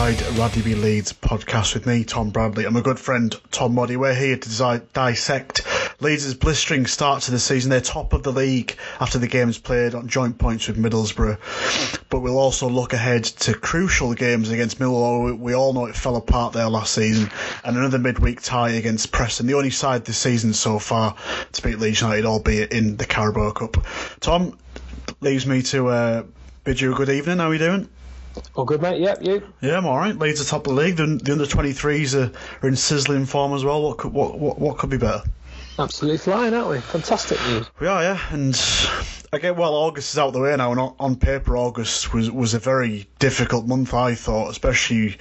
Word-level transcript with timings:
Rather 0.00 0.62
Be 0.62 0.74
Leeds 0.74 1.12
podcast 1.12 1.74
with 1.74 1.84
me, 1.84 2.04
Tom 2.04 2.30
Bradley, 2.30 2.64
and 2.64 2.72
my 2.72 2.80
good 2.80 2.98
friend 2.98 3.38
Tom 3.50 3.74
Muddy. 3.74 3.98
We're 3.98 4.14
here 4.14 4.38
to 4.38 4.58
di- 4.58 4.80
dissect 4.94 5.60
Leeds' 6.00 6.32
blistering 6.32 6.86
start 6.86 7.24
to 7.24 7.30
the 7.30 7.38
season. 7.38 7.68
They're 7.68 7.82
top 7.82 8.14
of 8.14 8.22
the 8.22 8.32
league 8.32 8.78
after 8.98 9.18
the 9.18 9.26
games 9.26 9.58
played 9.58 9.94
on 9.94 10.08
joint 10.08 10.38
points 10.38 10.68
with 10.68 10.78
Middlesbrough. 10.78 12.00
But 12.08 12.20
we'll 12.20 12.38
also 12.38 12.66
look 12.66 12.94
ahead 12.94 13.24
to 13.24 13.52
crucial 13.52 14.14
games 14.14 14.48
against 14.48 14.78
Millwall. 14.78 15.38
We 15.38 15.54
all 15.54 15.74
know 15.74 15.84
it 15.84 15.94
fell 15.94 16.16
apart 16.16 16.54
there 16.54 16.70
last 16.70 16.94
season, 16.94 17.30
and 17.62 17.76
another 17.76 17.98
midweek 17.98 18.40
tie 18.40 18.70
against 18.70 19.12
Preston, 19.12 19.48
the 19.48 19.54
only 19.54 19.68
side 19.68 20.06
this 20.06 20.16
season 20.16 20.54
so 20.54 20.78
far 20.78 21.14
to 21.52 21.62
beat 21.62 21.78
Leeds 21.78 22.00
United, 22.00 22.24
albeit 22.24 22.72
in 22.72 22.96
the 22.96 23.04
Carabao 23.04 23.50
Cup. 23.50 23.76
Tom, 24.20 24.56
leaves 25.20 25.46
me 25.46 25.60
to 25.60 25.88
uh, 25.88 26.22
bid 26.64 26.80
you 26.80 26.90
a 26.90 26.96
good 26.96 27.10
evening. 27.10 27.36
How 27.36 27.50
are 27.50 27.52
you 27.52 27.58
doing? 27.58 27.88
All 28.54 28.64
good, 28.64 28.82
mate. 28.82 29.00
Yep, 29.00 29.22
you. 29.22 29.42
Yeah, 29.60 29.78
I'm 29.78 29.86
all 29.86 29.98
right. 29.98 30.16
Leeds 30.16 30.40
are 30.40 30.44
top 30.44 30.66
of 30.66 30.74
the 30.74 30.80
league. 30.82 30.96
The, 30.96 31.06
the 31.06 31.32
under 31.32 31.44
23s 31.44 32.14
are, 32.14 32.32
are 32.62 32.68
in 32.68 32.76
sizzling 32.76 33.26
form 33.26 33.54
as 33.54 33.64
well. 33.64 33.82
What 33.82 33.98
could 33.98 34.12
what, 34.12 34.38
what 34.38 34.58
what 34.58 34.78
could 34.78 34.90
be 34.90 34.98
better? 34.98 35.22
Absolutely 35.78 36.18
flying, 36.18 36.52
aren't 36.52 36.68
we? 36.68 36.80
Fantastic 36.80 37.40
news. 37.46 37.70
We 37.78 37.86
are, 37.86 38.02
yeah. 38.02 38.20
And 38.30 38.54
again, 39.32 39.56
well, 39.56 39.74
August 39.74 40.12
is 40.12 40.18
out 40.18 40.32
the 40.32 40.40
way 40.40 40.54
now, 40.56 40.72
and 40.72 40.80
on, 40.80 40.94
on 40.98 41.16
paper, 41.16 41.56
August 41.56 42.12
was 42.12 42.30
was 42.30 42.54
a 42.54 42.58
very 42.58 43.08
difficult 43.18 43.66
month. 43.66 43.94
I 43.94 44.14
thought, 44.14 44.50
especially 44.50 45.16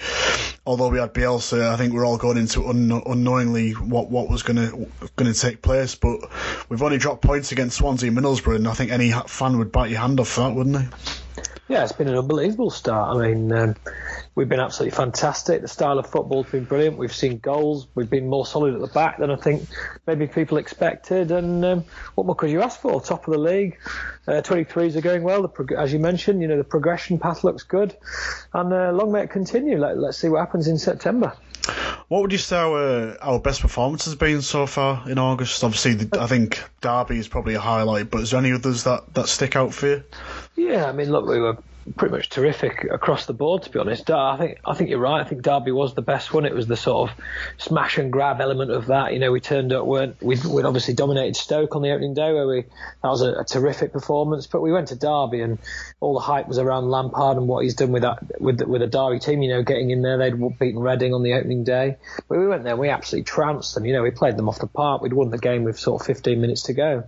although 0.66 0.90
we 0.90 1.00
had 1.00 1.14
Bielsa, 1.14 1.70
I 1.70 1.78
think 1.78 1.94
we're 1.94 2.06
all 2.06 2.18
going 2.18 2.38
into 2.38 2.68
un, 2.68 2.92
unknowingly 3.06 3.72
what 3.72 4.10
what 4.10 4.30
was 4.30 4.44
going 4.44 4.58
to 4.58 4.88
going 5.16 5.32
to 5.32 5.40
take 5.40 5.62
place. 5.62 5.96
But 5.96 6.20
we've 6.68 6.84
only 6.84 6.98
dropped 6.98 7.22
points 7.22 7.52
against 7.52 7.78
Swansea 7.78 8.10
and 8.10 8.18
Middlesbrough, 8.18 8.58
and 8.58 8.68
I 8.68 8.74
think 8.74 8.92
any 8.92 9.12
fan 9.12 9.58
would 9.60 9.72
bite 9.72 9.92
your 9.92 10.02
hand 10.02 10.20
off 10.20 10.30
for 10.30 10.42
that, 10.42 10.56
wouldn't 10.56 10.76
they? 10.76 11.44
Yeah, 11.70 11.84
it's 11.84 11.92
been 11.92 12.08
an 12.08 12.18
unbelievable 12.18 12.72
start. 12.72 13.16
I 13.16 13.28
mean, 13.28 13.52
um, 13.52 13.76
we've 14.34 14.50
been 14.50 14.60
absolutely 14.60 14.98
fantastic. 14.98 15.62
The 15.62 15.68
style 15.68 16.00
of 16.00 16.08
football's 16.08 16.50
been 16.50 16.64
brilliant. 16.64 16.98
We've 16.98 17.14
seen 17.14 17.38
goals. 17.38 17.88
We've 17.94 18.10
been 18.10 18.28
more 18.28 18.48
solid 18.48 18.74
at 18.74 18.82
the 18.82 18.88
back 18.88 19.20
than 19.20 19.30
I 19.30 19.36
think 19.36 19.70
maybe 20.08 20.26
people 20.26 20.58
expected. 20.58 21.30
And 21.30 21.64
um, 21.64 21.86
what 22.16 22.26
more 22.26 22.36
could 22.36 22.50
you 22.50 22.64
ask 22.64 22.80
for? 22.82 23.00
Top 23.00 23.28
of 23.28 23.34
the 23.34 23.40
league. 23.40 23.78
Uh, 24.28 24.42
23s 24.42 24.96
are 24.96 25.02
going 25.02 25.22
well. 25.22 25.44
The, 25.44 25.76
as 25.78 25.94
you 25.94 26.00
mentioned, 26.00 26.42
you 26.42 26.48
know 26.48 26.58
the 26.58 26.64
progression 26.64 27.20
path 27.20 27.44
looks 27.44 27.62
good, 27.62 27.96
and 28.52 28.74
uh, 28.74 28.92
long 28.92 29.12
may 29.12 29.22
it 29.22 29.30
continue. 29.30 29.78
Let, 29.78 30.00
let's 30.00 30.18
see 30.18 30.28
what 30.28 30.40
happens 30.40 30.68
in 30.68 30.80
September. 30.80 31.34
What 32.08 32.22
would 32.22 32.32
you 32.32 32.38
say 32.38 32.58
our, 32.58 33.18
our 33.22 33.40
best 33.40 33.62
performance 33.62 34.06
has 34.06 34.16
been 34.16 34.42
so 34.42 34.66
far 34.66 35.08
in 35.10 35.20
August? 35.20 35.64
Obviously, 35.64 35.94
the, 35.94 36.20
I 36.20 36.28
think 36.28 36.64
Derby 36.82 37.18
is 37.18 37.28
probably 37.28 37.54
a 37.54 37.60
highlight, 37.60 38.10
but 38.10 38.22
is 38.22 38.32
there 38.32 38.40
any 38.40 38.52
others 38.52 38.84
that, 38.86 39.14
that 39.14 39.28
stick 39.28 39.56
out 39.56 39.74
for 39.74 39.88
you? 39.88 40.04
Yeah, 40.56 40.86
I 40.86 40.92
mean, 40.92 41.12
look, 41.12 41.28
we 41.28 41.40
were 41.40 41.58
pretty 41.96 42.14
much 42.14 42.30
terrific 42.30 42.86
across 42.90 43.26
the 43.26 43.34
board. 43.34 43.64
To 43.64 43.70
be 43.70 43.80
honest, 43.80 44.10
I 44.10 44.38
think 44.38 44.60
I 44.66 44.74
think 44.74 44.90
you're 44.90 45.00
right. 45.00 45.22
I 45.22 45.24
think 45.24 45.42
Derby 45.42 45.72
was 45.72 45.94
the 45.94 46.02
best 46.02 46.34
one. 46.34 46.46
It 46.46 46.54
was 46.54 46.68
the 46.68 46.78
sort 46.78 47.10
of 47.10 47.18
smash 47.58 47.98
and 47.98 48.12
grab 48.12 48.42
element 48.42 48.72
of 48.72 48.88
that. 48.88 49.14
You 49.14 49.20
know, 49.20 49.32
we 49.32 49.40
turned 49.40 49.74
up, 49.74 49.86
weren't 49.86 50.22
we'd, 50.22 50.44
we'd 50.46 50.66
obviously 50.66 50.94
dominated 50.94 51.36
Stoke 51.36 51.76
on 51.76 51.82
the 51.82 51.92
opening 51.92 52.14
day, 52.14 52.34
where 52.34 52.48
we 52.48 52.62
that 52.62 53.10
was 53.10 53.22
a, 53.22 53.40
a, 53.40 53.46
terrific 53.46 53.92
performance. 53.92 54.48
But 54.48 54.62
we 54.62 54.72
went 54.72 54.90
to 54.90 54.96
Derby, 54.96 55.42
and 55.42 55.60
all 56.00 56.14
the 56.14 56.20
hype 56.20 56.48
was 56.48 56.58
around 56.58 56.90
Lampard 56.90 57.38
and 57.38 57.48
what 57.48 57.64
he's 57.64 57.76
done 57.76 57.92
with 57.92 58.04
that 58.04 58.40
with 58.40 58.62
with 58.62 58.82
a 58.82 58.88
Derby 58.88 59.20
team. 59.20 59.42
You 59.42 59.50
know, 59.50 59.64
getting 59.64 59.90
in 59.90 60.02
there, 60.02 60.18
they'd 60.18 60.60
beaten 60.60 60.80
Reading 60.80 61.14
on 61.14 61.24
the 61.24 61.34
opening 61.34 61.64
day, 61.64 61.98
but 62.28 62.38
we 62.38 62.48
went 62.48 62.64
there, 62.64 62.76
we 62.76 62.90
absolutely 62.90 63.26
trounced 63.26 63.76
them. 63.76 63.86
You 63.86 63.94
know, 63.94 64.04
we 64.04 64.12
played 64.12 64.38
them 64.38 64.48
off 64.48 64.60
the 64.60 64.68
park. 64.68 65.02
We'd 65.02 65.14
won 65.14 65.30
the 65.30 65.38
game 65.38 65.64
with 65.64 65.80
sort 65.80 66.02
of 66.02 66.08
15 66.08 66.40
minutes 66.40 66.64
to 66.64 66.74
go 66.74 67.04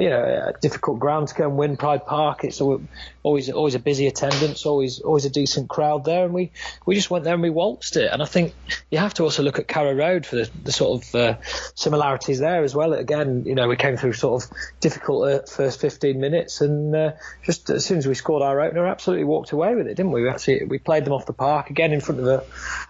you 0.00 0.08
know, 0.08 0.52
difficult 0.62 0.98
ground 0.98 1.28
to 1.28 1.34
go 1.34 1.48
and 1.48 1.56
win 1.56 1.76
Pride 1.76 2.06
Park. 2.06 2.44
It's 2.44 2.60
always 2.60 3.50
always 3.50 3.74
a 3.74 3.78
busy 3.78 3.99
attendance, 4.06 4.66
always 4.66 5.00
always 5.00 5.24
a 5.24 5.30
decent 5.30 5.68
crowd 5.68 6.04
there, 6.04 6.24
and 6.24 6.34
we, 6.34 6.52
we 6.86 6.94
just 6.94 7.10
went 7.10 7.24
there 7.24 7.34
and 7.34 7.42
we 7.42 7.50
waltzed 7.50 7.96
it. 7.96 8.10
And 8.12 8.22
I 8.22 8.26
think 8.26 8.54
you 8.90 8.98
have 8.98 9.14
to 9.14 9.24
also 9.24 9.42
look 9.42 9.58
at 9.58 9.68
Carrow 9.68 9.94
Road 9.94 10.26
for 10.26 10.36
the, 10.36 10.50
the 10.62 10.72
sort 10.72 11.02
of 11.02 11.14
uh, 11.14 11.36
similarities 11.74 12.38
there 12.38 12.62
as 12.64 12.74
well. 12.74 12.92
Again, 12.92 13.44
you 13.46 13.54
know, 13.54 13.68
we 13.68 13.76
came 13.76 13.96
through 13.96 14.12
sort 14.14 14.42
of 14.42 14.50
difficult 14.80 15.28
uh, 15.28 15.42
first 15.46 15.80
15 15.80 16.20
minutes, 16.20 16.60
and 16.60 16.94
uh, 16.94 17.12
just 17.42 17.70
as 17.70 17.84
soon 17.84 17.98
as 17.98 18.06
we 18.06 18.14
scored 18.14 18.42
our 18.42 18.60
opener, 18.60 18.86
absolutely 18.86 19.24
walked 19.24 19.52
away 19.52 19.74
with 19.74 19.86
it, 19.86 19.94
didn't 19.94 20.12
we? 20.12 20.22
We 20.22 20.28
actually 20.28 20.64
we 20.64 20.78
played 20.78 21.04
them 21.04 21.12
off 21.12 21.26
the 21.26 21.32
park 21.32 21.70
again 21.70 21.92
in 21.92 22.00
front 22.00 22.20
of 22.20 22.26
a, 22.26 22.44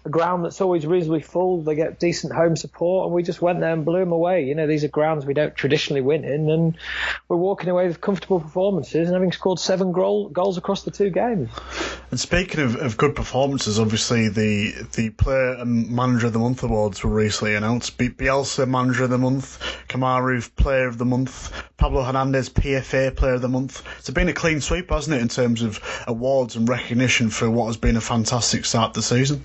a 0.05 0.09
ground 0.09 0.45
that's 0.45 0.61
always 0.61 0.87
reasonably 0.87 1.23
full. 1.23 1.63
They 1.63 1.75
get 1.75 1.99
decent 1.99 2.33
home 2.33 2.57
support, 2.57 3.07
and 3.07 3.15
we 3.15 3.23
just 3.23 3.43
went 3.43 3.61
there 3.61 3.73
and 3.73 3.85
blew 3.85 4.01
them 4.01 4.13
away. 4.13 4.45
You 4.45 4.55
know, 4.55 4.67
these 4.67 4.85
are 4.85 4.89
grounds 4.89 5.27
we 5.27 5.35
don't 5.35 5.55
traditionally 5.55 6.01
win 6.01 6.25
in, 6.25 6.51
and 6.51 6.77
we're 7.29 7.37
walking 7.37 7.69
away 7.69 7.87
with 7.87 8.01
comfortable 8.01 8.41
performances 8.41 9.09
and 9.09 9.15
having 9.15 9.33
scored 9.33 9.59
seven 9.59 9.93
goal, 9.93 10.29
goals 10.29 10.59
across 10.59 10.83
the 10.83 10.91
two 11.01 11.09
games. 11.09 11.49
And 12.11 12.21
speaking 12.21 12.61
of, 12.61 12.77
of 12.77 12.99
good 12.99 13.17
performances, 13.17 13.79
obviously 13.79 14.29
the 14.29 14.73
the 14.97 15.09
Player 15.11 15.55
and 15.55 15.91
Manager 15.91 16.27
of 16.27 16.35
the 16.35 16.39
Month 16.39 16.63
awards 16.63 17.03
were 17.03 17.11
recently 17.11 17.55
announced. 17.55 17.97
Bielsa 17.97 18.69
Manager 18.69 19.05
of 19.05 19.11
the 19.11 19.17
Month, 19.17 19.59
Kemar 19.89 20.21
Roofe 20.21 20.55
Player 20.57 20.87
of 20.89 20.99
the 20.99 21.07
Month, 21.07 21.53
Pablo 21.79 22.03
Hernandez 22.03 22.51
PFA 22.51 23.17
Player 23.17 23.35
of 23.35 23.41
the 23.41 23.49
Month. 23.49 23.83
It's 23.99 24.11
been 24.11 24.29
a 24.29 24.35
clean 24.35 24.61
sweep, 24.61 24.91
hasn't 24.91 25.17
it, 25.17 25.23
in 25.23 25.29
terms 25.29 25.63
of 25.63 25.81
awards 26.07 26.57
and 26.57 26.69
recognition 26.69 27.31
for 27.31 27.49
what 27.49 27.69
has 27.69 27.79
been 27.79 27.97
a 27.97 28.03
fantastic 28.03 28.67
start 28.67 28.93
to 28.93 29.01
the 29.01 29.05
season? 29.05 29.43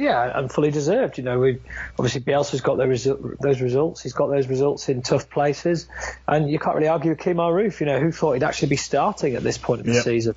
Yeah, 0.00 0.38
and 0.38 0.50
fully 0.50 0.70
deserved. 0.70 1.18
You 1.18 1.24
know, 1.24 1.38
we 1.38 1.58
obviously 1.98 2.22
Bielsa's 2.22 2.62
got 2.62 2.78
those 2.78 3.04
those 3.04 3.60
results. 3.60 4.02
He's 4.02 4.14
got 4.14 4.28
those 4.28 4.48
results 4.48 4.88
in 4.88 5.02
tough 5.02 5.28
places, 5.28 5.88
and 6.26 6.50
you 6.50 6.58
can't 6.58 6.74
really 6.74 6.88
argue 6.88 7.10
with 7.10 7.18
Kemar 7.18 7.52
Roofe. 7.52 7.80
You 7.80 7.86
know, 7.86 8.00
who 8.00 8.10
thought 8.10 8.32
he'd 8.32 8.42
actually 8.42 8.68
be 8.70 8.76
starting 8.76 9.34
at 9.34 9.42
this 9.42 9.58
point 9.58 9.80
of 9.80 9.86
the 9.86 9.92
yep. 9.92 10.04
season? 10.04 10.34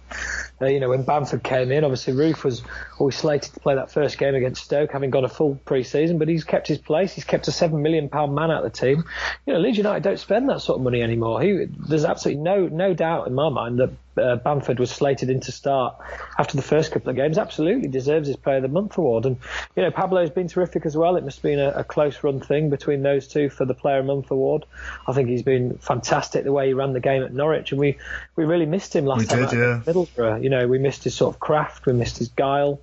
Uh, 0.62 0.66
you 0.66 0.82
know, 0.82 0.90
when 0.90 1.04
Bamford 1.04 1.44
came 1.44 1.72
in, 1.72 1.86
obviously 1.86 2.12
Roofe 2.12 2.44
was 2.44 2.62
always 3.00 3.16
slated 3.16 3.54
to 3.54 3.60
play 3.62 3.76
that 3.76 3.90
first 3.90 4.18
game 4.18 4.36
against 4.36 4.66
Stoke, 4.66 4.92
having 4.92 5.12
got 5.12 5.24
a 5.24 5.30
full 5.30 5.56
pre-season, 5.64 6.18
but 6.18 6.28
he's 6.28 6.44
kept 6.44 6.68
his 6.68 6.78
place. 6.78 7.14
He's 7.14 7.24
kept 7.24 7.48
a 7.48 7.54
seven 7.54 7.82
million 7.82 8.10
pound 8.10 8.36
man 8.36 8.52
out 8.52 8.66
of 8.66 8.72
the 8.74 8.78
team. 8.78 9.06
You 9.46 9.54
know, 9.54 9.60
Leeds 9.60 9.78
United 9.78 10.04
don't 10.04 10.20
spend 10.20 10.50
that 10.50 10.60
sort 10.60 10.80
of 10.80 10.84
money 10.84 11.02
anymore. 11.02 11.42
He, 11.42 11.68
there's 11.88 12.04
absolutely 12.04 12.44
no 12.44 12.68
no 12.68 12.94
doubt 12.94 13.28
in 13.28 13.34
my 13.34 13.48
mind 13.48 13.80
that 13.80 13.92
uh, 14.18 14.36
Bamford 14.38 14.80
was 14.80 14.92
slated 14.92 15.30
in 15.30 15.40
to 15.42 15.52
start 15.52 15.96
after 16.38 16.56
the 16.56 16.64
first 16.64 16.92
couple 16.92 17.10
of 17.10 17.16
games, 17.16 17.38
absolutely 17.38 17.88
deserves 17.88 18.28
his 18.28 18.38
Player 18.38 18.58
of 18.58 18.64
the 18.64 18.70
Month 18.70 18.98
award. 18.98 19.26
And 19.26 19.38
you 19.76 19.84
know, 19.84 19.92
Pablo's 19.92 20.30
been 20.30 20.48
terrific 20.48 20.86
as 20.86 20.96
well. 20.96 21.16
It 21.16 21.24
must 21.24 21.38
have 21.38 21.44
been 21.44 21.60
a, 21.60 21.70
a, 21.70 21.84
close 21.84 22.24
run 22.24 22.40
thing 22.40 22.70
between 22.70 23.04
those 23.04 23.28
two 23.28 23.50
for 23.50 23.66
the 23.66 23.74
Player 23.74 24.00
of 24.00 24.06
the 24.06 24.14
Month 24.14 24.32
award. 24.32 24.66
I 25.08 25.14
think 25.14 25.30
he's 25.30 25.44
been 25.44 25.78
fantastic 25.78 26.44
the 26.44 26.52
way 26.52 26.68
he 26.68 26.74
ran 26.74 26.94
the 26.94 27.00
game 27.00 27.24
at 27.24 27.34
Norwich, 27.34 27.72
and 27.72 27.80
we 27.80 27.98
we 28.36 28.46
really 28.46 28.66
missed 28.66 28.96
him 28.96 29.06
last 29.06 29.22
we 29.22 29.26
time 29.26 29.50
did, 29.50 29.58
yeah. 29.58 29.82
Middlesbrough. 29.86 30.44
You 30.44 30.50
know, 30.50 30.68
we 30.68 30.80
missed 30.80 31.04
his 31.04 31.16
sort 31.16 31.36
of 31.36 31.40
craft, 31.40 31.86
we 31.86 31.94
missed 31.94 32.18
his 32.18 32.30
guile, 32.30 32.80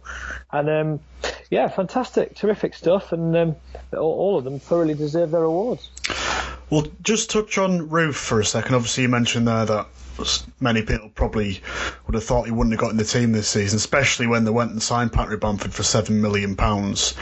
and 0.53 0.69
um, 0.69 1.01
yeah, 1.51 1.69
fantastic, 1.69 2.37
terrific 2.37 2.75
stuff, 2.75 3.13
and 3.13 3.37
um, 3.37 3.57
all, 3.93 4.01
all 4.01 4.39
of 4.39 4.45
them 4.45 4.59
thoroughly 4.59 4.95
deserve 4.95 5.31
their 5.31 5.43
awards. 5.43 5.91
Well, 6.71 6.87
just 7.03 7.31
touch 7.31 7.59
on 7.59 7.89
Roofe 7.89 8.15
for 8.15 8.39
a 8.39 8.45
second. 8.45 8.77
Obviously, 8.77 9.03
you 9.03 9.09
mentioned 9.09 9.49
there 9.49 9.65
that 9.67 9.87
many 10.61 10.83
people 10.83 11.09
probably 11.09 11.61
would 12.07 12.15
have 12.15 12.23
thought 12.23 12.45
he 12.45 12.53
wouldn't 12.53 12.73
have 12.73 12.81
got 12.81 12.93
in 12.93 12.97
the 12.97 13.05
team 13.05 13.33
this 13.33 13.49
season, 13.49 13.77
especially 13.77 14.29
when 14.29 14.45
they 14.45 14.51
went 14.53 14.71
and 14.71 14.81
signed 14.81 15.13
Patrick 15.13 15.41
Bamford 15.41 15.75
for 15.75 15.83
seven 15.83 16.21
million 16.21 16.55
pounds. 16.55 17.15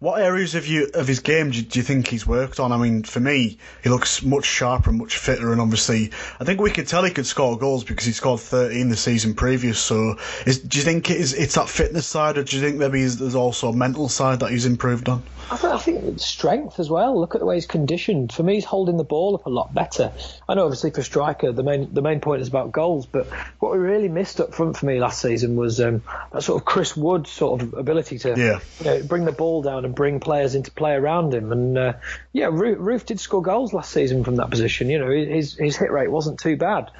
What 0.00 0.22
areas 0.22 0.54
of 0.54 0.64
you 0.68 0.88
of 0.94 1.08
his 1.08 1.18
game 1.18 1.50
do 1.50 1.56
you, 1.56 1.64
do 1.64 1.80
you, 1.80 1.82
think 1.82 2.06
he's 2.06 2.24
worked 2.24 2.60
on? 2.60 2.70
I 2.70 2.76
mean, 2.76 3.02
for 3.02 3.18
me, 3.18 3.58
he 3.82 3.90
looks 3.90 4.22
much 4.22 4.44
sharper 4.44 4.90
and 4.90 4.98
much 5.00 5.16
fitter, 5.16 5.50
and 5.50 5.60
obviously, 5.60 6.12
I 6.38 6.44
think 6.44 6.60
we 6.60 6.70
could 6.70 6.86
tell 6.86 7.02
he 7.02 7.10
could 7.10 7.26
score 7.26 7.58
goals 7.58 7.82
because 7.82 8.06
he 8.06 8.12
scored 8.12 8.38
13 8.38 8.90
the 8.90 8.96
season 8.96 9.34
previous. 9.34 9.80
So, 9.80 10.16
is, 10.46 10.60
do 10.60 10.78
you 10.78 10.84
think 10.84 11.10
it 11.10 11.16
is, 11.16 11.34
it's 11.34 11.56
that 11.56 11.68
fitness 11.68 12.06
side, 12.06 12.38
or 12.38 12.44
do 12.44 12.56
you 12.56 12.62
think 12.62 12.76
maybe 12.76 13.04
there's 13.06 13.34
also 13.34 13.70
a 13.70 13.72
mental 13.72 14.08
side 14.08 14.38
that 14.38 14.52
he's 14.52 14.66
improved 14.66 15.08
on? 15.08 15.24
I 15.50 15.56
think, 15.56 15.72
I 15.72 15.78
think 15.78 16.20
strength 16.20 16.78
as 16.78 16.88
well. 16.90 17.18
Look 17.18 17.34
at 17.34 17.40
the 17.40 17.46
way 17.46 17.56
he's 17.56 17.66
conditioned. 17.66 18.32
For 18.32 18.44
me, 18.44 18.54
he's 18.54 18.64
holding 18.64 18.98
the 18.98 19.04
ball 19.04 19.34
up 19.34 19.46
a 19.46 19.50
lot 19.50 19.74
better. 19.74 20.12
I 20.48 20.54
know, 20.54 20.64
obviously, 20.64 20.92
for 20.92 21.02
striker, 21.02 21.50
the 21.50 21.64
main 21.64 21.92
the 21.92 22.02
main 22.02 22.20
point 22.20 22.42
is 22.42 22.46
about 22.46 22.70
goals, 22.70 23.06
but 23.06 23.26
what 23.58 23.72
we 23.72 23.78
really 23.78 24.08
missed 24.08 24.40
up 24.40 24.54
front 24.54 24.76
for 24.76 24.86
me 24.86 25.00
last 25.00 25.20
season 25.20 25.56
was 25.56 25.80
um, 25.80 26.04
that 26.32 26.44
sort 26.44 26.60
of 26.60 26.66
Chris 26.66 26.96
Wood 26.96 27.26
sort 27.26 27.62
of 27.62 27.74
ability 27.74 28.18
to 28.20 28.28
yeah. 28.36 28.60
you 28.78 28.84
know, 28.84 29.02
bring 29.02 29.24
the 29.24 29.32
ball 29.32 29.62
down 29.62 29.87
and 29.88 29.94
bring 29.94 30.20
players 30.20 30.54
into 30.54 30.70
play 30.70 30.92
around 30.92 31.34
him. 31.34 31.50
And 31.50 31.78
uh, 31.78 31.92
yeah, 32.32 32.46
Roofe 32.46 33.06
did 33.06 33.18
score 33.18 33.42
goals 33.42 33.72
last 33.72 33.90
season 33.90 34.22
from 34.22 34.36
that 34.36 34.50
position. 34.50 34.90
You 34.90 34.98
know, 34.98 35.10
his 35.10 35.54
his 35.54 35.76
hit 35.76 35.90
rate 35.90 36.10
wasn't 36.10 36.38
too 36.38 36.56
bad. 36.56 36.90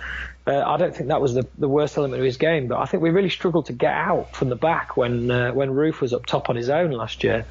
Uh, 0.47 0.63
I 0.67 0.79
don't 0.79 0.97
think 0.97 1.09
that 1.09 1.21
was 1.21 1.35
the, 1.35 1.47
the 1.59 1.69
worst 1.69 1.99
element 1.99 2.21
of 2.21 2.25
his 2.25 2.39
game, 2.39 2.69
but 2.69 2.79
I 2.79 2.87
think 2.87 3.03
we 3.03 3.11
really 3.11 3.29
struggled 3.29 3.67
to 3.67 3.75
get 3.75 3.93
out 3.93 4.35
from 4.35 4.49
the 4.49 4.57
back 4.57 4.97
when 4.97 5.31
uh, 5.31 5.53
when 5.53 5.71
Roofe 5.71 6.01
was 6.01 6.15
up 6.15 6.25
top 6.25 6.49
on 6.49 6.57
his 6.57 6.71
own 6.71 6.91
last 6.91 7.23
year. 7.23 7.45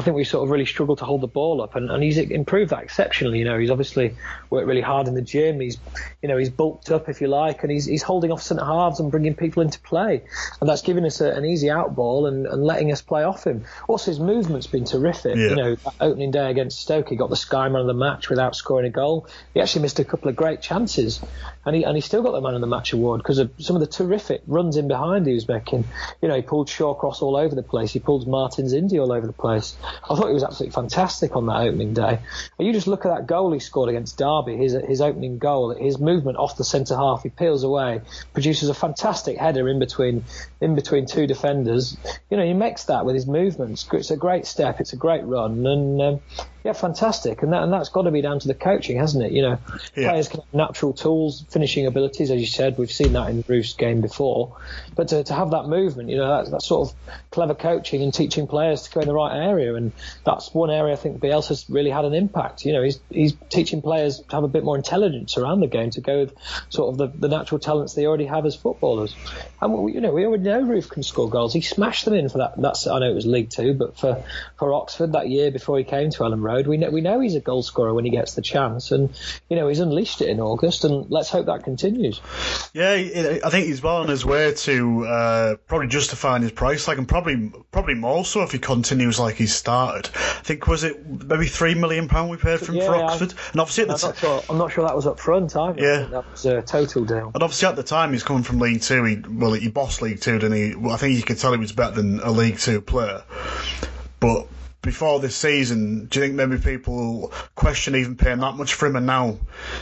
I 0.00 0.02
think 0.02 0.16
we 0.16 0.24
sort 0.24 0.44
of 0.44 0.50
really 0.50 0.64
struggled 0.64 0.98
to 1.00 1.04
hold 1.04 1.20
the 1.20 1.28
ball 1.28 1.60
up, 1.60 1.76
and, 1.76 1.90
and 1.90 2.02
he's 2.02 2.16
improved 2.16 2.70
that 2.70 2.82
exceptionally. 2.82 3.38
You 3.38 3.44
know, 3.44 3.58
he's 3.58 3.70
obviously 3.70 4.16
worked 4.48 4.66
really 4.66 4.80
hard 4.80 5.08
in 5.08 5.14
the 5.14 5.20
gym. 5.20 5.60
He's, 5.60 5.76
you 6.22 6.28
know, 6.30 6.38
he's 6.38 6.48
bulked 6.48 6.90
up 6.90 7.10
if 7.10 7.20
you 7.20 7.28
like, 7.28 7.62
and 7.62 7.70
he's 7.70 7.84
he's 7.84 8.02
holding 8.02 8.32
off 8.32 8.40
centre 8.40 8.64
halves 8.64 8.98
and 8.98 9.10
bringing 9.10 9.34
people 9.34 9.62
into 9.62 9.78
play, 9.80 10.22
and 10.58 10.70
that's 10.70 10.80
giving 10.80 11.04
us 11.04 11.20
a, 11.20 11.30
an 11.30 11.44
easy 11.44 11.68
out 11.68 11.94
ball 11.94 12.24
and, 12.24 12.46
and 12.46 12.64
letting 12.64 12.90
us 12.92 13.02
play 13.02 13.24
off 13.24 13.46
him. 13.46 13.64
Also, 13.88 14.10
his 14.10 14.18
movement's 14.18 14.66
been 14.66 14.86
terrific. 14.86 15.36
Yeah. 15.36 15.48
You 15.50 15.56
know, 15.56 15.76
opening 16.00 16.30
day 16.30 16.50
against 16.50 16.80
Stoke, 16.80 17.10
he 17.10 17.16
got 17.16 17.28
the 17.28 17.36
sky 17.36 17.68
man 17.68 17.82
of 17.82 17.86
the 17.86 17.92
match 17.92 18.30
without 18.30 18.56
scoring 18.56 18.86
a 18.86 18.90
goal. 18.90 19.28
He 19.52 19.60
actually 19.60 19.82
missed 19.82 19.98
a 19.98 20.04
couple 20.04 20.30
of 20.30 20.36
great 20.36 20.62
chances, 20.62 21.20
and 21.66 21.76
he 21.76 21.82
and 21.84 21.94
he 21.94 22.00
still 22.00 22.22
got 22.22 22.32
the 22.32 22.40
man 22.40 22.54
of 22.54 22.62
the 22.62 22.66
match 22.66 22.94
award 22.94 23.20
because 23.22 23.36
of 23.36 23.50
some 23.58 23.76
of 23.76 23.80
the 23.80 23.86
terrific 23.86 24.40
runs 24.46 24.78
in 24.78 24.88
behind 24.88 25.26
he 25.26 25.34
was 25.34 25.46
making. 25.46 25.84
You 26.22 26.28
know, 26.28 26.36
he 26.36 26.42
pulled 26.42 26.68
Shawcross 26.68 27.20
all 27.20 27.36
over 27.36 27.54
the 27.54 27.62
place. 27.62 27.92
He 27.92 28.00
pulled 28.00 28.26
Martins 28.26 28.72
Indi 28.72 28.98
all 28.98 29.12
over 29.12 29.26
the 29.26 29.32
place. 29.34 29.76
I 30.04 30.14
thought 30.14 30.28
he 30.28 30.34
was 30.34 30.44
absolutely 30.44 30.74
fantastic 30.74 31.36
on 31.36 31.46
that 31.46 31.62
opening 31.62 31.94
day. 31.94 32.18
And 32.58 32.66
you 32.66 32.72
just 32.72 32.86
look 32.86 33.04
at 33.04 33.14
that 33.14 33.26
goal 33.26 33.52
he 33.52 33.60
scored 33.60 33.88
against 33.88 34.18
Derby, 34.18 34.56
his 34.56 34.72
his 34.72 35.00
opening 35.00 35.38
goal, 35.38 35.74
his 35.74 35.98
movement 35.98 36.38
off 36.38 36.56
the 36.56 36.64
centre 36.64 36.96
half, 36.96 37.22
he 37.22 37.28
peels 37.28 37.64
away, 37.64 38.00
produces 38.32 38.68
a 38.68 38.74
fantastic 38.74 39.36
header 39.36 39.68
in 39.68 39.78
between 39.78 40.24
in 40.60 40.74
between 40.74 41.06
two 41.06 41.26
defenders. 41.26 41.96
You 42.30 42.36
know, 42.36 42.44
he 42.44 42.54
makes 42.54 42.84
that 42.84 43.04
with 43.04 43.14
his 43.14 43.26
movements. 43.26 43.86
It's 43.92 44.10
a 44.10 44.16
great 44.16 44.46
step. 44.46 44.80
It's 44.80 44.92
a 44.92 44.96
great 44.96 45.24
run, 45.24 45.66
and 45.66 46.00
um, 46.00 46.20
yeah, 46.64 46.74
fantastic. 46.74 47.42
And 47.42 47.52
that 47.52 47.62
and 47.62 47.72
that's 47.72 47.88
got 47.88 48.02
to 48.02 48.10
be 48.10 48.20
down 48.20 48.38
to 48.40 48.48
the 48.48 48.54
coaching, 48.54 48.98
hasn't 48.98 49.24
it? 49.24 49.32
You 49.32 49.42
know, 49.42 49.58
yeah. 49.96 50.10
players 50.10 50.28
can 50.28 50.40
have 50.40 50.54
natural 50.54 50.92
tools, 50.92 51.44
finishing 51.48 51.86
abilities, 51.86 52.30
as 52.30 52.40
you 52.40 52.46
said. 52.46 52.76
We've 52.76 52.90
seen 52.90 53.14
that 53.14 53.30
in 53.30 53.42
Roofe's 53.44 53.72
game 53.74 54.02
before. 54.02 54.58
But 54.94 55.08
to, 55.08 55.24
to 55.24 55.34
have 55.34 55.52
that 55.52 55.66
movement, 55.66 56.10
you 56.10 56.16
know, 56.16 56.42
that, 56.42 56.50
that 56.50 56.62
sort 56.62 56.88
of 56.88 56.96
clever 57.30 57.54
coaching 57.54 58.02
and 58.02 58.12
teaching 58.12 58.46
players 58.46 58.82
to 58.82 58.90
go 58.90 59.00
in 59.00 59.06
the 59.06 59.14
right 59.14 59.34
area, 59.34 59.74
and 59.74 59.92
that's 60.24 60.52
one 60.52 60.70
area 60.70 60.92
I 60.92 60.96
think 60.96 61.20
Bielsa's 61.20 61.64
really 61.70 61.90
had 61.90 62.04
an 62.04 62.12
impact. 62.12 62.66
You 62.66 62.74
know, 62.74 62.82
he's 62.82 63.00
he's 63.08 63.34
teaching 63.48 63.80
players 63.80 64.20
to 64.20 64.36
have 64.36 64.44
a 64.44 64.48
bit 64.48 64.62
more 64.62 64.76
intelligence 64.76 65.38
around 65.38 65.60
the 65.60 65.66
game 65.66 65.90
to 65.90 66.02
go 66.02 66.20
with 66.20 66.34
sort 66.68 66.92
of 66.92 66.98
the, 66.98 67.06
the 67.18 67.28
natural 67.28 67.58
talents 67.58 67.94
they 67.94 68.06
already 68.06 68.26
have 68.26 68.44
as 68.44 68.54
footballers. 68.54 69.14
And 69.62 69.94
you 69.94 70.02
know, 70.02 70.12
we 70.12 70.26
already 70.26 70.42
know 70.42 70.62
Roofe 70.62 70.90
can 70.90 71.02
score 71.02 71.30
goals. 71.30 71.54
He 71.54 71.62
smashed 71.62 72.04
them 72.04 72.12
in 72.12 72.28
for 72.28 72.38
that. 72.38 72.60
That's 72.60 72.86
I 72.86 72.98
know 72.98 73.10
it 73.10 73.14
was 73.14 73.24
League 73.24 73.48
Two, 73.48 73.72
but 73.72 73.98
for 73.98 74.22
for 74.58 74.74
Oxford 74.74 75.12
that 75.12 75.30
year 75.30 75.50
before 75.50 75.78
he 75.78 75.84
came 75.84 76.10
to 76.10 76.18
Elland 76.18 76.42
Road, 76.50 76.66
we 76.66 76.76
know 76.76 76.90
we 76.90 77.00
know 77.00 77.20
he's 77.20 77.34
a 77.34 77.40
goal 77.40 77.62
scorer 77.62 77.94
when 77.94 78.04
he 78.04 78.10
gets 78.10 78.34
the 78.34 78.42
chance, 78.42 78.90
and 78.90 79.10
you 79.48 79.56
know 79.56 79.68
he's 79.68 79.80
unleashed 79.80 80.20
it 80.20 80.28
in 80.28 80.40
August, 80.40 80.84
and 80.84 81.10
let's 81.10 81.30
hope 81.30 81.46
that 81.46 81.64
continues. 81.64 82.20
Yeah, 82.72 82.92
I 82.92 83.50
think 83.50 83.66
he's 83.66 83.82
well 83.82 83.98
on 83.98 84.08
his 84.08 84.24
way 84.24 84.52
to 84.54 85.06
uh, 85.06 85.56
probably 85.66 85.88
justifying 85.88 86.42
his 86.42 86.52
price, 86.52 86.88
like 86.88 86.98
and 86.98 87.08
probably 87.08 87.52
probably 87.70 87.94
more 87.94 88.24
so 88.24 88.42
if 88.42 88.52
he 88.52 88.58
continues 88.58 89.18
like 89.18 89.36
he 89.36 89.46
started. 89.46 90.10
I 90.14 90.42
think 90.42 90.66
was 90.66 90.84
it 90.84 91.06
maybe 91.06 91.46
three 91.46 91.74
million 91.74 92.08
pound 92.08 92.30
we 92.30 92.36
paid 92.36 92.60
from 92.60 92.76
yeah, 92.76 92.86
for 92.86 92.96
Oxford, 92.96 93.32
I, 93.32 93.50
and 93.52 93.60
obviously 93.60 93.82
at 93.82 93.88
the 93.88 93.94
I'm, 93.94 94.10
not 94.10 94.18
sure, 94.18 94.42
I'm 94.48 94.58
not 94.58 94.72
sure 94.72 94.84
that 94.86 94.96
was 94.96 95.06
up 95.06 95.20
front 95.20 95.56
either. 95.56 95.80
Yeah, 95.80 96.06
that 96.10 96.30
was 96.30 96.46
a 96.46 96.62
total 96.62 97.04
deal. 97.04 97.30
And 97.34 97.42
obviously 97.42 97.68
at 97.68 97.76
the 97.76 97.82
time 97.82 98.12
he's 98.12 98.24
coming 98.24 98.42
from 98.42 98.58
League 98.58 98.82
Two. 98.82 99.04
He 99.04 99.16
well 99.28 99.52
he 99.52 99.68
bossed 99.68 100.02
League 100.02 100.20
Two, 100.20 100.38
didn't 100.38 100.56
he? 100.56 100.74
Well, 100.74 100.94
I 100.94 100.96
think 100.96 101.16
you 101.16 101.22
could 101.22 101.38
tell 101.38 101.52
he 101.52 101.58
was 101.58 101.72
better 101.72 101.94
than 101.94 102.20
a 102.20 102.30
League 102.30 102.58
Two 102.58 102.80
player, 102.80 103.22
but 104.18 104.46
before 104.82 105.20
this 105.20 105.36
season, 105.36 106.06
do 106.06 106.18
you 106.20 106.26
think 106.26 106.36
maybe 106.36 106.56
people 106.58 107.32
question 107.54 107.94
even 107.96 108.16
paying 108.16 108.38
that 108.38 108.54
much 108.54 108.74
for 108.74 108.86
him? 108.86 108.96
And 108.96 109.06
now 109.06 109.38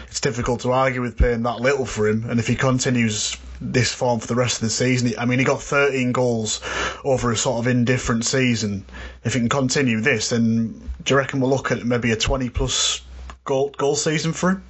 it's 0.08 0.20
difficult 0.20 0.60
to 0.62 0.72
argue 0.72 1.02
with 1.02 1.16
paying 1.16 1.42
that 1.44 1.60
little 1.60 1.86
for 1.86 2.08
him. 2.08 2.28
And 2.28 2.40
if 2.40 2.46
he 2.46 2.56
continues 2.56 3.36
this 3.60 3.92
form 3.92 4.20
for 4.20 4.26
the 4.26 4.34
rest 4.34 4.56
of 4.56 4.62
the 4.62 4.70
season, 4.70 5.12
I 5.18 5.24
mean, 5.24 5.38
he 5.38 5.44
got 5.44 5.62
13 5.62 6.12
goals 6.12 6.60
over 7.04 7.30
a 7.30 7.36
sort 7.36 7.60
of 7.60 7.68
indifferent 7.68 8.24
season. 8.24 8.84
If 9.24 9.34
he 9.34 9.40
can 9.40 9.48
continue 9.48 10.00
this, 10.00 10.30
then 10.30 10.90
do 11.04 11.14
you 11.14 11.18
reckon 11.18 11.40
we'll 11.40 11.50
look 11.50 11.70
at 11.70 11.84
maybe 11.84 12.10
a 12.10 12.16
20 12.16 12.48
plus 12.50 13.02
goal, 13.44 13.70
goal 13.76 13.94
season 13.94 14.32
for 14.32 14.50
him? 14.50 14.64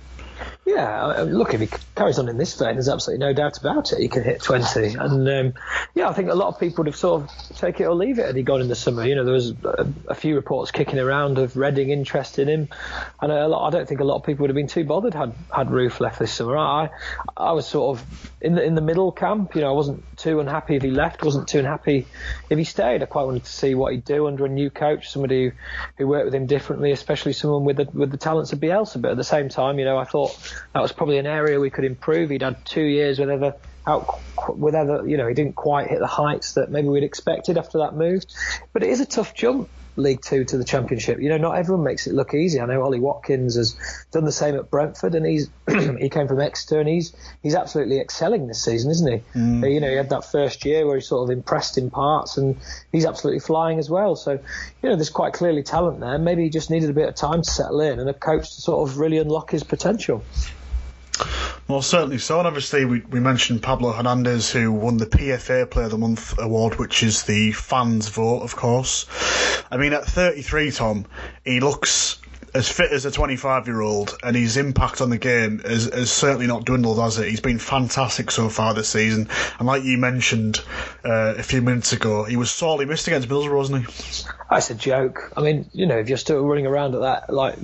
Yeah, 0.69 1.25
look, 1.27 1.55
if 1.55 1.61
he 1.61 1.69
carries 1.97 2.19
on 2.19 2.29
in 2.29 2.37
this 2.37 2.59
vein, 2.59 2.75
there's 2.75 2.91
absolutely 2.91 3.25
no 3.25 3.33
doubt 3.33 3.57
about 3.57 3.91
it. 3.93 4.01
He 4.01 4.09
can 4.09 4.23
hit 4.23 4.43
20. 4.43 4.97
And 4.97 5.27
um, 5.27 5.55
yeah, 5.95 6.11
I 6.11 6.13
think 6.13 6.29
a 6.29 6.35
lot 6.35 6.49
of 6.49 6.61
people 6.61 6.85
would 6.85 6.89
have 6.89 6.97
sort 6.97 7.23
of 7.23 7.57
take 7.57 7.81
it 7.81 7.85
or 7.85 7.95
leave 7.95 8.19
it 8.19 8.27
had 8.27 8.37
he 8.37 8.43
gone 8.43 8.61
in 8.61 8.69
the 8.69 8.75
summer. 8.75 9.07
You 9.07 9.15
know, 9.15 9.25
there 9.25 9.33
was 9.33 9.53
a, 9.65 9.91
a 10.09 10.15
few 10.15 10.35
reports 10.35 10.71
kicking 10.71 10.99
around 10.99 11.39
of 11.39 11.57
Reading 11.57 11.89
interest 11.89 12.39
in 12.39 12.49
him. 12.49 12.69
And 13.23 13.33
a 13.33 13.49
lot, 13.49 13.67
I 13.67 13.71
don't 13.71 13.89
think 13.89 14.01
a 14.01 14.05
lot 14.05 14.17
of 14.17 14.25
people 14.25 14.43
would 14.43 14.51
have 14.51 14.57
been 14.57 14.67
too 14.67 14.85
bothered 14.85 15.15
had, 15.15 15.33
had 15.51 15.69
Roofe 15.69 16.01
left 16.01 16.19
this 16.19 16.33
summer. 16.33 16.59
I, 16.59 16.91
I 17.35 17.53
was 17.53 17.67
sort 17.67 17.99
of 17.99 18.31
in 18.43 18.55
the, 18.55 18.63
in 18.63 18.75
the 18.75 18.83
middle 18.83 19.11
camp. 19.11 19.55
You 19.55 19.63
know, 19.63 19.69
I 19.69 19.73
wasn't 19.73 20.05
too 20.19 20.39
unhappy 20.41 20.77
if 20.77 20.83
he 20.83 20.91
left, 20.91 21.25
wasn't 21.25 21.49
too 21.49 21.61
unhappy 21.61 22.07
if 22.51 22.59
he 22.59 22.65
stayed. 22.65 23.03
I 23.03 23.07
quite 23.07 23.25
wanted 23.25 23.45
to 23.45 23.53
see 23.53 23.75
what 23.75 23.93
he'd 23.95 24.05
do 24.05 24.27
under 24.27 24.45
a 24.45 24.51
new 24.51 24.69
coach, 24.69 25.09
somebody 25.09 25.47
who, 25.47 25.53
who 25.97 26.09
worked 26.09 26.27
with 26.27 26.35
him 26.35 26.45
differently, 26.45 26.93
especially 26.93 27.33
someone 27.33 27.65
with 27.65 27.79
the, 27.79 27.89
with 27.91 28.11
the 28.11 28.19
talents 28.19 28.53
of 28.53 28.61
Bielsa. 28.61 29.01
But 29.01 29.13
at 29.13 29.17
the 29.17 29.25
same 29.25 29.49
time, 29.49 29.79
you 29.79 29.87
know, 29.87 29.97
I 29.97 30.05
thought 30.05 30.37
that 30.75 30.81
was 30.81 30.93
probably 30.93 31.19
an 31.19 31.27
area 31.27 31.61
we 31.61 31.71
could 31.71 31.85
improve. 31.85 32.31
He'd 32.31 32.43
had 32.43 32.65
two 32.65 32.85
years 32.85 33.19
with 33.19 33.31
ever 33.31 33.55
out 33.87 34.07
with 34.49 34.75
ever, 34.75 35.09
you 35.09 35.17
know, 35.17 35.27
he 35.27 35.35
didn't 35.35 35.57
quite 35.57 35.89
hit 35.89 35.99
the 35.99 36.07
heights 36.07 36.53
that 36.55 36.71
maybe 36.71 36.89
we'd 36.89 37.05
expected 37.05 37.59
after 37.59 37.79
that 37.79 37.95
move. 37.95 38.25
But 38.73 38.83
it 38.83 38.91
is 38.91 39.01
a 39.01 39.07
tough 39.07 39.35
jump 39.35 39.71
League 39.99 40.23
Two 40.23 40.45
to 40.45 40.57
the 40.57 40.65
Championship. 40.65 41.21
You 41.21 41.29
know, 41.29 41.37
not 41.37 41.57
everyone 41.57 41.85
makes 41.85 42.07
it 42.07 42.15
look 42.15 42.35
easy. 42.35 42.61
I 42.61 42.67
know 42.67 42.83
Ollie 42.83 43.01
Watkins 43.01 43.57
has 43.57 43.77
done 44.13 44.25
the 44.25 44.33
same 44.33 44.57
at 44.57 44.71
Brentford, 44.71 45.15
and 45.15 45.27
he's 45.27 45.51
he 45.69 46.09
came 46.09 46.29
from 46.29 46.41
Exeter, 46.41 46.81
and 46.81 46.89
he's 46.89 47.15
he's 47.43 47.55
absolutely 47.55 48.01
excelling 48.01 48.47
this 48.47 48.63
season, 48.63 48.91
isn't 48.91 49.13
he? 49.13 49.39
Mm. 49.39 49.75
You 49.75 49.81
know, 49.81 49.89
he 49.89 49.97
had 49.97 50.11
that 50.11 50.25
first 50.25 50.65
year 50.65 50.87
where 50.87 50.97
he 50.97 51.03
sort 51.03 51.29
of 51.29 51.37
impressed 51.37 51.79
in 51.79 51.91
parts, 51.91 52.37
and 52.37 52.57
he's 52.93 53.05
absolutely 53.05 53.41
flying 53.41 53.79
as 53.79 53.91
well. 53.91 54.17
So, 54.17 54.33
you 54.33 54.89
know, 54.89 54.97
there's 54.97 55.11
quite 55.11 55.33
clearly 55.33 55.63
talent 55.63 56.01
there. 56.01 56.19
Maybe 56.19 56.45
he 56.45 56.51
just 56.51 56.71
needed 56.71 56.91
a 56.91 56.95
bit 56.95 57.09
of 57.09 57.15
time 57.15 57.43
to 57.43 57.51
settle 57.51 57.81
in 57.81 57.99
and 57.99 58.09
a 58.09 58.15
coach 58.15 58.55
to 58.55 58.61
sort 58.61 58.89
of 58.89 58.99
really 58.99 59.19
unlock 59.19 59.51
his 59.51 59.65
potential. 59.65 60.25
Well, 61.69 61.83
certainly 61.83 62.17
so. 62.17 62.39
And 62.39 62.47
obviously, 62.47 62.87
we, 62.87 63.01
we 63.11 63.21
mentioned 63.21 63.63
Pablo 63.63 63.93
Hernandez, 63.93 64.51
who 64.51 64.73
won 64.73 64.97
the 64.97 65.05
PFA 65.05 65.71
Player 65.71 65.85
of 65.85 65.91
the 65.91 65.99
Month 65.99 66.39
award, 66.39 66.79
which 66.79 67.03
is 67.03 67.25
the 67.25 67.53
fans' 67.53 68.09
vote, 68.09 68.41
of 68.41 68.57
course. 68.57 69.05
I 69.71 69.77
mean, 69.77 69.93
at 69.93 70.07
33, 70.07 70.71
Tom, 70.71 71.05
he 71.45 71.61
looks 71.61 72.21
as 72.55 72.71
fit 72.71 72.93
as 72.93 73.05
a 73.05 73.11
25 73.11 73.67
year 73.67 73.81
old, 73.81 74.17
and 74.23 74.37
his 74.37 74.57
impact 74.57 75.01
on 75.01 75.11
the 75.11 75.19
game 75.19 75.59
has, 75.61 75.87
has, 75.87 76.11
certainly 76.11 76.47
not 76.47 76.65
dwindled, 76.65 76.99
has 76.99 77.19
it? 77.19 77.29
He's 77.29 77.41
been 77.41 77.59
fantastic 77.59 78.31
so 78.31 78.49
far 78.49 78.75
this 78.75 78.89
season, 78.89 79.29
and 79.59 79.67
like 79.67 79.85
you 79.85 79.99
mentioned 79.99 80.61
uh, 81.05 81.35
a 81.37 81.43
few 81.43 81.63
minutes 81.63 81.93
ago, 81.93 82.25
he 82.25 82.37
was 82.37 82.51
sorely 82.51 82.85
missed 82.85 83.07
against 83.07 83.29
Middlesbrough, 83.29 83.57
wasn't 83.57 83.87
he? 83.87 84.25
That's 84.51 84.71
a 84.71 84.75
joke. 84.75 85.33
I 85.37 85.43
mean, 85.43 85.69
you 85.73 85.87
know, 85.87 85.99
if 85.99 86.09
you're 86.09 86.19
still 86.19 86.41
running 86.41 86.67
around 86.67 86.95
at 86.95 87.03
that, 87.03 87.33
like 87.33 87.59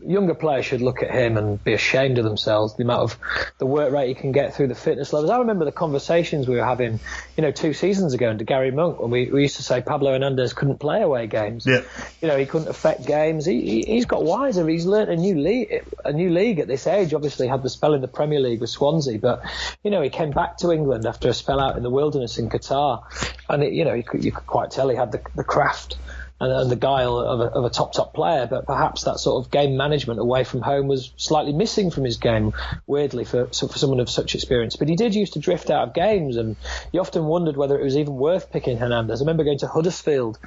younger 0.00 0.34
players 0.34 0.64
should 0.64 0.80
look 0.80 1.02
at 1.02 1.10
him 1.10 1.36
and 1.36 1.62
be 1.62 1.72
ashamed 1.72 2.18
of 2.18 2.24
themselves. 2.24 2.76
The 2.76 2.84
amount 2.84 3.02
of 3.02 3.18
the 3.58 3.66
work 3.66 3.92
rate 3.92 4.08
he 4.08 4.14
can 4.14 4.32
get 4.32 4.54
through 4.54 4.68
the 4.68 4.74
fitness 4.74 5.12
levels. 5.12 5.30
I 5.30 5.38
remember 5.38 5.64
the 5.64 5.72
conversations 5.72 6.48
we 6.48 6.56
were 6.56 6.64
having, 6.64 7.00
you 7.36 7.42
know, 7.42 7.50
two 7.50 7.72
seasons 7.72 8.14
ago 8.14 8.34
to 8.36 8.44
Gary 8.44 8.70
Monk 8.70 9.00
when 9.00 9.10
we, 9.10 9.30
we 9.30 9.42
used 9.42 9.56
to 9.56 9.62
say 9.62 9.80
Pablo 9.82 10.12
Hernandez 10.12 10.52
couldn't 10.52 10.78
play 10.78 11.02
away 11.02 11.26
games. 11.26 11.66
Yeah. 11.66 11.82
You 12.20 12.28
know, 12.28 12.36
he 12.36 12.46
couldn't 12.46 12.68
affect 12.68 13.06
games. 13.06 13.44
He, 13.44 13.82
he 13.82 13.96
has 13.96 14.04
got 14.12 14.24
wiser. 14.24 14.68
He's 14.68 14.84
learnt 14.84 15.10
a 15.10 15.16
new 15.16 15.34
league, 15.34 15.84
a 16.04 16.12
new 16.12 16.30
league 16.30 16.60
at 16.60 16.68
this 16.68 16.86
age. 16.86 17.14
Obviously, 17.14 17.48
had 17.48 17.62
the 17.62 17.70
spell 17.70 17.94
in 17.94 18.02
the 18.02 18.08
Premier 18.08 18.40
League 18.40 18.60
with 18.60 18.68
Swansea, 18.68 19.18
but 19.18 19.42
you 19.82 19.90
know, 19.90 20.02
he 20.02 20.10
came 20.10 20.30
back 20.30 20.58
to 20.58 20.70
England 20.70 21.06
after 21.06 21.30
a 21.30 21.34
spell 21.34 21.58
out 21.58 21.76
in 21.76 21.82
the 21.82 21.90
wilderness 21.90 22.38
in 22.38 22.50
Qatar, 22.50 23.04
and 23.48 23.62
it, 23.62 23.72
you 23.72 23.84
know, 23.84 23.94
you 23.94 24.02
could, 24.02 24.22
you 24.22 24.30
could 24.30 24.46
quite 24.46 24.70
tell 24.70 24.88
he 24.90 24.96
had 24.96 25.12
the, 25.12 25.22
the 25.34 25.44
craft 25.44 25.96
and, 26.42 26.52
and 26.52 26.70
the 26.70 26.76
guile 26.76 27.18
of 27.18 27.40
a, 27.40 27.44
of 27.44 27.64
a, 27.64 27.70
top 27.70 27.92
top 27.92 28.12
player, 28.12 28.48
but 28.50 28.66
perhaps 28.66 29.04
that 29.04 29.20
sort 29.20 29.44
of 29.44 29.50
game 29.52 29.76
management 29.76 30.18
away 30.18 30.42
from 30.42 30.60
home 30.60 30.88
was 30.88 31.12
slightly 31.16 31.52
missing 31.52 31.92
from 31.92 32.04
his 32.04 32.16
game. 32.16 32.52
Weirdly, 32.86 33.24
for 33.24 33.46
for 33.46 33.68
someone 33.68 34.00
of 34.00 34.10
such 34.10 34.34
experience, 34.34 34.74
but 34.74 34.88
he 34.88 34.96
did 34.96 35.14
used 35.14 35.34
to 35.34 35.38
drift 35.38 35.70
out 35.70 35.88
of 35.88 35.94
games, 35.94 36.36
and 36.36 36.56
you 36.90 37.00
often 37.00 37.26
wondered 37.26 37.56
whether 37.56 37.78
it 37.78 37.84
was 37.84 37.96
even 37.96 38.16
worth 38.16 38.50
picking 38.50 38.76
Hernandez. 38.76 39.20
I 39.20 39.22
remember 39.22 39.44
going 39.44 39.58
to 39.58 39.68
Huddersfield 39.68 40.40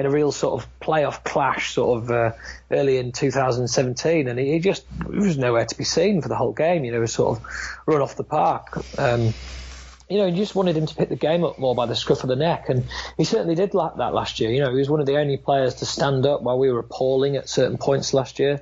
in 0.00 0.06
a 0.06 0.10
real 0.10 0.32
sort 0.32 0.60
of 0.60 0.80
playoff 0.80 1.22
clash, 1.22 1.72
sort 1.74 2.02
of 2.02 2.10
uh, 2.10 2.32
early 2.72 2.98
in 2.98 3.12
2017, 3.12 4.26
and 4.26 4.38
he, 4.38 4.52
he 4.52 4.58
just 4.58 4.84
was 5.06 5.38
nowhere 5.38 5.64
to 5.64 5.78
be 5.78 5.84
seen 5.84 6.22
for 6.22 6.28
the 6.28 6.36
whole 6.36 6.52
game. 6.52 6.84
You 6.84 6.90
know, 6.90 6.98
he 6.98 7.02
was 7.02 7.12
sort 7.12 7.38
of 7.38 7.44
run 7.86 8.02
off 8.02 8.16
the 8.16 8.24
park. 8.24 8.76
Um, 8.98 9.32
you 10.08 10.18
know, 10.18 10.26
you 10.26 10.36
just 10.36 10.54
wanted 10.54 10.76
him 10.76 10.86
to 10.86 10.94
pick 10.94 11.08
the 11.08 11.16
game 11.16 11.42
up 11.42 11.58
more 11.58 11.74
by 11.74 11.86
the 11.86 11.96
scruff 11.96 12.22
of 12.22 12.28
the 12.28 12.36
neck, 12.36 12.68
and 12.68 12.84
he 13.16 13.24
certainly 13.24 13.56
did 13.56 13.74
like 13.74 13.96
that 13.96 14.14
last 14.14 14.38
year. 14.38 14.50
You 14.50 14.60
know, 14.60 14.70
he 14.70 14.76
was 14.76 14.88
one 14.88 15.00
of 15.00 15.06
the 15.06 15.18
only 15.18 15.36
players 15.36 15.76
to 15.76 15.86
stand 15.86 16.24
up 16.26 16.42
while 16.42 16.58
we 16.58 16.70
were 16.70 16.78
appalling 16.78 17.36
at 17.36 17.48
certain 17.48 17.76
points 17.76 18.14
last 18.14 18.38
year. 18.38 18.60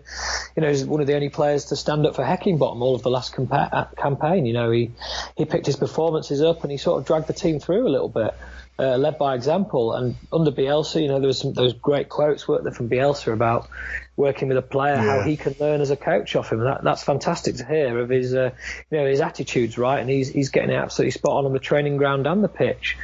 You 0.56 0.62
know, 0.62 0.68
he's 0.68 0.84
one 0.84 1.02
of 1.02 1.06
the 1.06 1.14
only 1.14 1.28
players 1.28 1.66
to 1.66 1.76
stand 1.76 2.06
up 2.06 2.16
for 2.16 2.24
Heckingbottom 2.24 2.80
all 2.80 2.94
of 2.94 3.02
the 3.02 3.10
last 3.10 3.34
compa- 3.34 3.68
uh, 3.72 3.84
campaign. 3.96 4.46
You 4.46 4.54
know, 4.54 4.70
he 4.70 4.92
he 5.36 5.44
picked 5.44 5.66
his 5.66 5.76
performances 5.76 6.40
up 6.40 6.62
and 6.62 6.70
he 6.70 6.78
sort 6.78 7.00
of 7.00 7.06
dragged 7.06 7.26
the 7.26 7.34
team 7.34 7.60
through 7.60 7.86
a 7.86 7.90
little 7.90 8.08
bit 8.08 8.34
uh, 8.78 8.96
led 8.96 9.18
by 9.18 9.34
example. 9.34 9.92
And 9.92 10.16
under 10.32 10.50
Bielsa, 10.50 11.00
you 11.00 11.08
know, 11.08 11.20
there 11.20 11.28
was 11.28 11.38
some 11.38 11.52
those 11.52 11.74
great 11.74 12.08
quotes 12.08 12.48
weren't 12.48 12.64
there 12.64 12.72
from 12.72 12.88
Bielsa 12.88 13.32
about 13.32 13.68
working 14.16 14.46
with 14.46 14.56
a 14.56 14.62
player, 14.62 14.94
yeah. 14.94 15.18
how 15.18 15.22
he 15.22 15.36
can 15.36 15.54
learn 15.58 15.80
as 15.80 15.90
a 15.90 15.96
coach 15.96 16.36
off 16.36 16.52
him. 16.52 16.60
And 16.60 16.68
that, 16.68 16.84
that's 16.84 17.02
fantastic 17.02 17.56
to 17.56 17.66
hear 17.66 17.98
of 17.98 18.08
his, 18.08 18.34
uh, 18.34 18.50
you 18.90 18.98
know, 18.98 19.06
his 19.06 19.20
attitudes 19.20 19.76
right, 19.76 19.98
and 19.98 20.08
he's 20.08 20.28
he's 20.28 20.50
getting 20.50 20.70
it 20.70 20.76
absolutely 20.76 21.12
spot 21.12 21.32
on 21.32 21.46
on 21.46 21.52
the 21.52 21.58
training 21.58 21.96
ground 21.96 22.26
and 22.26 22.42
the 22.42 22.48
pitch. 22.48 22.96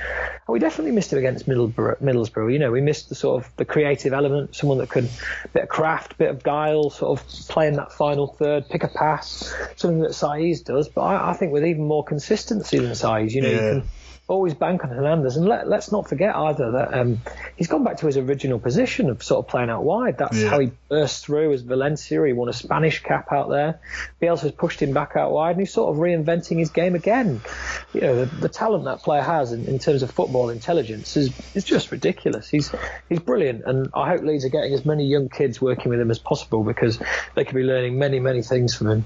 And 0.46 0.52
we 0.52 0.58
definitely 0.58 0.92
missed 0.92 1.12
him 1.12 1.18
against 1.18 1.48
Middlesbrough. 1.48 2.00
Middlesbrough. 2.00 2.52
You 2.52 2.58
know, 2.58 2.70
we 2.70 2.80
missed 2.80 3.08
the 3.08 3.14
sort 3.14 3.44
of 3.44 3.56
the 3.56 3.64
creative 3.64 4.12
element, 4.12 4.54
someone 4.54 4.78
that 4.78 4.88
could 4.88 5.08
bit 5.52 5.64
of 5.64 5.68
craft, 5.68 6.18
bit 6.18 6.30
of 6.30 6.42
guile, 6.42 6.90
sort 6.90 7.18
of 7.18 7.26
play 7.48 7.68
in 7.68 7.74
that 7.74 7.92
final 7.92 8.26
third, 8.26 8.68
pick 8.68 8.84
a 8.84 8.88
pass, 8.88 9.54
something 9.76 10.00
that 10.00 10.12
Saiz 10.12 10.64
does. 10.64 10.88
But 10.88 11.02
I, 11.02 11.30
I 11.30 11.32
think 11.34 11.52
with 11.52 11.64
even 11.64 11.86
more 11.86 12.04
consistency 12.04 12.78
than 12.78 12.92
Saiz, 12.92 13.32
you 13.32 13.42
know, 13.42 13.48
yeah. 13.48 13.54
you 13.54 13.80
can 13.80 13.88
always 14.30 14.54
bank 14.54 14.84
on 14.84 14.90
Hernandez. 14.90 15.36
And 15.36 15.46
let, 15.46 15.66
us 15.66 15.90
not 15.90 16.08
forget 16.08 16.34
either 16.34 16.72
that 16.72 16.94
um, 16.94 17.20
he's 17.56 17.66
gone 17.66 17.82
back 17.82 17.98
to 17.98 18.06
his 18.06 18.16
original 18.16 18.60
position 18.60 19.10
of 19.10 19.22
sort 19.22 19.44
of 19.44 19.50
playing 19.50 19.70
out 19.70 19.82
wide. 19.82 20.18
That's 20.18 20.38
yeah. 20.38 20.48
how 20.48 20.60
he 20.60 20.70
burst 20.88 21.26
through 21.26 21.52
as 21.52 21.62
Valencia. 21.62 22.24
He 22.24 22.32
won 22.32 22.48
a 22.48 22.52
Spanish 22.52 23.02
cap 23.02 23.32
out 23.32 23.50
there. 23.50 23.80
Bielsa's 24.22 24.52
pushed 24.52 24.80
him 24.80 24.92
back 24.92 25.16
out 25.16 25.32
wide, 25.32 25.52
and 25.52 25.60
he's 25.60 25.72
sort 25.72 25.92
of 25.92 26.00
reinventing 26.00 26.58
his 26.58 26.70
game 26.70 26.94
again. 26.94 27.40
You 27.92 28.00
know, 28.02 28.24
the, 28.24 28.36
the 28.36 28.48
talent 28.48 28.84
that 28.84 29.00
player 29.00 29.22
has 29.22 29.52
in, 29.52 29.66
in, 29.66 29.80
terms 29.80 30.02
of 30.02 30.10
football 30.12 30.50
intelligence 30.50 31.16
is, 31.16 31.32
is 31.56 31.64
just 31.64 31.90
ridiculous. 31.90 32.48
He's 32.48 32.72
he's 33.08 33.18
brilliant, 33.18 33.64
and 33.66 33.88
I 33.94 34.10
hope 34.10 34.22
Leeds 34.22 34.44
are 34.44 34.50
getting 34.50 34.72
as 34.72 34.86
many 34.86 35.06
young 35.06 35.28
kids 35.28 35.60
working 35.60 35.90
with 35.90 36.00
him 36.00 36.10
as 36.10 36.20
possible 36.20 36.62
because 36.62 37.00
they 37.34 37.44
could 37.44 37.56
be 37.56 37.64
learning 37.64 37.98
many, 37.98 38.20
many 38.20 38.42
things 38.42 38.76
from 38.76 38.90
him. 38.90 39.04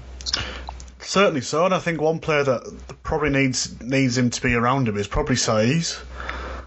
Certainly 1.05 1.41
so, 1.41 1.65
and 1.65 1.73
I 1.73 1.79
think 1.79 2.01
one 2.01 2.19
player 2.19 2.43
that 2.43 2.63
probably 3.03 3.29
needs 3.29 3.79
needs 3.81 4.17
him 4.17 4.31
to 4.31 4.41
be 4.41 4.55
around 4.55 4.87
him 4.87 4.97
is 4.97 5.07
probably 5.07 5.35
Saiz. 5.35 6.01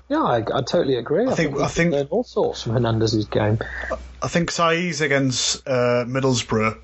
Yeah, 0.09 0.23
I, 0.23 0.37
I, 0.39 0.63
totally 0.63 0.97
agree. 0.97 1.27
I, 1.27 1.33
I 1.33 1.35
think, 1.35 1.55
think 1.55 1.65
I 1.65 1.69
think 1.69 1.93
learn 1.93 2.07
all 2.07 2.25
sorts 2.25 2.63
from 2.63 2.73
Hernandez's 2.73 3.27
game. 3.27 3.59
I 4.23 4.29
think 4.29 4.51
Saiz 4.51 5.01
against 5.01 5.67
uh, 5.69 6.05
Middlesbrough 6.07 6.79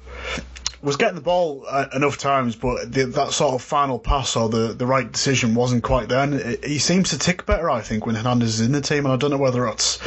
was 0.84 0.96
getting 0.96 1.14
the 1.14 1.22
ball 1.22 1.64
uh, 1.66 1.86
enough 1.94 2.18
times, 2.18 2.54
but 2.56 2.92
the, 2.92 3.06
that 3.06 3.32
sort 3.32 3.54
of 3.54 3.62
final 3.62 3.98
pass 3.98 4.36
or 4.36 4.50
the, 4.50 4.74
the 4.74 4.86
right 4.86 5.10
decision 5.10 5.54
wasn't 5.54 5.82
quite 5.82 6.10
there. 6.10 6.22
And 6.22 6.34
it, 6.34 6.64
he 6.64 6.78
seems 6.78 7.10
to 7.10 7.18
tick 7.18 7.46
better, 7.46 7.70
I 7.70 7.80
think, 7.80 8.04
when 8.04 8.14
Hernandez 8.14 8.60
is 8.60 8.66
in 8.66 8.72
the 8.72 8.82
team. 8.82 9.06
And 9.06 9.12
I 9.12 9.16
don't 9.16 9.30
know 9.30 9.38
whether 9.38 9.66
it's 9.66 9.98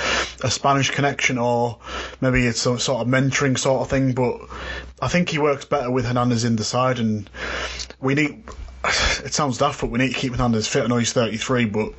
a 0.43 0.51
Spanish 0.51 0.91
connection 0.91 1.39
or 1.39 1.79
maybe 2.22 2.46
it's 2.46 2.62
some 2.62 2.77
sort 2.77 3.01
of 3.01 3.07
mentoring 3.07 3.57
sort 3.57 3.81
of 3.81 3.89
thing, 3.89 4.13
but 4.13 4.39
I 5.01 5.07
think 5.07 5.29
he 5.29 5.39
works 5.39 5.65
better 5.65 5.89
with 5.89 6.05
Hernandez 6.05 6.43
in 6.43 6.55
the 6.55 6.63
side. 6.63 7.00
And 7.00 7.29
we 8.00 8.13
need. 8.13 8.43
It 9.25 9.34
sounds 9.34 9.57
daft, 9.57 9.81
but 9.81 9.89
we 9.89 9.98
need 10.00 10.13
to 10.13 10.17
keep 10.19 10.31
Hernandez 10.31 10.67
fit. 10.67 10.84
I 10.84 10.88
know 10.88 10.98
he's 10.98 11.12
33, 11.12 11.65
but 11.65 11.91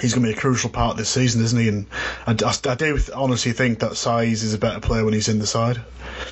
he's 0.00 0.14
going 0.14 0.26
to 0.26 0.32
be 0.32 0.36
a 0.36 0.40
crucial 0.40 0.70
part 0.70 0.92
of 0.92 0.96
this 0.96 1.08
season, 1.08 1.42
isn't 1.42 1.58
he? 1.58 1.68
And 1.68 1.86
I, 2.26 2.32
I, 2.32 2.72
I 2.72 2.74
do 2.74 2.98
honestly 3.14 3.52
think 3.52 3.80
that 3.80 3.92
Saiz 3.92 4.42
is 4.42 4.54
a 4.54 4.58
better 4.58 4.80
player 4.80 5.04
when 5.04 5.14
he's 5.14 5.28
in 5.28 5.38
the 5.38 5.46
side. 5.46 5.80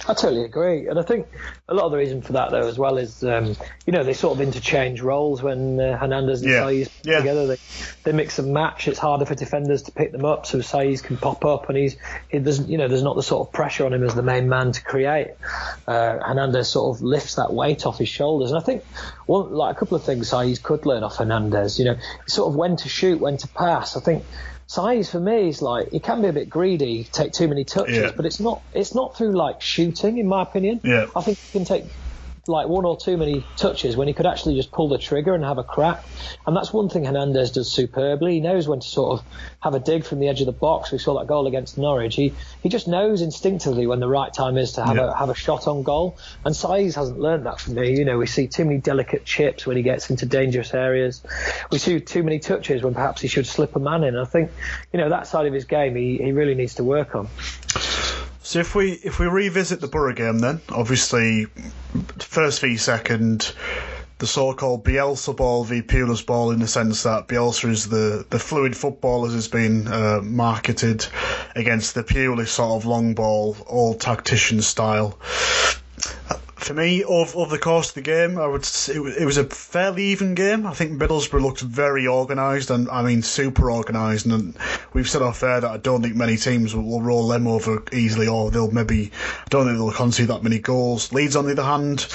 I 0.08 0.14
totally 0.14 0.44
agree, 0.44 0.88
and 0.88 0.98
I 0.98 1.02
think 1.02 1.26
a 1.68 1.74
lot 1.74 1.84
of 1.84 1.90
the 1.90 1.98
reason 1.98 2.22
for 2.22 2.34
that 2.34 2.50
though 2.50 2.66
as 2.68 2.78
well 2.78 2.96
is 2.96 3.24
um, 3.24 3.56
you 3.86 3.92
know 3.92 4.04
they 4.04 4.12
sort 4.12 4.36
of 4.36 4.40
interchange 4.40 5.00
roles 5.00 5.42
when 5.42 5.80
uh, 5.80 5.96
Hernandez 5.96 6.42
and 6.42 6.50
yeah. 6.50 6.60
Saiz 6.60 6.90
yeah. 7.02 7.18
together. 7.18 7.46
They 7.48 7.56
they 8.04 8.12
mix 8.12 8.38
and 8.38 8.52
match. 8.52 8.88
It's 8.88 8.98
harder 8.98 9.26
for 9.26 9.34
defenders 9.34 9.82
to 9.82 9.92
pick 9.92 10.12
them 10.12 10.24
up, 10.24 10.46
so 10.46 10.58
Saiz 10.58 11.02
can 11.02 11.16
pop 11.16 11.44
up, 11.44 11.68
and 11.68 11.76
he's 11.76 11.96
he 12.28 12.38
doesn't 12.38 12.68
you 12.68 12.78
know 12.78 12.88
there's 12.88 13.02
not 13.02 13.16
the 13.16 13.22
sort 13.22 13.46
of 13.46 13.52
pressure 13.52 13.84
on 13.84 13.92
him 13.92 14.04
as 14.04 14.14
the 14.14 14.22
main 14.22 14.48
man 14.48 14.72
to 14.72 14.82
create. 14.82 15.32
Uh, 15.86 16.18
Hernandez 16.18 16.68
sort 16.68 16.96
of 16.96 17.02
lifts 17.02 17.36
that 17.36 17.52
weight 17.52 17.86
off 17.86 17.98
his 17.98 18.08
shoulders, 18.08 18.50
and 18.50 18.60
I 18.60 18.62
think 18.62 18.84
one 19.26 19.52
like 19.52 19.76
a 19.76 19.78
couple 19.78 19.96
of 19.96 20.04
things 20.04 20.30
Saiz 20.30 20.62
could 20.62 20.86
learn 20.86 21.02
off 21.02 21.16
Hernandez. 21.16 21.78
You 21.78 21.86
know, 21.86 21.96
sort 22.26 22.48
of 22.48 22.54
when 22.54 22.76
to 22.76 22.88
shoot, 22.88 23.20
when 23.20 23.36
to 23.38 23.48
pass. 23.56 23.96
I 23.96 24.00
think 24.00 24.24
Saiz 24.68 25.10
for 25.10 25.20
me 25.20 25.48
is 25.48 25.62
like 25.62 25.90
he 25.90 26.00
can 26.00 26.22
be 26.22 26.28
a 26.28 26.32
bit 26.32 26.50
greedy, 26.50 27.04
take 27.04 27.32
too 27.32 27.48
many 27.48 27.64
touches, 27.64 27.96
yeah. 27.96 28.10
but 28.16 28.26
it's 28.26 28.40
not 28.40 28.62
it's 28.74 28.94
not 28.94 29.16
through 29.16 29.32
like 29.32 29.60
shooting, 29.60 30.18
in 30.18 30.26
my 30.26 30.42
opinion. 30.42 30.80
Yeah. 30.82 31.06
I 31.14 31.22
think 31.22 31.38
you 31.38 31.60
can 31.60 31.64
take 31.64 31.84
like 32.48 32.68
one 32.68 32.84
or 32.84 32.96
too 32.96 33.16
many 33.16 33.44
touches 33.56 33.96
when 33.96 34.08
he 34.08 34.14
could 34.14 34.26
actually 34.26 34.56
just 34.56 34.70
pull 34.70 34.88
the 34.88 34.98
trigger 34.98 35.34
and 35.34 35.44
have 35.44 35.58
a 35.58 35.64
crack. 35.64 36.04
And 36.46 36.56
that's 36.56 36.72
one 36.72 36.88
thing 36.88 37.04
Hernandez 37.04 37.52
does 37.52 37.70
superbly. 37.70 38.34
He 38.34 38.40
knows 38.40 38.68
when 38.68 38.80
to 38.80 38.86
sort 38.86 39.18
of 39.18 39.26
have 39.60 39.74
a 39.74 39.80
dig 39.80 40.04
from 40.04 40.20
the 40.20 40.28
edge 40.28 40.40
of 40.40 40.46
the 40.46 40.52
box. 40.52 40.92
We 40.92 40.98
saw 40.98 41.18
that 41.18 41.26
goal 41.26 41.46
against 41.46 41.78
Norwich. 41.78 42.14
He 42.14 42.34
he 42.62 42.68
just 42.68 42.88
knows 42.88 43.22
instinctively 43.22 43.86
when 43.86 44.00
the 44.00 44.08
right 44.08 44.32
time 44.32 44.56
is 44.56 44.72
to 44.72 44.84
have 44.84 44.96
yeah. 44.96 45.10
a 45.10 45.14
have 45.14 45.30
a 45.30 45.34
shot 45.34 45.66
on 45.66 45.82
goal. 45.82 46.18
And 46.44 46.54
Saiz 46.54 46.94
hasn't 46.94 47.18
learned 47.18 47.46
that 47.46 47.60
from 47.60 47.74
me. 47.74 47.96
You 47.98 48.04
know, 48.04 48.18
we 48.18 48.26
see 48.26 48.46
too 48.46 48.64
many 48.64 48.78
delicate 48.78 49.24
chips 49.24 49.66
when 49.66 49.76
he 49.76 49.82
gets 49.82 50.10
into 50.10 50.26
dangerous 50.26 50.74
areas. 50.74 51.22
We 51.70 51.78
see 51.78 52.00
too 52.00 52.22
many 52.22 52.38
touches 52.38 52.82
when 52.82 52.94
perhaps 52.94 53.20
he 53.20 53.28
should 53.28 53.46
slip 53.46 53.76
a 53.76 53.80
man 53.80 54.04
in. 54.04 54.16
I 54.16 54.24
think, 54.24 54.50
you 54.92 54.98
know, 54.98 55.10
that 55.10 55.26
side 55.26 55.46
of 55.46 55.52
his 55.52 55.64
game 55.64 55.96
he, 55.96 56.18
he 56.18 56.32
really 56.32 56.54
needs 56.54 56.74
to 56.74 56.84
work 56.84 57.14
on. 57.14 57.28
So 58.46 58.60
if 58.60 58.76
we 58.76 58.92
if 58.92 59.18
we 59.18 59.26
revisit 59.26 59.80
the 59.80 59.88
Borough 59.88 60.12
game, 60.12 60.38
then 60.38 60.60
obviously 60.68 61.46
first 62.20 62.60
v 62.60 62.76
second, 62.76 63.52
the 64.18 64.28
so-called 64.28 64.84
Bielsa 64.84 65.36
ball 65.36 65.64
v 65.64 65.82
Pulis 65.82 66.24
ball, 66.24 66.52
in 66.52 66.60
the 66.60 66.68
sense 66.68 67.02
that 67.02 67.26
Bielsa 67.26 67.68
is 67.68 67.88
the 67.88 68.24
the 68.30 68.38
fluid 68.38 68.76
football 68.76 69.26
as 69.26 69.32
has 69.32 69.48
been 69.48 69.88
uh, 69.88 70.20
marketed 70.22 71.04
against 71.56 71.96
the 71.96 72.04
Pulis 72.04 72.46
sort 72.46 72.80
of 72.80 72.86
long 72.86 73.14
ball, 73.14 73.56
all 73.66 73.94
tactician 73.94 74.62
style 74.62 75.18
for 76.66 76.74
me, 76.74 77.04
over, 77.04 77.38
over 77.38 77.50
the 77.50 77.60
course 77.60 77.90
of 77.90 77.94
the 77.94 78.02
game, 78.02 78.38
I 78.38 78.46
would 78.46 78.64
say 78.64 78.94
it 78.94 79.24
was 79.24 79.38
a 79.38 79.44
fairly 79.44 80.04
even 80.06 80.34
game. 80.34 80.66
I 80.66 80.74
think 80.74 81.00
Middlesbrough 81.00 81.40
looked 81.40 81.60
very 81.60 82.08
organised, 82.08 82.70
and 82.70 82.88
I 82.90 83.02
mean 83.02 83.22
super 83.22 83.70
organised. 83.70 84.26
And 84.26 84.56
we've 84.92 85.08
said 85.08 85.22
off 85.22 85.42
air 85.42 85.60
that 85.60 85.70
I 85.70 85.76
don't 85.76 86.02
think 86.02 86.16
many 86.16 86.36
teams 86.36 86.74
will, 86.74 86.82
will, 86.82 87.02
roll 87.02 87.28
them 87.28 87.46
over 87.46 87.84
easily, 87.92 88.26
or 88.26 88.50
they'll 88.50 88.70
maybe 88.70 89.12
I 89.44 89.48
don't 89.48 89.66
think 89.66 89.78
they'll 89.78 89.92
concede 89.92 90.28
that 90.28 90.42
many 90.42 90.58
goals. 90.58 91.12
Leeds, 91.12 91.36
on 91.36 91.46
the 91.46 91.52
other 91.52 91.62
hand, 91.62 92.06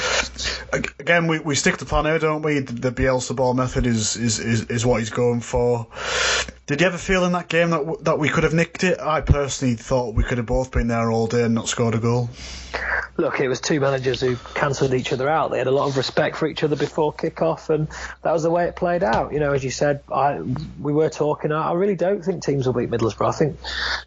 again 0.99 1.27
we, 1.27 1.39
we 1.39 1.55
stick 1.55 1.77
to 1.77 1.85
plan 1.85 2.05
A, 2.05 2.19
don't 2.19 2.41
we? 2.41 2.59
The, 2.59 2.73
the 2.73 2.91
Bielsa 2.91 3.35
ball 3.35 3.53
method 3.53 3.87
is, 3.87 4.17
is, 4.17 4.39
is, 4.39 4.65
is 4.65 4.85
what 4.85 4.99
he's 4.99 5.09
going 5.09 5.39
for. 5.39 5.87
Did 6.71 6.79
you 6.79 6.87
ever 6.87 6.97
feel 6.97 7.25
in 7.25 7.33
that 7.33 7.49
game 7.49 7.71
that 7.71 8.05
that 8.05 8.17
we 8.17 8.29
could 8.29 8.45
have 8.45 8.53
nicked 8.53 8.85
it? 8.85 8.97
I 8.97 9.19
personally 9.19 9.75
thought 9.75 10.15
we 10.15 10.23
could 10.23 10.37
have 10.37 10.47
both 10.47 10.71
been 10.71 10.87
there 10.87 11.11
all 11.11 11.27
day 11.27 11.43
and 11.43 11.53
not 11.53 11.67
scored 11.67 11.95
a 11.95 11.99
goal 11.99 12.29
look, 13.17 13.39
it 13.39 13.47
was 13.47 13.61
two 13.61 13.79
managers 13.79 14.21
who 14.21 14.35
cancelled 14.53 14.93
each 14.93 15.13
other 15.13 15.29
out. 15.29 15.51
They 15.51 15.57
had 15.57 15.67
a 15.67 15.71
lot 15.71 15.87
of 15.87 15.97
respect 15.97 16.35
for 16.35 16.47
each 16.47 16.63
other 16.63 16.75
before 16.75 17.13
kick-off, 17.13 17.69
and 17.69 17.87
that 18.23 18.31
was 18.31 18.43
the 18.43 18.49
way 18.49 18.65
it 18.65 18.75
played 18.75 19.03
out. 19.03 19.33
You 19.33 19.39
know, 19.39 19.53
as 19.53 19.63
you 19.63 19.71
said, 19.71 20.01
I, 20.11 20.41
we 20.79 20.93
were 20.93 21.09
talking. 21.09 21.51
I 21.51 21.73
really 21.73 21.95
don't 21.95 22.23
think 22.23 22.43
teams 22.43 22.65
will 22.65 22.73
beat 22.73 22.89
Middlesbrough. 22.89 23.29
I 23.29 23.31
think 23.31 23.59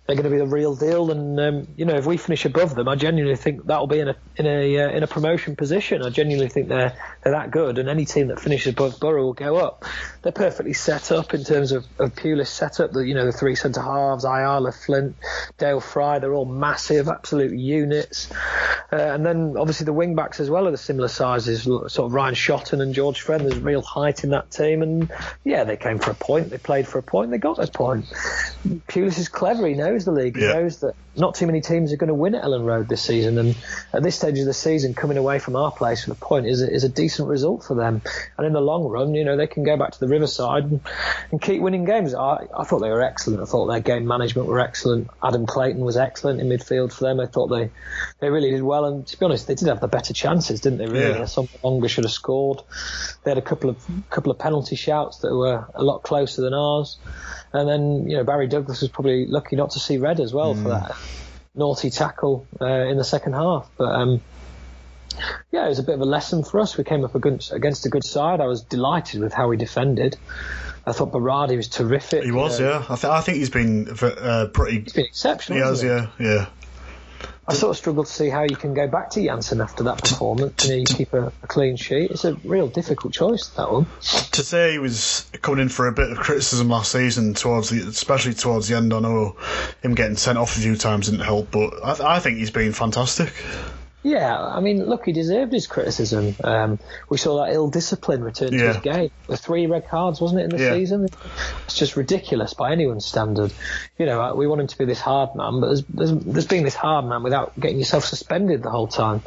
they're 0.07 0.17
going 0.17 0.25
to 0.25 0.31
be 0.31 0.39
the 0.39 0.47
real 0.47 0.75
deal, 0.75 1.11
and 1.11 1.41
um, 1.41 1.69
you 1.77 1.85
know, 1.85 1.95
if 1.95 2.07
we 2.07 2.17
finish 2.17 2.45
above 2.45 2.75
them, 2.75 2.89
I 2.89 2.97
genuinely 2.97 3.37
think 3.37 3.65
that'll 3.67 3.87
be 3.87 4.01
in 4.01 4.09
a 4.09 4.17
in 4.37 4.47
a 4.47 4.79
uh, 4.79 4.91
in 4.91 5.03
a 5.03 5.07
promotion 5.07 5.57
position. 5.57 6.03
I 6.03 6.11
genuinely 6.11 6.49
think 6.49 6.69
they're 6.69 6.97
they're 7.23 7.33
that 7.33 7.51
good, 7.51 7.79
and 7.79 7.89
any 7.89 8.05
team 8.05 8.29
that 8.29 8.41
finishes 8.41 8.73
above 8.73 9.01
Borough 9.01 9.25
will 9.25 9.33
go 9.33 9.57
up. 9.57 9.85
They're 10.23 10.33
perfectly 10.33 10.73
set 10.73 11.13
up 11.13 11.35
in 11.35 11.45
terms 11.45 11.73
of, 11.73 11.87
of 11.99 12.15
Pulis 12.15 12.49
setup. 12.55 12.93
The 12.93 13.01
you 13.01 13.15
know 13.15 13.27
the 13.27 13.33
three 13.33 13.55
centre 13.55 13.83
halves, 13.83 14.25
Ayala, 14.25 14.73
Flint, 14.73 15.17
Dael 15.59 15.81
Fry. 15.81 16.19
They're 16.19 16.35
all 16.35 16.45
massive, 16.45 17.09
absolute 17.09 17.53
units. 17.53 18.31
Uh, 18.93 18.97
and 18.97 19.27
then 19.27 19.57
obviously 19.59 19.85
the 19.85 19.93
wing 19.93 20.15
backs 20.15 20.41
as 20.41 20.49
well 20.49 20.69
are 20.69 20.71
the 20.71 20.77
similar 20.77 21.09
sizes, 21.09 21.63
sort 21.63 21.99
of 21.99 22.13
Ryan 22.13 22.35
Shotton 22.35 22.81
and 22.81 22.95
George 22.95 23.21
Friend. 23.21 23.43
There's 23.43 23.59
real 23.59 23.83
height 23.83 24.25
in 24.25 24.31
that 24.31 24.51
team, 24.51 24.83
and 24.83 25.11
yeah, 25.43 25.65
they 25.65 25.77
came 25.77 25.99
for 25.99 26.11
a 26.11 26.15
point. 26.15 26.51
They 26.51 26.59
played 26.59 26.87
for 26.87 26.99
a 26.99 27.03
point. 27.03 27.31
They 27.31 27.39
got 27.39 27.57
their 27.57 27.67
point. 27.67 28.07
Pulis 28.89 29.19
is 29.19 29.29
clever. 29.29 29.67
He 29.67 29.75
knows 29.75 30.05
the 30.05 30.13
league. 30.13 30.37
He 30.37 30.43
knows 30.43 30.81
that 30.81 30.95
not 31.17 31.35
too 31.35 31.47
many 31.47 31.61
teams 31.61 31.93
are 31.93 31.97
going 31.97 32.09
to 32.09 32.15
win 32.15 32.35
at 32.35 32.45
Elland 32.45 32.65
Road 32.65 32.89
this 32.89 33.03
season, 33.03 33.39
and 33.39 33.57
at 33.93 34.03
this 34.03 34.17
stage 34.17 34.39
of 34.39 34.47
the 34.47 34.55
season, 34.55 34.95
coming 34.95 35.17
away 35.17 35.39
from 35.39 35.57
our 35.57 35.71
place 35.71 36.07
with 36.07 36.17
a 36.17 36.21
point 36.21 36.47
is 36.47 36.63
a, 36.63 36.71
is 36.71 36.85
a 36.85 36.89
decent 36.89 37.29
result 37.29 37.65
for 37.65 37.75
them. 37.75 38.03
And 38.37 38.47
in 38.47 38.53
the 38.53 38.61
long 38.61 38.85
run, 38.85 39.15
you 39.15 39.25
know, 39.25 39.37
they 39.37 39.47
can 39.47 39.65
go 39.65 39.77
back 39.77 39.93
to 39.93 40.01
the 40.01 40.09
Riverside 40.09 40.65
and, 40.65 40.81
and 41.31 41.41
keep 41.41 41.61
winning 41.61 41.85
games. 41.85 42.15
I, 42.15 42.44
I 42.57 42.65
thought 42.65 42.81
they 42.81 42.91
were 42.91 43.03
excellent. 43.03 43.41
I 43.41 43.45
thought 43.45 43.67
their 43.67 43.81
game 43.81 44.07
management 44.07 44.49
were 44.49 44.61
excellent. 44.61 45.09
Adam 45.23 45.47
Clayton 45.47 45.81
was 45.81 45.97
excellent 45.97 46.41
in 46.41 46.49
midfield 46.49 46.93
for 46.93 47.05
them. 47.05 47.21
I 47.21 47.27
thought 47.27 47.49
they 47.49 47.71
they 48.21 48.31
really 48.31 48.51
did 48.51 48.63
well. 48.63 48.85
And 48.85 49.07
to 49.07 49.19
be 49.19 49.25
honest, 49.25 49.47
they 49.47 49.55
did 49.55 49.69
have 49.69 49.81
the 49.81 49.89
better 49.89 50.13
chances, 50.13 50.61
didn't 50.61 50.79
they? 50.79 50.87
Really, 50.87 51.19
yeah. 51.19 51.25
some 51.27 51.49
longer 51.63 51.89
should 51.89 52.05
have 52.05 52.13
scored. 52.13 52.63
They 53.23 53.31
had 53.31 53.39
a 53.39 53.43
couple 53.43 53.71
of 53.71 53.85
couple 54.11 54.33
of 54.33 54.39
penalty 54.39 54.77
shouts 54.77 55.19
that 55.19 55.35
were 55.35 55.67
a 55.75 55.83
lot 55.83 56.03
closer 56.03 56.43
than 56.43 56.55
ours. 56.55 56.99
And 57.53 57.69
then 57.69 58.09
you 58.09 58.17
know 58.17 58.25
Barry 58.25 58.47
Douglas 58.47 58.81
was 58.81 58.91
probably 58.91 59.27
lucky 59.27 59.57
not 59.57 59.71
to 59.73 59.81
see 59.81 59.99
red 59.99 60.21
as 60.21 60.33
well 60.33 60.55
mm. 60.55 60.63
for 60.63 60.69
that 60.71 60.97
naughty 61.55 61.91
tackle 61.91 62.47
uh, 62.61 62.67
in 62.67 62.97
the 62.97 63.05
second 63.05 63.35
half. 63.35 63.69
But 63.77 63.95
um, 63.95 64.21
yeah, 65.51 65.67
it 65.67 65.69
was 65.69 65.79
a 65.79 65.83
bit 65.83 65.95
of 65.95 66.01
a 66.01 66.07
lesson 66.07 66.45
for 66.45 66.61
us. 66.61 66.77
We 66.77 66.85
came 66.85 67.05
up 67.05 67.15
against, 67.15 67.53
against 67.53 67.87
a 67.87 67.89
good 67.89 68.05
side. 68.05 68.41
I 68.41 68.47
was 68.47 68.63
delighted 68.63 69.21
with 69.21 69.33
how 69.33 69.49
we 69.49 69.57
defended. 69.57 70.17
I 70.87 70.93
thought 70.93 71.13
Berardi 71.13 71.57
was 71.57 71.69
terrific. 71.69 72.25
He 72.25 72.33
was, 72.33 72.61
uh, 72.61 72.65
yeah. 72.65 72.95
I, 72.95 72.97
th- 72.97 73.11
I 73.11 73.21
think 73.23 73.39
he's 73.39 73.51
been 73.51 73.89
uh, 74.03 74.49
pretty. 74.53 74.81
He's 74.81 74.93
been 74.93 75.07
exceptional. 75.07 75.59
He 75.59 75.65
has, 75.65 75.83
yeah, 75.83 76.09
yeah. 76.19 76.47
I 77.47 77.53
sort 77.53 77.71
of 77.71 77.77
struggle 77.77 78.05
to 78.05 78.11
see 78.11 78.31
how 78.31 78.43
you 78.43 78.57
can 78.57 78.73
go 78.73 78.89
back 78.89 79.11
to 79.11 79.21
Jansson 79.21 79.63
after 79.63 79.85
that 79.85 79.99
performance. 79.99 80.65
You, 80.65 80.71
know, 80.71 80.77
you 80.77 80.85
keep 80.87 81.13
a, 81.13 81.27
a, 81.43 81.47
clean 81.47 81.77
sheet. 81.77 82.11
It's 82.11 82.25
a 82.25 82.35
real 82.37 82.69
difficult 82.69 83.13
choice 83.13 83.49
that 83.49 83.71
one. 83.71 83.87
To 84.33 84.43
say 84.43 84.73
he 84.73 84.79
was 84.79 85.31
coming 85.43 85.61
in 85.61 85.69
for 85.69 85.87
a 85.87 85.93
bit 85.93 86.11
of 86.11 86.17
criticism 86.19 86.71
last 86.71 86.91
season, 86.93 87.35
towards 87.35 87.69
the, 87.69 87.87
especially 87.87 88.33
towards 88.33 88.69
the 88.69 88.77
end. 88.77 88.95
I 88.95 89.01
know 89.01 89.37
him 89.83 89.95
getting 89.95 90.17
sent 90.17 90.39
off 90.39 90.57
a 90.57 90.61
few 90.61 90.77
times 90.77 91.11
didn't 91.11 91.25
help, 91.25 91.51
but 91.51 91.75
I, 91.85 92.17
I 92.17 92.19
think 92.21 92.39
he's 92.39 92.51
been 92.51 92.73
fantastic. 92.73 93.31
Yeah, 94.05 94.39
I 94.39 94.61
mean, 94.61 94.85
look, 94.85 95.07
he 95.07 95.13
deserved 95.13 95.51
his 95.53 95.67
criticism. 95.67 96.37
Um, 96.45 96.79
we 97.09 97.17
saw 97.17 97.43
that 97.43 97.55
ill 97.55 97.71
discipline 97.71 98.23
return 98.23 98.51
to 98.51 98.57
Yeah. 98.57 98.73
his 98.75 98.83
game. 98.83 99.11
The 99.29 99.39
three 99.39 99.67
red 99.67 99.89
cards, 99.89 100.21
wasn't 100.21 100.43
it, 100.43 100.45
in 100.45 100.51
the 100.51 100.63
Yeah. 100.63 100.75
season? 100.75 101.09
It's 101.65 101.75
just 101.75 101.97
ridiculous 101.97 102.53
by 102.53 102.71
anyone's 102.73 103.07
standard. 103.07 103.51
You 103.99 104.05
know, 104.05 104.35
we 104.35 104.47
want 104.47 104.61
him 104.61 104.67
to 104.67 104.77
be 104.79 104.85
this 104.85 105.01
hard 105.01 105.35
man, 105.35 105.61
but 105.61 105.69
there's, 105.69 105.85
there's, 105.85 106.13
there's 106.13 106.47
being 106.47 106.65
this 106.65 106.75
hard 106.75 107.07
man 107.07 107.23
without 107.23 107.59
getting 107.59 107.79
yourself 107.79 108.05
suspended 108.05 108.63
the 108.63 108.71
whole 108.71 108.89
time. 108.89 109.23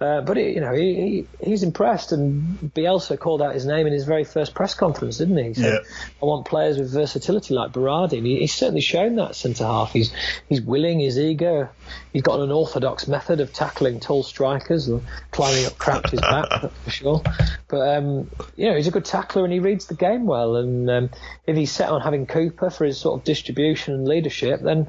Uh, 0.00 0.20
but, 0.20 0.38
it, 0.38 0.54
you 0.54 0.60
know, 0.60 0.72
he, 0.74 1.26
he, 1.40 1.50
he's 1.50 1.62
impressed, 1.64 2.12
and 2.12 2.72
Bielsa 2.74 3.18
called 3.18 3.42
out 3.42 3.54
his 3.54 3.66
name 3.66 3.86
in 3.88 3.92
his 3.92 4.04
very 4.04 4.22
first 4.24 4.54
press 4.54 4.74
conference, 4.74 5.18
didn't 5.18 5.38
he? 5.38 5.44
He 5.48 5.54
said, 5.54 5.72
Yeah. 5.82 5.90
I 6.22 6.26
want 6.26 6.46
players 6.46 6.78
with 6.78 6.92
versatility 6.92 7.52
like 7.54 7.72
Berardi. 7.72 8.18
And 8.18 8.26
he, 8.26 8.38
he's 8.40 8.54
certainly 8.54 8.80
shown 8.80 9.16
that 9.16 9.34
centre 9.34 9.64
half. 9.64 9.92
He's 9.92 10.12
he's 10.48 10.60
willing, 10.60 11.00
he's 11.00 11.18
eager. 11.18 11.70
He's 12.12 12.22
got 12.22 12.38
an 12.40 12.52
orthodox 12.52 13.08
method 13.08 13.40
of 13.40 13.52
tackling 13.52 13.98
tall 14.04 14.22
strikers 14.22 14.88
and 14.88 15.02
climbing 15.30 15.66
up 15.66 15.76
Crouch's 15.78 16.20
back, 16.20 16.48
that's 16.50 16.78
for 16.84 16.90
sure. 16.90 17.22
But 17.68 17.96
um, 17.96 18.30
you 18.56 18.68
know, 18.68 18.76
he's 18.76 18.86
a 18.86 18.92
good 18.92 19.04
tackler 19.04 19.44
and 19.44 19.52
he 19.52 19.58
reads 19.58 19.86
the 19.86 19.94
game 19.94 20.26
well. 20.26 20.56
And 20.56 20.90
um, 20.90 21.10
if 21.46 21.56
he's 21.56 21.72
set 21.72 21.88
on 21.88 22.00
having 22.00 22.26
Cooper 22.26 22.70
for 22.70 22.84
his 22.84 22.98
sort 22.98 23.18
of 23.18 23.24
distribution 23.24 23.94
and 23.94 24.06
leadership, 24.06 24.60
then 24.60 24.88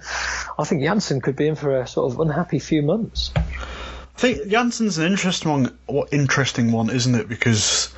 I 0.60 0.64
think 0.66 0.82
Jansson 0.82 1.22
could 1.22 1.36
be 1.36 1.48
in 1.48 1.56
for 1.56 1.80
a 1.80 1.88
sort 1.88 2.12
of 2.12 2.20
unhappy 2.20 2.60
few 2.60 2.82
months. 2.82 3.32
I 3.36 4.20
think 4.20 4.44
Jansson's 4.44 4.98
an 4.98 5.08
interesting 5.08 5.52
one, 5.52 5.78
what 5.88 6.14
interesting 6.14 6.72
one, 6.72 6.90
isn't 6.90 7.16
it? 7.16 7.28
Because 7.28 7.94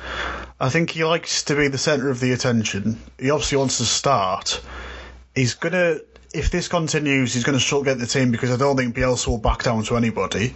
I 0.60 0.68
think 0.68 0.90
he 0.90 1.04
likes 1.04 1.44
to 1.44 1.54
be 1.54 1.68
the 1.68 1.78
centre 1.78 2.10
of 2.10 2.18
the 2.18 2.32
attention. 2.32 2.98
He 3.18 3.30
obviously 3.30 3.58
wants 3.58 3.78
to 3.78 3.84
start. 3.84 4.60
He's 5.34 5.54
gonna, 5.54 5.98
if 6.34 6.50
this 6.50 6.66
continues, 6.66 7.34
he's 7.34 7.44
gonna 7.44 7.60
get 7.84 7.98
the 7.98 8.06
team 8.06 8.32
because 8.32 8.50
I 8.50 8.56
don't 8.56 8.76
think 8.76 8.96
Bielsa 8.96 9.28
will 9.28 9.38
back 9.38 9.62
down 9.62 9.84
to 9.84 9.96
anybody. 9.96 10.54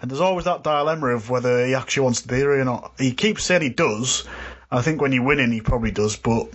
And 0.00 0.10
there's 0.10 0.20
always 0.20 0.44
that 0.44 0.62
dilemma 0.62 1.08
of 1.08 1.30
whether 1.30 1.66
he 1.66 1.74
actually 1.74 2.04
wants 2.04 2.22
to 2.22 2.28
be 2.28 2.36
here 2.36 2.60
or 2.60 2.64
not. 2.64 2.92
He 2.98 3.12
keeps 3.12 3.44
saying 3.44 3.62
he 3.62 3.68
does. 3.70 4.26
I 4.70 4.82
think 4.82 5.00
when 5.00 5.12
you're 5.12 5.24
winning, 5.24 5.52
he 5.52 5.60
probably 5.60 5.90
does, 5.90 6.16
but. 6.16 6.48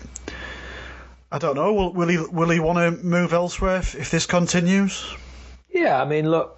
I 1.31 1.37
don't 1.37 1.55
know. 1.55 1.73
Will, 1.73 1.91
will 1.91 2.07
he? 2.07 2.17
Will 2.17 2.49
he 2.49 2.59
want 2.59 2.77
to 2.77 3.03
move 3.03 3.33
elsewhere 3.33 3.77
if, 3.77 3.95
if 3.95 4.11
this 4.11 4.25
continues? 4.25 5.13
Yeah, 5.69 6.01
I 6.01 6.05
mean, 6.05 6.29
look. 6.29 6.57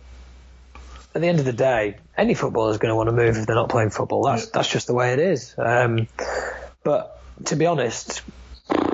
At 1.16 1.22
the 1.22 1.28
end 1.28 1.40
of 1.40 1.46
the 1.46 1.54
day, 1.54 1.98
any 2.16 2.36
footballer 2.36 2.70
is 2.70 2.78
going 2.78 2.92
to 2.92 2.96
want 2.96 3.08
to 3.08 3.16
move 3.16 3.38
if 3.38 3.48
they're 3.48 3.56
not 3.56 3.70
playing 3.70 3.90
football. 3.90 4.24
That's 4.24 4.50
that's 4.50 4.68
just 4.68 4.86
the 4.86 4.94
way 4.94 5.14
it 5.14 5.20
is. 5.20 5.56
Um, 5.58 6.08
but 6.84 7.20
to 7.46 7.56
be 7.56 7.66
honest, 7.66 8.22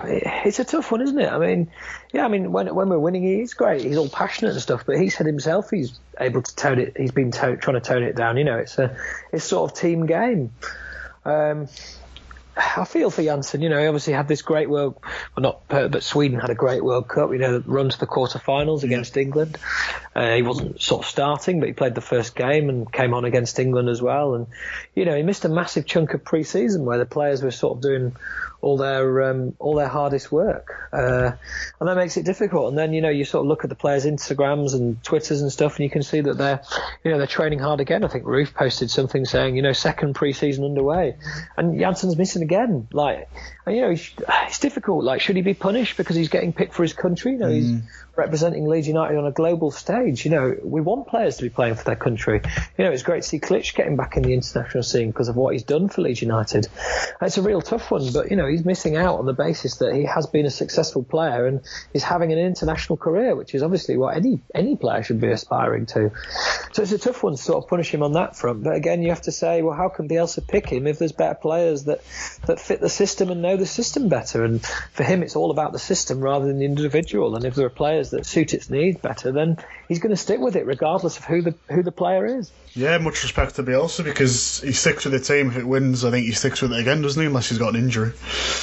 it's 0.04 0.60
a 0.60 0.66
tough 0.66 0.92
one, 0.92 1.02
isn't 1.02 1.20
it? 1.20 1.32
I 1.32 1.38
mean, 1.38 1.72
yeah, 2.12 2.26
I 2.26 2.28
mean, 2.28 2.52
when 2.52 2.74
when 2.74 2.90
we're 2.90 3.00
winning, 3.00 3.24
he's 3.24 3.54
great. 3.54 3.82
He's 3.82 3.98
all 3.98 4.10
passionate 4.10 4.52
and 4.52 4.62
stuff. 4.62 4.86
But 4.86 4.98
he 5.00 5.10
said 5.10 5.26
himself 5.26 5.70
he's 5.70 6.00
able 6.20 6.42
to 6.42 6.56
tone 6.56 6.80
it. 6.80 6.98
He's 6.98 7.12
been 7.12 7.32
to- 7.32 7.58
trying 7.58 7.76
to 7.76 7.82
tone 7.82 8.04
it 8.04 8.16
down. 8.16 8.38
You 8.38 8.44
know, 8.44 8.58
it's 8.58 8.78
a 8.78 8.96
it's 9.32 9.46
sort 9.46 9.72
of 9.72 9.78
team 9.78 10.06
game. 10.06 10.52
Um, 11.26 11.68
I 12.56 12.86
feel 12.86 13.10
for 13.10 13.24
Jansson. 13.24 13.62
You 13.62 13.70
know, 13.70 13.80
he 13.80 13.88
obviously 13.88 14.14
had 14.14 14.28
this 14.28 14.44
great 14.44 14.70
World, 14.70 15.00
well, 15.36 15.42
not, 15.42 15.68
but 15.68 16.04
Sweden 16.04 16.40
had 16.40 16.52
a 16.52 16.56
great 16.56 16.84
World 16.84 17.08
Cup. 17.08 17.32
You 17.32 17.40
know, 17.40 17.64
run 17.66 17.90
to 17.90 18.00
the 18.00 18.06
quarterfinals 18.06 18.84
against 18.84 19.18
England. 19.18 19.58
Uh, 20.16 20.36
he 20.36 20.44
wasn't 20.44 20.80
sort 20.80 21.04
of 21.04 21.10
starting, 21.10 21.60
but 21.60 21.68
he 21.68 21.74
played 21.74 21.96
the 21.96 22.02
first 22.02 22.36
game 22.36 22.70
and 22.70 22.92
came 22.92 23.14
on 23.14 23.26
against 23.26 23.58
England 23.58 23.90
as 23.90 24.02
well. 24.02 24.36
And 24.36 24.48
you 24.94 25.06
know, 25.06 25.16
he 25.16 25.24
missed 25.24 25.46
a 25.46 25.50
massive 25.50 25.88
chunk 25.88 26.14
of 26.14 26.24
pre-season 26.24 26.86
where 26.86 27.00
the 27.00 27.06
players 27.08 27.42
were 27.42 27.52
sort 27.52 27.78
of 27.78 27.82
doing 27.82 28.16
all 28.64 28.78
their 28.78 29.30
um, 29.30 29.56
all 29.60 29.76
their 29.76 29.90
hardest 29.90 30.32
work, 30.32 30.90
uh, 30.94 31.32
and 31.80 31.90
that 31.90 31.96
makes 31.96 32.16
it 32.16 32.24
difficult. 32.24 32.70
And 32.70 32.78
then 32.78 32.94
you 32.94 33.02
know, 33.02 33.10
you 33.10 33.26
sort 33.26 33.46
of 33.46 33.50
look 33.50 33.66
at 33.66 33.70
the 33.70 33.76
players' 33.76 34.06
Instagrams 34.06 34.74
and 34.74 35.04
Twitters 35.04 35.42
and 35.42 35.52
stuff, 35.52 35.76
and 35.76 35.84
you 35.84 35.90
can 35.90 36.02
see 36.02 36.22
that 36.22 36.38
they're 36.38 36.62
you 37.04 37.12
know 37.12 37.18
they're 37.18 37.28
training 37.28 37.60
hard 37.60 37.82
again. 37.82 38.06
I 38.06 38.08
think 38.08 38.24
Roofe 38.24 38.54
posted 38.54 38.90
something 38.90 39.26
saying 39.26 39.58
you 39.58 39.62
know 39.62 39.74
second 39.74 40.16
pre-season 40.16 40.64
underway, 40.64 41.18
and 41.58 41.78
Jansson's 41.78 42.18
missing 42.18 42.42
again. 42.42 42.88
Like, 42.94 43.30
and, 43.66 43.76
you 43.76 43.82
know, 43.82 43.90
he's, 43.90 44.12
it's 44.48 44.60
difficult. 44.60 45.04
Like, 45.04 45.20
should 45.20 45.36
he 45.36 45.42
be 45.42 45.54
punished 45.54 45.98
because 45.98 46.16
he's 46.16 46.30
getting 46.30 46.54
picked 46.54 46.74
for 46.74 46.84
his 46.84 46.94
country? 46.94 47.34
You 47.34 47.38
know, 47.40 47.50
he's 47.50 47.82
representing 48.16 48.68
Leeds 48.68 48.88
United 48.88 49.18
on 49.18 49.26
a 49.26 49.32
global 49.32 49.72
stage. 49.72 50.24
You 50.24 50.32
know, 50.32 50.56
we 50.64 50.82
want 50.82 51.08
players 51.08 51.38
to 51.38 51.44
be 51.44 51.50
playing 51.50 51.76
for 51.76 51.84
their 51.84 51.96
country. 51.96 52.42
You 52.78 52.86
know, 52.86 52.92
it's 52.92 53.04
great 53.04 53.24
to 53.24 53.28
see 53.28 53.40
Klich 53.40 53.74
getting 53.74 53.96
back 53.96 54.18
in 54.18 54.24
the 54.24 54.34
international 54.34 54.84
scene 54.84 55.10
because 55.10 55.30
of 55.30 55.36
what 55.36 55.54
he's 55.54 55.64
done 55.64 55.90
for 55.90 56.02
Leeds 56.02 56.22
United. 56.22 56.68
It's 57.22 57.38
a 57.38 57.42
real 57.42 57.62
tough 57.62 57.90
one, 57.90 58.14
but 58.14 58.30
you 58.30 58.38
know, 58.38 58.48
he's 58.48 58.66
missing 58.66 58.96
out 58.96 59.18
on 59.18 59.26
the 59.26 59.34
basis 59.34 59.78
that 59.78 59.96
he 59.96 60.06
has 60.06 60.28
been 60.28 60.46
a 60.46 60.52
successful 60.52 61.04
player 61.04 61.48
and 61.48 61.62
is 61.94 62.04
having 62.04 62.32
an 62.32 62.38
international 62.38 62.98
career, 62.98 63.36
which 63.36 63.56
is 63.56 63.64
obviously 63.64 63.98
what 63.98 64.16
any 64.16 64.40
any 64.54 64.76
player 64.76 65.02
should 65.02 65.20
be 65.20 65.32
aspiring 65.32 65.88
to. 65.88 66.12
So 66.74 66.84
it's 66.84 66.92
a 66.92 67.00
tough 67.00 67.24
one 67.24 67.36
to 67.36 67.42
sort 67.42 67.64
of 67.64 67.70
punish 67.70 67.92
him 67.94 68.04
on 68.04 68.14
that 68.14 68.36
front. 68.36 68.64
But 68.64 68.76
again, 68.76 69.02
you 69.02 69.10
have 69.10 69.22
to 69.24 69.32
say, 69.32 69.62
well, 69.64 69.76
how 69.76 69.90
can 69.90 70.08
Bielsa 70.08 70.48
pick 70.48 70.70
him 70.70 70.86
if 70.86 71.00
there's 71.00 71.12
better 71.12 71.36
players 71.36 71.86
that 71.86 72.02
that 72.46 72.60
fit 72.60 72.80
the 72.80 72.90
system 72.90 73.32
and 73.32 73.42
know 73.42 73.58
the 73.58 73.66
system 73.66 74.08
better? 74.08 74.44
And 74.44 74.64
for 74.64 75.04
him, 75.04 75.24
it's 75.24 75.36
all 75.36 75.50
about 75.50 75.72
the 75.72 75.80
system 75.80 76.20
rather 76.20 76.46
than 76.46 76.60
the 76.60 76.66
individual. 76.66 77.36
And 77.36 77.46
if 77.46 77.56
there 77.56 77.66
are 77.66 77.72
players 77.72 78.03
that 78.12 78.26
suit 78.26 78.54
its 78.54 78.70
needs 78.70 79.00
better, 79.00 79.32
then 79.32 79.58
he's 79.88 80.00
going 80.00 80.12
to 80.12 80.18
stick 80.18 80.40
with 80.40 80.56
it 80.56 80.66
regardless 80.66 81.18
of 81.18 81.26
who 81.26 81.42
the 81.42 81.56
who 81.70 81.84
the 81.84 81.92
player 81.92 82.26
is. 82.26 82.52
Yeah, 82.74 82.98
much 82.98 83.24
respect 83.24 83.56
to 83.56 83.64
Bielsa 83.64 84.04
because 84.04 84.62
he 84.62 84.72
sticks 84.72 85.06
with 85.06 85.14
the 85.14 85.20
team. 85.20 85.48
If 85.50 85.58
it 85.58 85.66
wins, 85.66 86.04
I 86.04 86.12
think 86.12 86.26
he 86.26 86.32
sticks 86.32 86.62
with 86.62 86.74
it 86.74 86.80
again, 86.80 87.02
doesn't 87.02 87.22
he? 87.22 87.28
Unless 87.28 87.50
he's 87.50 87.60
got 87.60 87.76
an 87.76 87.82
injury. 87.82 88.12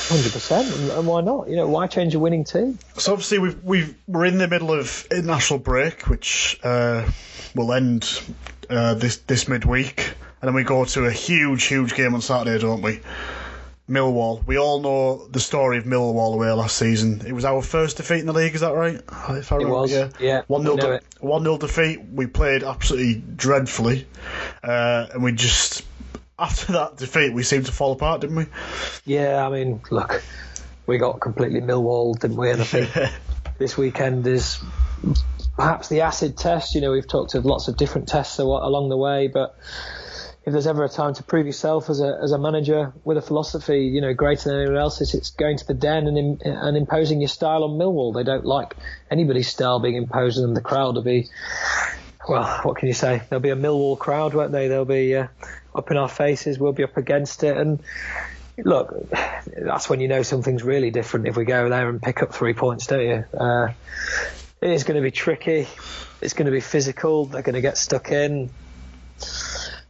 Hundred 0.08 0.32
percent, 0.32 0.74
and 0.74 1.06
why 1.06 1.20
not? 1.20 1.48
You 1.48 1.56
know, 1.56 1.68
why 1.68 1.86
change 1.86 2.14
a 2.14 2.18
winning 2.18 2.44
team? 2.44 2.78
So 2.96 3.12
obviously 3.12 3.38
we've 3.38 3.62
we've 3.62 3.94
we're 4.06 4.26
in 4.26 4.38
the 4.38 4.48
middle 4.48 4.72
of 4.72 5.06
international 5.10 5.58
break, 5.58 6.08
which 6.08 6.58
uh, 6.62 7.08
will 7.54 7.72
end 7.72 8.20
uh, 8.68 8.94
this 8.94 9.18
this 9.18 9.48
midweek, 9.48 10.14
and 10.40 10.48
then 10.48 10.54
we 10.54 10.64
go 10.64 10.84
to 10.84 11.04
a 11.04 11.12
huge 11.12 11.64
huge 11.64 11.94
game 11.94 12.14
on 12.14 12.20
Saturday, 12.20 12.58
don't 12.60 12.82
we? 12.82 13.00
Millwall. 13.90 14.46
We 14.46 14.56
all 14.58 14.80
know 14.80 15.26
the 15.26 15.40
story 15.40 15.76
of 15.78 15.84
Millwall 15.84 16.34
away 16.34 16.50
last 16.52 16.76
season. 16.76 17.22
It 17.26 17.32
was 17.32 17.44
our 17.44 17.60
first 17.60 17.96
defeat 17.96 18.20
in 18.20 18.26
the 18.26 18.32
league, 18.32 18.54
is 18.54 18.60
that 18.60 18.72
right? 18.72 18.94
If 18.96 19.52
I 19.52 19.56
It 19.56 19.58
remember, 19.58 19.74
was, 19.74 19.92
yeah. 19.92 20.08
yeah, 20.20 20.42
One 20.46 20.62
0 20.62 20.76
know 20.76 21.00
one 21.20 21.42
0 21.42 21.58
defeat. 21.58 22.00
We 22.12 22.26
played 22.26 22.62
absolutely 22.62 23.16
dreadfully, 23.36 24.06
uh, 24.62 25.06
and 25.12 25.22
we 25.22 25.32
just 25.32 25.82
after 26.38 26.72
that 26.72 26.96
defeat 26.96 27.34
we 27.34 27.42
seemed 27.42 27.66
to 27.66 27.72
fall 27.72 27.92
apart, 27.92 28.20
didn't 28.22 28.36
we? 28.36 28.46
Yeah, 29.04 29.44
I 29.46 29.50
mean, 29.50 29.82
look, 29.90 30.22
we 30.86 30.98
got 30.98 31.20
completely 31.20 31.60
Millwall, 31.60 32.18
didn't 32.18 32.36
we? 32.36 32.50
And 32.50 32.60
I 32.60 32.64
think 32.64 33.12
this 33.58 33.76
weekend 33.76 34.26
is 34.26 34.60
perhaps 35.56 35.88
the 35.88 36.02
acid 36.02 36.36
test. 36.36 36.74
You 36.74 36.80
know, 36.80 36.92
we've 36.92 37.06
talked 37.08 37.34
of 37.34 37.44
lots 37.44 37.68
of 37.68 37.76
different 37.76 38.08
tests 38.08 38.38
along 38.38 38.88
the 38.88 38.96
way, 38.96 39.28
but 39.28 39.56
if 40.44 40.52
there's 40.52 40.66
ever 40.66 40.84
a 40.84 40.88
time 40.88 41.12
to 41.14 41.22
prove 41.22 41.46
yourself 41.46 41.90
as 41.90 42.00
a 42.00 42.18
as 42.22 42.32
a 42.32 42.38
manager 42.38 42.92
with 43.04 43.18
a 43.18 43.22
philosophy, 43.22 43.82
you 43.82 44.00
know, 44.00 44.14
greater 44.14 44.48
than 44.48 44.60
anyone 44.60 44.78
else's, 44.78 45.14
it's 45.14 45.30
going 45.30 45.58
to 45.58 45.66
the 45.66 45.74
den 45.74 46.06
and 46.06 46.42
and 46.42 46.76
imposing 46.76 47.20
your 47.20 47.28
style 47.28 47.64
on 47.64 47.70
Millwall. 47.78 48.14
They 48.14 48.24
don't 48.24 48.46
like 48.46 48.74
anybody's 49.10 49.48
style 49.48 49.80
being 49.80 49.96
imposed 49.96 50.38
on 50.38 50.42
them. 50.42 50.54
The 50.54 50.62
crowd 50.62 50.94
will 50.94 51.02
be. 51.02 51.28
Well, 52.28 52.60
what 52.62 52.76
can 52.76 52.88
you 52.88 52.94
say? 52.94 53.22
There'll 53.28 53.40
be 53.40 53.50
a 53.50 53.56
Millwall 53.56 53.98
crowd, 53.98 54.34
won't 54.34 54.52
they? 54.52 54.68
They'll 54.68 54.84
be 54.84 55.16
uh, 55.16 55.28
up 55.74 55.90
in 55.90 55.96
our 55.96 56.08
faces. 56.08 56.58
We'll 56.58 56.72
be 56.72 56.84
up 56.84 56.96
against 56.96 57.42
it, 57.44 57.56
and 57.56 57.82
look, 58.58 58.94
that's 59.46 59.88
when 59.88 60.00
you 60.00 60.08
know 60.08 60.22
something's 60.22 60.62
really 60.62 60.90
different 60.90 61.28
if 61.28 61.36
we 61.36 61.44
go 61.44 61.68
there 61.68 61.88
and 61.88 62.00
pick 62.00 62.22
up 62.22 62.34
three 62.34 62.54
points, 62.54 62.86
don't 62.86 63.06
you? 63.06 63.24
Uh, 63.36 63.72
it 64.60 64.70
is 64.70 64.84
going 64.84 64.96
to 64.96 65.02
be 65.02 65.10
tricky. 65.10 65.66
It's 66.20 66.34
going 66.34 66.46
to 66.46 66.52
be 66.52 66.60
physical. 66.60 67.26
They're 67.26 67.42
going 67.42 67.54
to 67.54 67.62
get 67.62 67.78
stuck 67.78 68.10
in. 68.10 68.50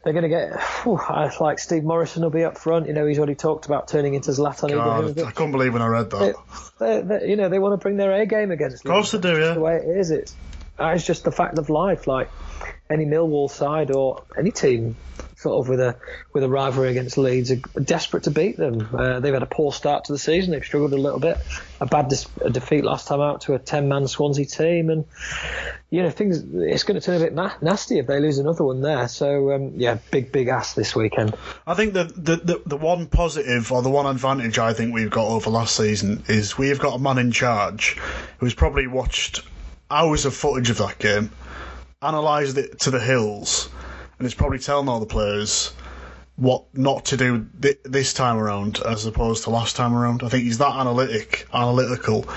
They're 0.03 0.15
going 0.15 0.23
to 0.23 0.29
get. 0.29 0.59
Whew, 0.83 0.99
I 0.99 1.31
like 1.41 1.59
Steve 1.59 1.85
Morison 1.85 2.23
will 2.23 2.31
be 2.31 2.45
up 2.45 2.57
front. 2.57 2.87
You 2.87 2.95
know, 2.95 3.07
he's 3.07 3.19
already 3.19 3.35
talked 3.35 3.67
about 3.67 3.89
turning 3.89 4.15
into 4.15 4.31
Zlatan 4.31 4.71
God, 4.71 5.05
Ibrahimovic. 5.05 5.27
I 5.27 5.31
couldn't 5.33 5.53
believe 5.53 5.75
when 5.75 5.83
I 5.83 5.87
read 5.89 6.11
that. 6.11 6.35
They, 6.79 6.87
they, 6.87 7.03
they, 7.03 7.29
you 7.29 7.37
know, 7.37 7.49
they 7.51 7.59
want 7.59 7.79
to 7.79 7.83
bring 7.83 7.97
their 7.97 8.13
A 8.13 8.25
game 8.25 8.51
against. 8.51 8.85
Of 8.85 8.91
course 8.91 9.13
they 9.13 9.19
do, 9.19 9.39
yeah. 9.39 9.55
the 9.55 9.61
way 9.61 9.77
it 9.77 9.99
is. 9.99 10.11
It's 10.11 10.35
that 10.79 10.97
is 10.97 11.07
just 11.07 11.25
the 11.25 11.33
fact 11.33 11.59
of 11.59 11.69
life. 11.69 12.07
Like 12.07 12.31
any 12.89 13.05
Millwall 13.05 13.51
side 13.51 13.91
or 13.91 14.25
any 14.39 14.51
team, 14.51 14.97
sort 15.41 15.65
of 15.65 15.69
with 15.69 15.81
a 15.81 15.97
with 16.33 16.45
a 16.45 16.49
rivalry 16.49 16.91
against 16.91 17.17
Leeds, 17.17 17.51
are 17.51 17.81
desperate 17.81 18.25
to 18.25 18.31
beat 18.31 18.57
them. 18.57 18.89
Uh, 18.95 19.21
they've 19.21 19.33
had 19.33 19.43
a 19.43 19.47
poor 19.47 19.73
start 19.73 20.05
to 20.05 20.13
the 20.13 20.19
season. 20.19 20.53
They've 20.53 20.65
struggled 20.65 20.93
a 20.93 20.99
little 20.99 21.19
bit. 21.19 21.39
A 21.81 21.87
bad 21.87 22.09
dis- 22.09 22.27
a 22.43 22.51
defeat 22.51 22.85
last 22.85 23.09
time 23.09 23.21
out 23.21 23.43
to 23.43 23.55
a 23.55 23.59
ten 23.59 23.89
man 23.89 24.07
Swansea 24.07 24.45
team, 24.45 24.91
and 24.91 25.07
you 25.89 26.03
know 26.03 26.11
things. 26.11 26.43
It's 26.43 26.83
going 26.83 27.01
to 27.01 27.05
turn 27.05 27.17
a 27.17 27.25
bit 27.25 27.35
na- 27.35 27.55
nasty 27.63 27.99
if 27.99 28.07
they 28.07 28.21
lose 28.21 28.39
another 28.39 28.65
one 28.65 28.83
there. 28.83 29.09
So 29.09 29.53
um, 29.53 29.73
yeah, 29.77 29.99
big 30.11 30.31
big 30.31 30.49
ass 30.49 30.75
this 30.75 30.95
weekend. 30.95 31.35
I 31.67 31.75
think 31.75 31.95
the, 31.95 32.05
the, 32.05 32.37
the, 32.37 32.63
the 32.67 32.77
one 32.77 33.07
positive 33.07 33.73
or 33.73 33.83
the 33.83 33.91
one 33.91 34.07
advantage 34.07 34.59
I 34.59 34.75
think 34.75 34.93
we've 34.93 35.11
got 35.11 35.27
over 35.27 35.49
last 35.49 35.75
season 35.75 36.25
is 36.29 36.59
we've 36.59 36.79
got 36.79 36.97
a 36.97 36.99
man 36.99 37.19
in 37.19 37.33
charge 37.33 37.99
who's 38.39 38.55
probably 38.55 38.87
watched 38.87 39.43
hours 39.91 40.27
of 40.27 40.35
footage 40.35 40.69
of 40.69 40.79
that 40.79 40.99
game, 40.99 41.31
analysed 42.03 42.59
it 42.59 42.81
to 42.81 42.91
the 42.91 43.01
hills, 43.01 43.71
and 44.21 44.27
is 44.27 44.35
probably 44.35 44.59
telling 44.59 44.87
all 44.87 45.01
the 45.01 45.07
players 45.07 45.73
what 46.37 46.65
not 46.75 47.07
to 47.07 47.17
do 47.17 47.47
thi- 47.61 47.79
this 47.85 48.13
time 48.13 48.37
around 48.37 48.79
as 48.85 49.07
opposed 49.07 49.45
to 49.45 49.51
last 49.51 49.77
time 49.77 49.95
around. 49.95 50.23
I 50.23 50.29
think 50.29 50.45
he's 50.45 50.59
that 50.59 50.75
analytic, 50.75 51.49
analytical, 51.55 52.29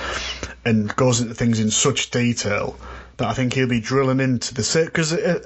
and 0.64 0.94
goes 0.96 1.20
into 1.20 1.34
things 1.36 1.60
in 1.60 1.70
such 1.72 2.10
detail 2.10 2.78
that 3.18 3.28
I 3.28 3.34
think 3.34 3.54
he'll 3.54 3.68
be 3.68 3.82
drilling 3.82 4.22
into 4.22 4.54
the 4.54 4.84
because 4.86 5.12
uh, 5.12 5.42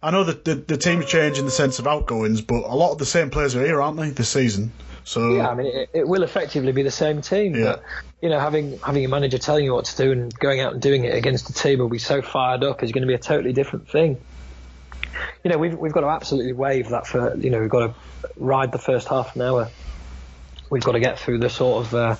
I 0.00 0.12
know 0.12 0.22
that 0.24 0.44
the, 0.44 0.54
the 0.54 0.76
team's 0.76 1.06
changed 1.06 1.40
in 1.40 1.44
the 1.44 1.50
sense 1.50 1.80
of 1.80 1.88
outgoings, 1.88 2.40
but 2.40 2.62
a 2.62 2.74
lot 2.74 2.92
of 2.92 2.98
the 2.98 3.06
same 3.06 3.30
players 3.30 3.56
are 3.56 3.64
here, 3.64 3.82
aren't 3.82 3.96
they, 3.96 4.10
this 4.10 4.28
season? 4.28 4.72
So 5.02 5.34
yeah, 5.34 5.48
I 5.48 5.54
mean, 5.54 5.66
it, 5.66 5.90
it 5.92 6.08
will 6.08 6.22
effectively 6.22 6.70
be 6.70 6.84
the 6.84 6.90
same 6.92 7.20
team. 7.20 7.56
Yeah. 7.56 7.64
But 7.64 7.82
you 8.22 8.28
know, 8.28 8.38
having 8.38 8.78
having 8.78 9.04
a 9.04 9.08
manager 9.08 9.38
telling 9.38 9.64
you 9.64 9.74
what 9.74 9.86
to 9.86 9.96
do 9.96 10.12
and 10.12 10.32
going 10.38 10.60
out 10.60 10.74
and 10.74 10.80
doing 10.82 11.04
it 11.04 11.16
against 11.16 11.50
a 11.50 11.52
team 11.52 11.80
will 11.80 11.88
be 11.88 11.98
so 11.98 12.22
fired 12.22 12.62
up 12.62 12.84
is 12.84 12.92
going 12.92 13.02
to 13.02 13.08
be 13.08 13.14
a 13.14 13.18
totally 13.18 13.52
different 13.52 13.88
thing. 13.88 14.20
You 15.44 15.50
know, 15.50 15.58
we've 15.58 15.76
we've 15.76 15.92
got 15.92 16.00
to 16.00 16.08
absolutely 16.08 16.52
wave 16.52 16.90
that 16.90 17.06
for 17.06 17.36
you 17.36 17.50
know 17.50 17.60
we've 17.60 17.70
got 17.70 17.88
to 17.88 17.94
ride 18.36 18.72
the 18.72 18.78
first 18.78 19.08
half 19.08 19.36
an 19.36 19.42
hour. 19.42 19.70
We've 20.70 20.82
got 20.82 20.92
to 20.92 21.00
get 21.00 21.18
through 21.18 21.38
the 21.38 21.48
sort 21.48 21.86
of 21.86 21.94
uh, 21.94 22.16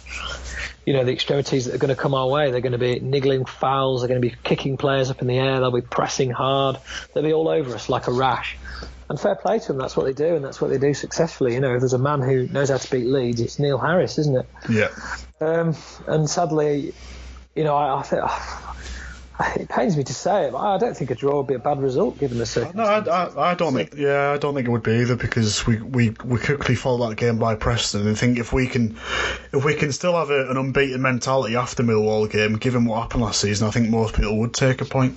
you 0.86 0.94
know 0.94 1.04
the 1.04 1.12
extremities 1.12 1.66
that 1.66 1.74
are 1.74 1.78
going 1.78 1.94
to 1.94 2.00
come 2.00 2.14
our 2.14 2.28
way. 2.28 2.50
They're 2.50 2.60
going 2.60 2.72
to 2.72 2.78
be 2.78 3.00
niggling 3.00 3.44
fouls. 3.44 4.00
They're 4.00 4.08
going 4.08 4.22
to 4.22 4.28
be 4.28 4.34
kicking 4.42 4.76
players 4.76 5.10
up 5.10 5.20
in 5.20 5.28
the 5.28 5.38
air. 5.38 5.60
They'll 5.60 5.70
be 5.70 5.82
pressing 5.82 6.30
hard. 6.30 6.78
They'll 7.12 7.24
be 7.24 7.32
all 7.32 7.48
over 7.48 7.74
us 7.74 7.88
like 7.88 8.06
a 8.06 8.12
rash. 8.12 8.56
And 9.10 9.18
fair 9.18 9.36
play 9.36 9.58
to 9.58 9.68
them. 9.68 9.78
That's 9.78 9.96
what 9.96 10.04
they 10.04 10.12
do, 10.12 10.36
and 10.36 10.44
that's 10.44 10.60
what 10.60 10.68
they 10.68 10.78
do 10.78 10.92
successfully. 10.92 11.54
You 11.54 11.60
know, 11.60 11.74
if 11.74 11.80
there's 11.80 11.94
a 11.94 11.98
man 11.98 12.20
who 12.20 12.46
knows 12.48 12.68
how 12.68 12.76
to 12.76 12.90
beat 12.90 13.06
Leeds, 13.06 13.40
it's 13.40 13.58
Neil 13.58 13.78
Harris, 13.78 14.18
isn't 14.18 14.36
it? 14.36 14.46
yeah, 14.68 14.88
Um, 15.40 15.74
and 16.06 16.28
sadly, 16.28 16.92
you 17.54 17.64
know, 17.64 17.74
I, 17.74 18.00
I 18.00 18.02
think 18.02 18.22
it 19.40 19.68
pains 19.68 19.96
me 19.96 20.02
to 20.02 20.14
say 20.14 20.46
it, 20.46 20.52
but 20.52 20.58
I 20.58 20.78
don't 20.78 20.96
think 20.96 21.10
a 21.10 21.14
draw 21.14 21.36
would 21.38 21.46
be 21.46 21.54
a 21.54 21.60
bad 21.60 21.80
result 21.80 22.18
given 22.18 22.38
the 22.38 22.72
no. 22.74 22.82
I, 22.82 22.98
I, 22.98 23.50
I 23.52 23.54
don't 23.54 23.72
think. 23.72 23.94
Yeah, 23.96 24.32
I 24.32 24.38
don't 24.38 24.54
think 24.54 24.66
it 24.66 24.70
would 24.70 24.82
be 24.82 25.00
either 25.00 25.14
because 25.14 25.66
we, 25.66 25.80
we, 25.80 26.10
we 26.24 26.40
quickly 26.40 26.74
follow 26.74 27.08
that 27.08 27.16
game 27.16 27.38
by 27.38 27.54
Preston 27.54 28.06
and 28.06 28.18
think 28.18 28.38
if 28.38 28.52
we 28.52 28.66
can 28.66 28.96
if 29.52 29.64
we 29.64 29.74
can 29.74 29.92
still 29.92 30.14
have 30.14 30.30
a, 30.30 30.50
an 30.50 30.56
unbeaten 30.56 31.00
mentality 31.00 31.54
after 31.54 31.84
Millwall 31.84 32.28
game, 32.28 32.56
given 32.56 32.84
what 32.84 33.02
happened 33.02 33.22
last 33.22 33.40
season, 33.40 33.68
I 33.68 33.70
think 33.70 33.90
most 33.90 34.16
people 34.16 34.38
would 34.38 34.54
take 34.54 34.80
a 34.80 34.84
point. 34.84 35.16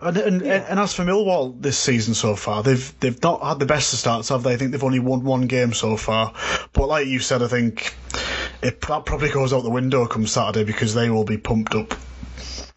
And 0.00 0.16
and, 0.16 0.42
and 0.42 0.80
as 0.80 0.94
for 0.94 1.04
Millwall 1.04 1.54
this 1.60 1.78
season 1.78 2.14
so 2.14 2.34
far, 2.34 2.64
they've 2.64 2.98
they've 2.98 3.22
not 3.22 3.42
had 3.42 3.60
the 3.60 3.66
best 3.66 3.92
of 3.92 4.00
starts, 4.00 4.28
have 4.30 4.42
they? 4.42 4.54
I 4.54 4.56
think 4.56 4.72
they've 4.72 4.82
only 4.82 4.98
won 4.98 5.22
one 5.22 5.46
game 5.46 5.72
so 5.72 5.96
far. 5.96 6.34
But 6.72 6.88
like 6.88 7.06
you 7.06 7.20
said, 7.20 7.42
I 7.42 7.48
think 7.48 7.94
it 8.60 8.80
that 8.80 9.06
probably 9.06 9.30
goes 9.30 9.52
out 9.52 9.62
the 9.62 9.70
window 9.70 10.06
come 10.06 10.26
Saturday 10.26 10.64
because 10.64 10.94
they 10.94 11.10
will 11.10 11.24
be 11.24 11.38
pumped 11.38 11.76
up. 11.76 11.94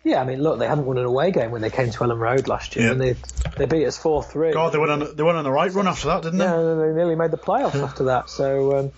Yeah, 0.05 0.21
I 0.21 0.23
mean, 0.23 0.41
look, 0.41 0.59
they 0.59 0.67
hadn't 0.67 0.85
won 0.85 0.99
an 0.99 1.05
away 1.05 1.31
game 1.31 1.49
when 1.49 1.61
they 1.61 1.71
came 1.71 1.89
to 1.89 1.97
Elland 1.99 2.19
Road 2.19 2.47
last 2.47 2.75
year, 2.75 2.85
Yeah. 2.85 2.91
and 2.91 3.01
they 3.01 3.15
they 3.57 3.65
beat 3.65 3.85
us 3.87 3.97
four 3.97 4.21
three. 4.23 4.53
God, 4.53 4.71
they 4.71 4.77
went 4.77 4.91
on 4.91 5.15
they 5.15 5.23
went 5.23 5.37
on 5.37 5.43
the 5.43 5.51
right 5.51 5.73
run 5.73 5.87
after 5.87 6.07
that, 6.09 6.21
didn't 6.21 6.37
they? 6.37 6.45
Yeah, 6.45 6.57
they 6.57 6.93
nearly 6.93 7.15
made 7.15 7.31
the 7.31 7.37
playoffs 7.37 7.81
after 7.81 8.03
that. 8.05 8.29
So 8.29 8.77
um, 8.77 8.91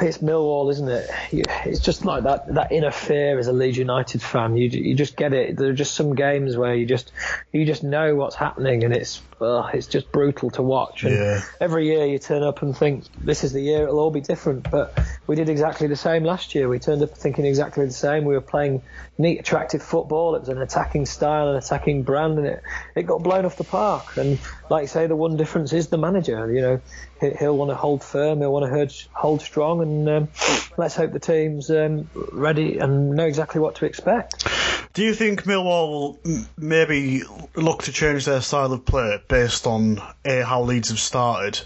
it's 0.00 0.18
Millwall, 0.18 0.70
isn't 0.72 0.88
it? 0.88 1.10
It's 1.30 1.80
just 1.80 2.06
like 2.06 2.24
that 2.24 2.54
that 2.54 2.72
inner 2.72 2.90
fear 2.90 3.38
as 3.38 3.48
a 3.48 3.52
Leeds 3.52 3.76
United 3.76 4.22
fan. 4.22 4.56
You 4.56 4.68
you 4.70 4.94
just 4.94 5.14
get 5.16 5.34
it. 5.34 5.56
There 5.58 5.68
are 5.68 5.74
just 5.74 5.94
some 5.94 6.14
games 6.14 6.56
where 6.56 6.74
you 6.74 6.86
just 6.86 7.12
you 7.52 7.66
just 7.66 7.82
know 7.84 8.16
what's 8.16 8.36
happening, 8.36 8.82
and 8.84 8.94
it's 8.94 9.20
uh, 9.40 9.68
it's 9.72 9.86
just 9.86 10.12
brutal 10.12 10.50
to 10.50 10.62
watch. 10.62 11.04
And 11.04 11.16
Yeah. 11.18 11.40
every 11.60 11.86
year 11.86 12.06
you 12.06 12.18
turn 12.18 12.42
up 12.42 12.62
and 12.62 12.76
think 12.76 13.04
this 13.22 13.44
is 13.44 13.52
the 13.52 13.62
year 13.62 13.84
it'll 13.84 13.98
all 13.98 14.10
be 14.10 14.20
different, 14.20 14.66
but 14.70 14.98
we 15.26 15.36
did 15.36 15.48
exactly 15.48 15.86
the 15.86 15.96
same 15.96 16.24
last 16.24 16.54
year. 16.54 16.68
We 16.68 16.78
turned 16.78 17.02
up 17.02 17.16
thinking 17.16 17.44
exactly 17.46 17.84
the 17.86 17.92
same. 17.92 18.24
We 18.24 18.34
were 18.34 18.40
playing 18.40 18.82
neat, 19.18 19.40
attractive 19.40 19.82
football. 19.82 20.34
It 20.34 20.40
was 20.40 20.48
an 20.48 20.60
attacking 20.60 21.06
style, 21.06 21.48
an 21.50 21.56
attacking 21.56 22.04
brand, 22.04 22.38
and 22.38 22.46
it 22.46 22.62
it 22.96 23.02
got 23.06 23.22
blown 23.22 23.44
off 23.44 23.56
the 23.56 23.64
park. 23.64 24.16
And 24.16 24.40
like 24.68 24.82
you 24.82 24.88
say, 24.88 25.06
the 25.06 25.16
one 25.16 25.36
difference 25.36 25.72
is 25.72 25.88
the 25.88 25.98
manager. 25.98 26.52
You 26.52 26.60
know, 26.60 26.80
he- 27.20 27.34
he'll 27.38 27.56
want 27.56 27.70
to 27.70 27.76
hold 27.76 28.04
firm. 28.04 28.40
He'll 28.40 28.52
want 28.52 28.66
to 28.66 28.70
hold, 28.72 28.92
hold 29.14 29.42
strong, 29.42 29.82
and 29.82 30.08
um, 30.08 30.28
let's 30.76 30.96
hope 30.96 31.12
the 31.12 31.20
team's 31.20 31.70
um, 31.70 32.10
ready 32.32 32.78
and 32.78 33.10
know 33.10 33.26
exactly 33.26 33.60
what 33.60 33.76
to 33.76 33.86
expect. 33.86 34.49
Do 34.92 35.04
you 35.04 35.14
think 35.14 35.44
Millwall 35.44 35.88
will 35.88 36.18
maybe 36.58 37.22
look 37.54 37.84
to 37.84 37.92
change 37.92 38.24
their 38.24 38.40
style 38.40 38.72
of 38.72 38.84
play 38.84 39.22
based 39.28 39.64
on 39.64 40.02
A, 40.24 40.44
how 40.44 40.62
Leeds 40.62 40.88
have 40.88 40.98
started, 40.98 41.60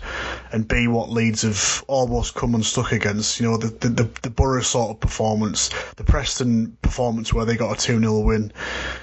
and 0.52 0.68
B, 0.68 0.88
what 0.88 1.08
Leeds 1.08 1.40
have 1.40 1.82
almost 1.88 2.34
come 2.34 2.54
unstuck 2.54 2.92
against? 2.92 3.40
You 3.40 3.50
know, 3.50 3.56
the 3.56 3.68
the, 3.68 3.88
the, 3.88 4.10
the 4.20 4.28
Borough 4.28 4.60
sort 4.60 4.90
of 4.90 5.00
performance, 5.00 5.70
the 5.96 6.04
Preston 6.04 6.76
performance 6.82 7.32
where 7.32 7.46
they 7.46 7.56
got 7.56 7.78
a 7.78 7.80
2 7.80 7.98
0 7.98 8.20
win. 8.20 8.52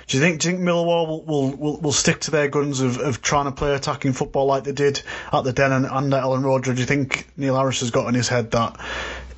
Do 0.05 0.17
you 0.17 0.21
think 0.21 0.39
do 0.39 0.49
you 0.49 0.55
think 0.55 0.67
Millwall 0.67 1.07
will, 1.07 1.25
will, 1.25 1.55
will, 1.55 1.81
will 1.81 1.91
stick 1.91 2.19
to 2.21 2.31
their 2.31 2.47
guns 2.47 2.79
of, 2.79 2.99
of 2.99 3.23
trying 3.23 3.45
to 3.45 3.51
play 3.51 3.73
attacking 3.73 4.13
football 4.13 4.45
like 4.45 4.65
they 4.65 4.71
did 4.71 5.01
at 5.33 5.43
the 5.45 5.51
Den 5.51 5.71
and, 5.71 5.87
and 5.87 6.13
at 6.13 6.21
Elland 6.23 6.43
Road? 6.43 6.63
Do 6.65 6.73
you 6.73 6.85
think 6.85 7.25
Neil 7.37 7.55
Harris 7.55 7.79
has 7.79 7.89
got 7.89 8.07
in 8.07 8.13
his 8.13 8.27
head 8.27 8.51
that 8.51 8.79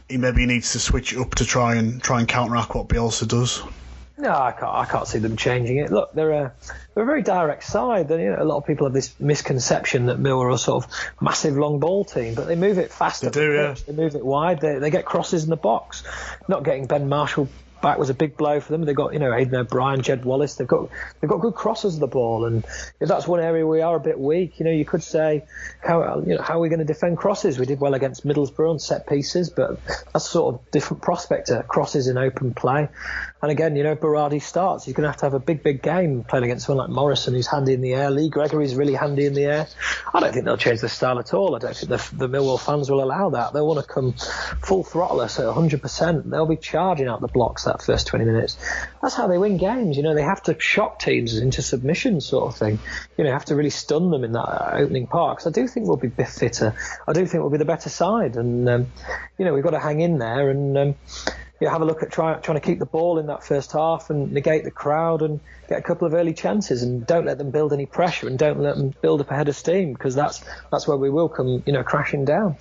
he 0.09 0.17
maybe 0.17 0.45
needs 0.45 0.73
to 0.73 0.79
switch 0.79 1.13
it 1.13 1.19
up 1.19 1.35
to 1.35 1.45
try 1.45 1.75
and 1.75 2.03
try 2.03 2.19
and 2.19 2.27
counteract 2.27 2.75
what 2.75 2.89
Bielsa 2.89 3.25
does? 3.25 3.63
No, 4.17 4.29
I 4.29 4.51
can't. 4.51 4.73
I 4.73 4.85
can't 4.85 5.07
see 5.07 5.17
them 5.17 5.37
changing 5.37 5.77
it. 5.77 5.91
Look, 5.91 6.13
they're 6.13 6.31
a 6.31 6.53
they're 6.93 7.03
a 7.03 7.05
very 7.05 7.23
direct 7.23 7.63
side. 7.63 8.11
You 8.11 8.17
know, 8.17 8.37
a 8.39 8.45
lot 8.45 8.57
of 8.57 8.67
people 8.67 8.85
have 8.85 8.93
this 8.93 9.19
misconception 9.19 10.05
that 10.05 10.19
Mill 10.19 10.39
are 10.39 10.51
a 10.51 10.57
sort 10.57 10.83
of 10.83 10.91
massive 11.19 11.57
long 11.57 11.79
ball 11.79 12.05
team, 12.05 12.35
but 12.35 12.47
they 12.47 12.55
move 12.55 12.77
it 12.77 12.91
fast. 12.91 13.23
They 13.23 13.29
do, 13.31 13.53
yeah. 13.53 13.75
They 13.87 13.93
move 13.93 14.15
it 14.15 14.23
wide. 14.23 14.61
They 14.61 14.77
they 14.77 14.91
get 14.91 15.05
crosses 15.05 15.43
in 15.45 15.49
the 15.49 15.57
box. 15.57 16.03
Not 16.47 16.63
getting 16.63 16.85
Ben 16.85 17.09
Marshall 17.09 17.49
back 17.83 17.99
was 17.99 18.09
a 18.09 18.13
big 18.15 18.35
blow 18.35 18.59
for 18.59 18.71
them. 18.71 18.85
They've 18.85 18.95
got 18.95 19.13
you 19.13 19.19
know 19.19 19.29
Aiden 19.29 19.53
O'Brien, 19.53 20.01
Jed 20.01 20.25
Wallace. 20.25 20.55
They've 20.55 20.67
got 20.67 20.89
they've 21.19 21.29
got 21.29 21.41
good 21.41 21.53
crosses 21.53 21.95
of 21.95 21.99
the 21.99 22.07
ball, 22.07 22.45
and 22.45 22.65
if 22.99 23.07
that's 23.07 23.27
one 23.27 23.41
area 23.41 23.67
we 23.67 23.81
are 23.81 23.95
a 23.95 23.99
bit 23.99 24.17
weak, 24.17 24.57
you 24.57 24.65
know, 24.65 24.71
you 24.71 24.85
could 24.85 25.03
say 25.03 25.43
how 25.83 26.23
you 26.25 26.35
know 26.35 26.41
how 26.41 26.57
are 26.57 26.59
we 26.59 26.69
going 26.69 26.79
to 26.79 26.85
defend 26.85 27.17
crosses? 27.17 27.59
We 27.59 27.67
did 27.67 27.79
well 27.79 27.93
against 27.93 28.25
Middlesbrough 28.25 28.71
on 28.71 28.79
set 28.79 29.05
pieces, 29.05 29.51
but 29.51 29.79
that's 30.13 30.27
sort 30.27 30.55
of 30.55 30.71
different 30.71 31.03
prospect 31.03 31.47
to 31.47 31.61
crosses 31.63 32.07
in 32.07 32.17
open 32.17 32.55
play. 32.55 32.87
And 33.43 33.51
again, 33.51 33.75
you 33.75 33.83
know, 33.83 33.93
Berardi 33.93 34.41
starts. 34.41 34.87
You're 34.87 34.93
going 34.93 35.03
to 35.03 35.09
have 35.09 35.17
to 35.17 35.25
have 35.25 35.33
a 35.33 35.39
big, 35.39 35.63
big 35.63 35.81
game 35.81 36.23
playing 36.23 36.45
against 36.45 36.65
someone 36.65 36.87
like 36.87 36.95
Morison, 36.95 37.33
who's 37.33 37.45
handy 37.45 37.73
in 37.73 37.81
the 37.81 37.93
air. 37.93 38.09
Lee 38.09 38.29
Gregory's 38.29 38.73
really 38.73 38.93
handy 38.93 39.25
in 39.25 39.33
the 39.33 39.43
air. 39.43 39.67
I 40.13 40.21
don't 40.21 40.31
think 40.31 40.45
they'll 40.45 40.55
change 40.55 40.79
their 40.79 40.89
style 40.89 41.19
at 41.19 41.33
all. 41.33 41.53
I 41.53 41.59
don't 41.59 41.75
think 41.75 41.89
the, 41.89 42.15
the 42.15 42.29
Millwall 42.29 42.57
fans 42.57 42.89
will 42.89 43.03
allow 43.03 43.31
that. 43.31 43.51
They'll 43.51 43.67
want 43.67 43.85
to 43.85 43.93
come 43.93 44.13
full 44.13 44.85
throttle 44.85 45.21
at 45.21 45.31
100%. 45.31 46.29
They'll 46.29 46.45
be 46.45 46.55
charging 46.55 47.09
out 47.09 47.19
the 47.19 47.27
blocks 47.27 47.65
that 47.65 47.81
first 47.81 48.07
20 48.07 48.23
minutes. 48.23 48.55
That's 49.01 49.13
how 49.13 49.27
they 49.27 49.37
win 49.37 49.57
games. 49.57 49.97
You 49.97 50.03
know, 50.03 50.15
they 50.15 50.23
have 50.23 50.43
to 50.43 50.57
shock 50.57 50.99
teams 50.99 51.37
into 51.37 51.61
submission, 51.61 52.21
sort 52.21 52.47
of 52.47 52.57
thing. 52.57 52.79
You 53.17 53.25
know, 53.25 53.33
have 53.33 53.43
to 53.45 53.57
really 53.57 53.71
stun 53.71 54.09
them 54.09 54.23
in 54.23 54.31
that 54.31 54.73
opening 54.75 55.05
part. 55.05 55.39
'Cause 55.39 55.47
I 55.47 55.51
do 55.51 55.67
think 55.67 55.85
we'll 55.85 55.97
be 55.97 56.07
fitter. 56.07 56.75
I 57.05 57.11
do 57.11 57.25
think 57.25 57.41
we'll 57.41 57.49
be 57.51 57.57
the 57.57 57.65
better 57.65 57.89
side. 57.89 58.37
And, 58.37 58.69
um, 58.69 58.87
you 59.37 59.43
know, 59.43 59.53
we've 59.53 59.65
got 59.65 59.71
to 59.71 59.79
hang 59.79 59.99
in 59.99 60.17
there 60.17 60.49
and. 60.49 60.77
Um, 60.77 60.95
you 61.59 61.67
know, 61.67 61.71
have 61.71 61.81
a 61.81 61.85
look 61.85 62.03
at 62.03 62.11
try, 62.11 62.33
trying 62.35 62.59
to 62.59 62.65
keep 62.65 62.79
the 62.79 62.85
ball 62.85 63.19
in 63.19 63.27
that 63.27 63.43
first 63.43 63.71
half 63.71 64.09
and 64.09 64.31
negate 64.31 64.63
the 64.63 64.71
crowd 64.71 65.21
and 65.21 65.39
get 65.69 65.79
a 65.79 65.81
couple 65.81 66.07
of 66.07 66.13
early 66.13 66.33
chances 66.33 66.83
and 66.83 67.05
don't 67.05 67.25
let 67.25 67.37
them 67.37 67.51
build 67.51 67.73
any 67.73 67.85
pressure 67.85 68.27
and 68.27 68.37
don't 68.37 68.59
let 68.59 68.75
them 68.75 68.93
build 69.01 69.21
up 69.21 69.31
a 69.31 69.35
head 69.35 69.47
of 69.47 69.55
steam 69.55 69.93
because 69.93 70.15
that's 70.15 70.43
that's 70.71 70.87
where 70.87 70.97
we 70.97 71.09
will 71.09 71.29
come 71.29 71.63
you 71.65 71.73
know 71.73 71.83
crashing 71.83 72.25
down. 72.25 72.57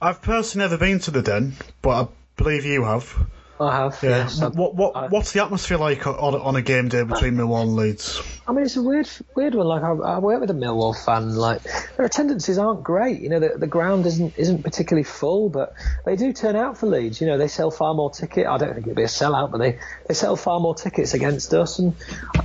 I've 0.00 0.20
personally 0.20 0.64
never 0.64 0.78
been 0.78 0.98
to 1.00 1.10
the 1.10 1.22
Den, 1.22 1.54
but 1.80 1.90
I 1.90 2.08
believe 2.36 2.64
you 2.64 2.84
have. 2.84 3.16
I 3.60 3.76
have. 3.76 3.98
Yeah. 4.02 4.08
Yes, 4.10 4.42
I- 4.42 4.48
what 4.48 4.74
what 4.74 4.96
I- 4.96 5.06
what's 5.08 5.32
the 5.32 5.42
atmosphere 5.42 5.78
like 5.78 6.06
on, 6.06 6.16
on 6.34 6.56
a 6.56 6.62
game 6.62 6.88
day 6.88 7.04
between 7.04 7.34
Millwall 7.34 7.62
and 7.62 7.76
Leeds? 7.76 8.20
I 8.46 8.52
mean, 8.52 8.64
it's 8.64 8.76
a 8.76 8.82
weird, 8.82 9.08
weird 9.34 9.54
one. 9.54 9.66
Like 9.66 9.82
I, 9.82 9.92
I 9.92 10.18
work 10.18 10.40
with 10.40 10.50
a 10.50 10.54
Millwall 10.54 10.94
fan. 11.04 11.34
Like 11.34 11.62
their 11.96 12.04
attendances 12.04 12.58
aren't 12.58 12.82
great. 12.82 13.20
You 13.20 13.28
know, 13.30 13.38
the, 13.40 13.54
the 13.56 13.66
ground 13.68 14.04
isn't 14.06 14.34
isn't 14.36 14.64
particularly 14.64 15.04
full, 15.04 15.48
but 15.48 15.72
they 16.04 16.16
do 16.16 16.32
turn 16.32 16.56
out 16.56 16.76
for 16.78 16.86
Leeds. 16.86 17.20
You 17.20 17.26
know, 17.28 17.38
they 17.38 17.48
sell 17.48 17.70
far 17.70 17.94
more 17.94 18.10
tickets. 18.10 18.46
I 18.48 18.58
don't 18.58 18.74
think 18.74 18.86
it'll 18.86 18.96
be 18.96 19.02
a 19.04 19.06
sellout, 19.06 19.52
but 19.52 19.58
they 19.58 19.78
they 20.08 20.14
sell 20.14 20.34
far 20.36 20.58
more 20.60 20.74
tickets 20.74 21.14
against 21.14 21.54
us. 21.54 21.78
And 21.78 21.94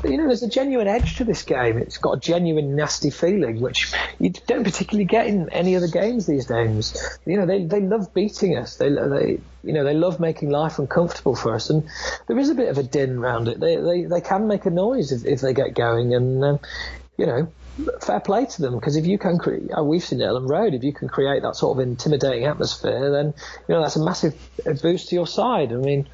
you 0.03 0.17
know, 0.17 0.27
there's 0.27 0.43
a 0.43 0.49
genuine 0.49 0.87
edge 0.87 1.17
to 1.17 1.23
this 1.23 1.41
game. 1.43 1.77
It's 1.79 1.97
got 1.97 2.11
a 2.17 2.19
genuine 2.19 2.75
nasty 2.75 3.09
feeling, 3.09 3.59
which 3.59 3.91
you 4.19 4.29
don't 4.47 4.63
particularly 4.63 5.05
get 5.05 5.25
in 5.27 5.49
any 5.49 5.75
other 5.75 5.87
games 5.87 6.27
these 6.27 6.45
days. 6.45 6.95
You 7.25 7.37
know, 7.37 7.45
they 7.47 7.65
they 7.65 7.81
love 7.81 8.13
beating 8.13 8.57
us. 8.57 8.75
They 8.77 8.89
they 8.89 9.39
you 9.63 9.73
know 9.73 9.83
they 9.83 9.95
love 9.95 10.19
making 10.21 10.49
life 10.51 10.79
uncomfortable 10.99 11.35
for 11.35 11.55
us, 11.55 11.69
and 11.69 11.87
there 12.27 12.37
is 12.37 12.49
a 12.49 12.55
bit 12.55 12.69
of 12.69 12.77
a 12.77 12.83
din 12.83 13.17
around 13.17 13.47
it. 13.47 13.59
They 13.59 13.75
they, 13.77 14.05
they 14.05 14.21
can 14.21 14.47
make 14.47 14.65
a 14.65 14.69
noise 14.69 15.11
if, 15.11 15.25
if 15.25 15.41
they 15.41 15.53
get 15.53 15.75
going, 15.75 16.13
and 16.13 16.43
um, 16.43 16.59
you 17.17 17.25
know. 17.25 17.51
Fair 18.01 18.19
play 18.19 18.45
to 18.45 18.61
them 18.61 18.75
because 18.75 18.95
if 18.95 19.05
you 19.05 19.17
can 19.17 19.37
create, 19.37 19.69
uh, 19.77 19.83
we've 19.83 20.03
seen 20.03 20.21
it 20.21 20.25
Elland 20.25 20.49
Road. 20.49 20.73
If 20.73 20.83
you 20.83 20.93
can 20.93 21.07
create 21.07 21.43
that 21.43 21.55
sort 21.55 21.77
of 21.77 21.87
intimidating 21.87 22.45
atmosphere, 22.45 23.11
then 23.11 23.33
you 23.67 23.75
know 23.75 23.81
that's 23.81 23.95
a 23.95 24.03
massive 24.03 24.35
uh, 24.65 24.73
boost 24.73 25.09
to 25.09 25.15
your 25.15 25.27
side. 25.27 25.71
I 25.71 25.75
mean, 25.75 26.07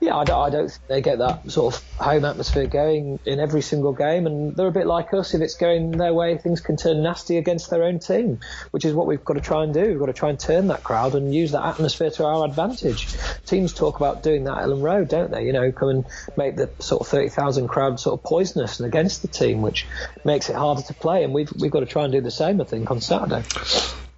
yeah, 0.00 0.14
I 0.14 0.24
don't, 0.24 0.40
I 0.40 0.50
don't 0.50 0.70
think 0.70 0.86
they 0.88 1.00
get 1.00 1.18
that 1.18 1.50
sort 1.50 1.74
of 1.74 1.82
home 1.98 2.26
atmosphere 2.26 2.66
going 2.66 3.18
in 3.24 3.40
every 3.40 3.62
single 3.62 3.94
game, 3.94 4.26
and 4.26 4.54
they're 4.54 4.66
a 4.66 4.72
bit 4.72 4.86
like 4.86 5.14
us. 5.14 5.32
If 5.32 5.40
it's 5.40 5.54
going 5.54 5.92
their 5.92 6.12
way, 6.12 6.36
things 6.36 6.60
can 6.60 6.76
turn 6.76 7.02
nasty 7.02 7.38
against 7.38 7.70
their 7.70 7.82
own 7.82 7.98
team, 7.98 8.40
which 8.72 8.84
is 8.84 8.92
what 8.92 9.06
we've 9.06 9.24
got 9.24 9.34
to 9.34 9.40
try 9.40 9.64
and 9.64 9.72
do. 9.72 9.82
We've 9.82 9.98
got 9.98 10.06
to 10.06 10.12
try 10.12 10.28
and 10.28 10.38
turn 10.38 10.66
that 10.68 10.84
crowd 10.84 11.14
and 11.14 11.34
use 11.34 11.52
that 11.52 11.64
atmosphere 11.64 12.10
to 12.10 12.26
our 12.26 12.44
advantage. 12.44 13.08
Teams 13.46 13.72
talk 13.72 13.96
about 13.96 14.22
doing 14.22 14.44
that 14.44 14.58
at 14.58 14.64
Elland 14.64 14.82
Road, 14.82 15.08
don't 15.08 15.30
they? 15.30 15.46
You 15.46 15.54
know, 15.54 15.72
come 15.72 15.88
and 15.88 16.04
make 16.36 16.56
the 16.56 16.68
sort 16.78 17.00
of 17.00 17.08
thirty 17.08 17.30
thousand 17.30 17.68
crowd 17.68 17.98
sort 17.98 18.20
of 18.20 18.24
poisonous 18.24 18.80
and 18.80 18.86
against 18.86 19.22
the 19.22 19.28
team, 19.28 19.62
which 19.62 19.86
makes 20.24 20.50
it 20.50 20.56
harder 20.56 20.82
to 20.82 20.94
play. 21.00 21.24
And 21.24 21.32
we've 21.32 21.52
we've 21.60 21.70
got 21.70 21.80
to 21.80 21.86
try 21.86 22.04
and 22.04 22.12
do 22.12 22.20
the 22.20 22.30
same, 22.30 22.60
I 22.60 22.64
think, 22.64 22.90
on 22.90 23.00
Saturday. 23.00 23.44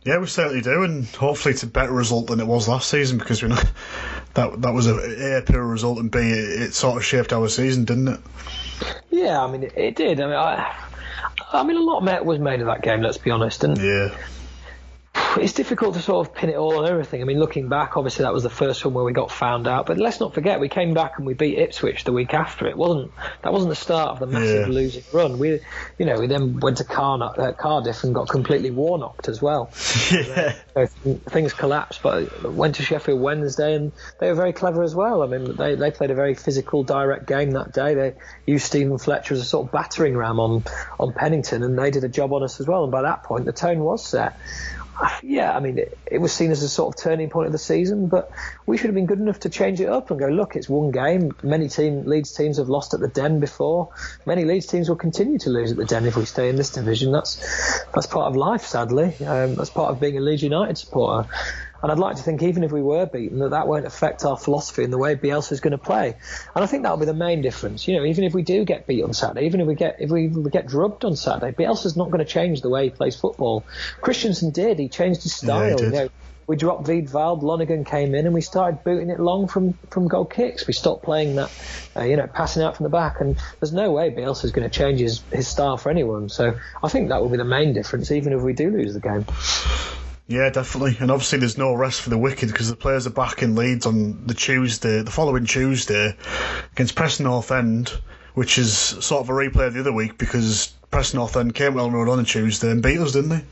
Yeah, 0.05 0.19
we 0.19 0.27
certainly 0.27 0.63
do, 0.63 0.85
and 0.85 1.07
hopefully 1.07 1.53
it's 1.53 1.65
a 1.65 1.67
better 1.67 1.93
result 1.93 2.29
than 2.29 2.41
it 2.41 2.47
was 2.47 2.69
last 2.69 2.89
season 2.89 3.19
because 3.19 3.43
we 3.43 3.49
know 3.49 3.57
that 4.35 4.63
that 4.63 4.73
was 4.73 4.87
a, 4.87 5.39
a 5.39 5.43
poor 5.43 5.65
result, 5.65 5.99
and 5.99 6.11
b 6.11 6.19
it, 6.19 6.63
it, 6.63 6.75
sort 6.75 6.97
of 6.97 7.05
shaped 7.05 7.33
our 7.33 7.49
season, 7.49 7.85
didn't 7.85 8.09
it? 8.09 8.21
Yeah, 9.11 9.43
I 9.43 9.51
mean 9.51 9.65
it, 9.65 9.77
it 9.77 9.97
did. 9.97 10.21
I 10.21 10.27
mean, 10.27 10.37
I, 10.37 10.77
I 11.53 11.63
mean 11.63 11.77
a 11.77 11.81
lot 11.81 12.25
was 12.25 12.39
made 12.39 12.61
of 12.61 12.67
that 12.67 12.83
game. 12.83 13.03
Let's 13.03 13.19
be 13.19 13.31
honest, 13.31 13.65
and 13.65 13.77
yeah 13.77 14.17
it's 15.37 15.53
difficult 15.53 15.95
to 15.95 16.01
sort 16.03 16.27
of 16.27 16.35
pin 16.35 16.51
it 16.51 16.57
all 16.57 16.79
on 16.79 16.87
everything. 16.89 17.21
I 17.21 17.25
mean, 17.25 17.39
looking 17.39 17.69
back, 17.69 17.97
obviously 17.97 18.23
that 18.23 18.33
was 18.33 18.43
the 18.43 18.51
first 18.51 18.85
one 18.85 18.95
where 18.95 19.05
we 19.05 19.13
got 19.13 19.31
found 19.31 19.67
out. 19.67 19.87
But 19.87 19.99
let's 19.99 20.21
not 20.21 20.35
forget, 20.35 20.61
we 20.61 20.69
came 20.69 20.95
back 20.95 21.15
and 21.19 21.27
we 21.27 21.35
beat 21.35 21.59
Ipswich 21.59 22.05
the 22.05 22.13
week 22.13 22.35
after. 22.35 22.67
It 22.67 22.77
wasn't 22.77 23.13
that 23.43 23.53
wasn't 23.53 23.71
the 23.71 23.77
start 23.77 24.11
of 24.11 24.21
the 24.21 24.27
massive 24.27 24.69
yeah. 24.69 24.75
losing 24.75 25.05
run. 25.13 25.39
We, 25.39 25.61
you 25.99 26.07
know, 26.07 26.19
we 26.19 26.27
then 26.27 26.61
went 26.61 26.79
to 26.79 26.85
Car- 26.85 27.35
uh, 27.39 27.53
Cardiff 27.53 28.05
and 28.05 28.15
got 28.15 28.29
completely 28.29 28.71
war 28.71 28.99
knocked 28.99 29.29
as 29.29 29.43
well. 29.43 29.71
Yeah. 30.19 30.55
Things 31.31 31.53
collapsed, 31.53 32.03
but 32.03 32.53
went 32.53 32.77
to 32.77 32.83
Sheffield 32.83 33.21
Wednesday 33.21 33.75
and 33.75 33.93
they 34.21 34.29
were 34.29 34.35
very 34.35 34.53
clever 34.53 34.83
as 34.83 34.95
well. 34.95 35.23
I 35.23 35.27
mean, 35.27 35.57
they 35.57 35.75
they 35.75 35.91
played 35.91 36.11
a 36.11 36.15
very 36.15 36.35
physical, 36.35 36.85
direct 36.85 37.27
game 37.27 37.53
that 37.53 37.73
day. 37.73 37.95
They 37.95 38.15
used 38.47 38.67
Steven 38.67 38.99
Fletcher 38.99 39.35
as 39.35 39.41
a 39.41 39.45
sort 39.45 39.67
of 39.67 39.73
battering 39.73 40.17
ram 40.17 40.41
on 40.41 40.65
on 40.99 41.13
Pennington, 41.13 41.63
and 41.63 41.79
they 41.79 41.91
did 41.91 42.05
a 42.05 42.09
job 42.09 42.33
on 42.33 42.43
us 42.43 42.61
as 42.61 42.67
well. 42.67 42.85
And 42.85 42.93
by 42.93 43.03
that 43.03 43.25
point, 43.25 43.45
the 43.45 43.53
tone 43.53 43.81
was 43.81 44.07
set 44.07 44.39
yeah, 45.23 45.57
I 45.57 45.61
mean, 45.61 45.79
it, 45.79 45.99
it, 46.07 46.19
was 46.19 46.33
seen 46.33 46.51
as 46.51 46.63
a 46.63 46.69
sort 46.69 46.95
of 46.95 47.03
turning 47.03 47.31
point 47.31 47.47
of 47.47 47.53
the 47.53 47.59
season, 47.59 48.09
but 48.09 48.31
we 48.67 48.77
should 48.77 48.87
have 48.87 48.95
been 48.95 49.07
good 49.07 49.21
enough 49.21 49.41
to 49.41 49.49
change 49.49 49.81
it 49.81 49.89
up 49.89 50.11
and 50.11 50.19
go, 50.19 50.27
look, 50.27 50.57
it's 50.57 50.69
one 50.69 50.91
game. 50.91 51.33
Many 51.43 51.69
team 51.69 52.05
Leeds 52.05 52.33
teams 52.33 52.59
have 52.59 52.69
lost 52.69 52.95
at 52.95 53.01
the 53.01 53.09
Den 53.09 53.41
before. 53.41 53.91
Many 54.27 54.45
Leeds 54.45 54.67
teams 54.67 54.89
will 54.89 54.97
continue 54.97 55.39
to 55.41 55.51
lose 55.51 55.71
at 55.71 55.77
the 55.77 55.85
Den 55.85 56.07
if 56.07 56.17
we 56.17 56.25
stay 56.25 56.49
in 56.49 56.57
this 56.57 56.71
division. 56.71 57.13
That's 57.13 57.85
that's 57.95 58.07
part 58.07 58.27
of 58.27 58.37
life, 58.37 58.63
sadly. 58.63 59.15
Um, 59.25 59.55
that's 59.55 59.71
part 59.71 59.91
of 59.91 60.01
being 60.01 60.17
a 60.19 60.21
Leeds 60.21 60.43
United 60.43 60.79
supporter. 60.79 61.29
And 61.83 61.93
I'd 61.93 61.99
like 61.99 62.17
to 62.17 62.23
think, 62.23 62.43
even 62.43 62.65
if 62.65 62.73
we 62.73 62.83
were 62.83 63.07
beaten, 63.07 63.39
that 63.41 63.51
that 63.51 63.69
won't 63.69 63.87
affect 63.87 64.25
our 64.25 64.37
philosophy 64.37 64.85
and 64.85 64.93
the 64.93 64.99
way 64.99 65.15
Bielsa 65.15 65.53
is 65.53 65.61
going 65.61 65.73
to 65.73 65.79
play. 65.79 66.15
And 66.55 66.65
I 66.65 66.67
think 66.67 66.83
that'll 66.83 66.99
be 66.99 67.07
the 67.07 67.15
main 67.15 67.43
difference. 67.43 67.87
You 67.87 67.97
know, 67.97 68.05
even 68.05 68.25
if 68.25 68.35
we 68.35 68.43
do 68.43 68.65
get 68.65 68.87
beat 68.87 69.03
on 69.03 69.13
Saturday, 69.13 69.47
even 69.47 69.61
if 69.61 69.67
we 69.67 69.75
get 69.75 69.97
if 70.01 70.11
we, 70.11 70.29
we 70.29 70.51
get 70.51 70.67
drubbed 70.67 71.05
on 71.05 71.17
Saturday, 71.17 71.53
Bielsa's 71.53 71.97
not 71.97 72.11
going 72.11 72.25
to 72.25 72.31
change 72.31 72.61
the 72.61 72.69
way 72.69 72.85
he 72.85 72.91
plays 72.91 73.17
football. 73.17 73.67
Christiansen 74.01 74.51
did. 74.51 74.79
He 74.79 74.89
changed 74.89 75.23
his 75.23 75.35
style. 75.35 75.81
Yeah, 75.81 75.87
you 75.87 75.91
know, 75.91 76.09
we 76.49 76.57
dropped 76.57 76.89
Wiedwald, 76.89 77.43
Lonergan 77.43 77.85
came 77.85 78.15
in, 78.15 78.25
and 78.25 78.35
we 78.35 78.41
started 78.41 78.83
booting 78.83 79.11
it 79.11 79.21
long 79.21 79.49
from, 79.49 79.79
from 79.91 80.09
goal 80.09 80.25
kicks. 80.25 80.67
We 80.67 80.73
stopped 80.73 81.05
playing 81.05 81.37
that, 81.37 81.53
uh, 81.95 82.05
you 82.05 82.17
know, 82.17 82.27
passing 82.27 82.63
out 82.63 82.75
from 82.75 82.85
the 82.85 82.91
back, 82.91 83.21
and 83.21 83.37
there's 83.61 83.75
no 83.75 83.93
way 83.93 84.11
Bielsa's 84.11 84.51
going 84.51 84.69
to 84.69 84.75
change 84.75 84.99
his, 84.99 85.23
his 85.31 85.47
style 85.47 85.77
for 85.77 85.91
anyone. 85.91 86.31
So 86.31 86.59
I 86.83 86.89
think 86.89 87.11
that 87.11 87.21
will 87.21 87.29
be 87.29 87.37
the 87.37 87.45
main 87.45 87.75
difference, 87.75 88.11
even 88.11 88.33
if 88.33 88.41
we 88.41 88.55
do 88.55 88.71
lose 88.71 88.95
the 88.95 89.01
game. 89.01 89.27
Yeah, 90.29 90.51
definitely. 90.51 90.99
And 91.01 91.11
obviously, 91.11 91.39
there's 91.39 91.57
no 91.57 91.73
rest 91.73 92.03
for 92.03 92.11
the 92.11 92.19
wicked 92.19 92.51
because 92.51 92.69
the 92.69 92.77
players 92.77 93.07
are 93.07 93.11
back 93.11 93.43
in 93.43 93.55
Leeds 93.55 93.87
on 93.87 94.27
the 94.27 94.35
Tuesday, 94.35 95.01
the 95.01 95.11
following 95.11 95.47
Tuesday, 95.47 96.15
against 96.73 96.95
Preston 96.95 97.25
North 97.25 97.51
End, 97.51 97.89
which 98.35 98.59
is 98.59 98.77
sort 98.77 99.23
of 99.23 99.31
a 99.31 99.33
replay 99.33 99.69
of 99.69 99.75
the 99.75 99.81
other 99.81 99.93
week 99.93 100.19
because 100.19 100.67
Preston 100.91 101.19
North 101.19 101.35
End 101.35 101.55
came 101.55 101.73
well 101.73 101.91
Road 101.91 102.11
on 102.11 102.21
a 102.21 102.25
Tuesday 102.25 102.71
and 102.71 102.83
beat 102.83 102.99
us, 102.99 103.13
didn't 103.13 103.31
they? 103.31 103.45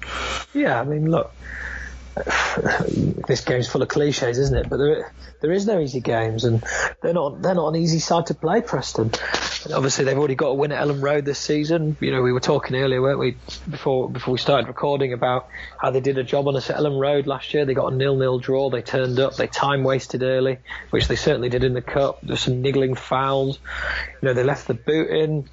Yeah, 0.53 0.79
I 0.79 0.85
mean, 0.85 1.11
look, 1.11 1.33
this 3.27 3.43
game's 3.43 3.69
full 3.69 3.81
of 3.81 3.89
cliches, 3.89 4.39
isn't 4.39 4.57
it? 4.57 4.69
But 4.69 4.77
there, 4.77 5.15
there 5.41 5.53
is 5.53 5.67
no 5.67 5.81
easy 5.81 6.01
games, 6.01 6.45
and 6.45 6.63
they're 7.03 7.15
not 7.15 7.41
they're 7.41 7.55
not 7.55 7.69
an 7.69 7.77
easy 7.77 8.01
side 8.01 8.27
to 8.27 8.35
play, 8.35 8.61
Preston. 8.61 9.13
Obviously, 9.73 10.05
they've 10.05 10.19
already 10.19 10.35
got 10.35 10.49
a 10.49 10.55
win 10.55 10.73
at 10.73 10.87
Elland 10.87 11.03
Road 11.03 11.25
this 11.25 11.39
season. 11.39 11.97
You 12.01 12.11
know, 12.11 12.23
we 12.23 12.33
were 12.33 12.41
talking 12.41 12.77
earlier, 12.77 13.01
weren't 13.01 13.19
we, 13.19 13.37
before 13.69 14.09
before 14.09 14.33
we 14.33 14.39
started 14.39 14.69
recording 14.69 15.13
about 15.13 15.49
how 15.81 15.91
they 15.91 16.01
did 16.01 16.19
a 16.19 16.25
job 16.25 16.49
on 16.49 16.57
us 16.57 16.71
at 16.71 16.77
Elland 16.77 17.01
Road 17.01 17.27
last 17.27 17.55
year. 17.55 17.65
They 17.65 17.75
got 17.75 17.93
a 17.93 17.97
nil-nil 17.97 18.39
draw. 18.39 18.71
They 18.71 18.83
turned 18.83 19.19
up. 19.19 19.37
They 19.37 19.47
time 19.47 19.85
wasted 19.85 20.23
early, 20.23 20.59
which 20.91 21.09
they 21.09 21.17
certainly 21.17 21.49
did 21.49 21.65
in 21.65 21.75
the 21.75 21.83
cup. 21.83 22.21
There's 22.23 22.41
some 22.41 22.63
niggling 22.63 22.95
fouls. 22.95 23.59
You 24.23 24.29
know, 24.29 24.35
they 24.35 24.45
left 24.45 24.69
the 24.69 24.75
boot 24.75 25.11
in 25.11 25.49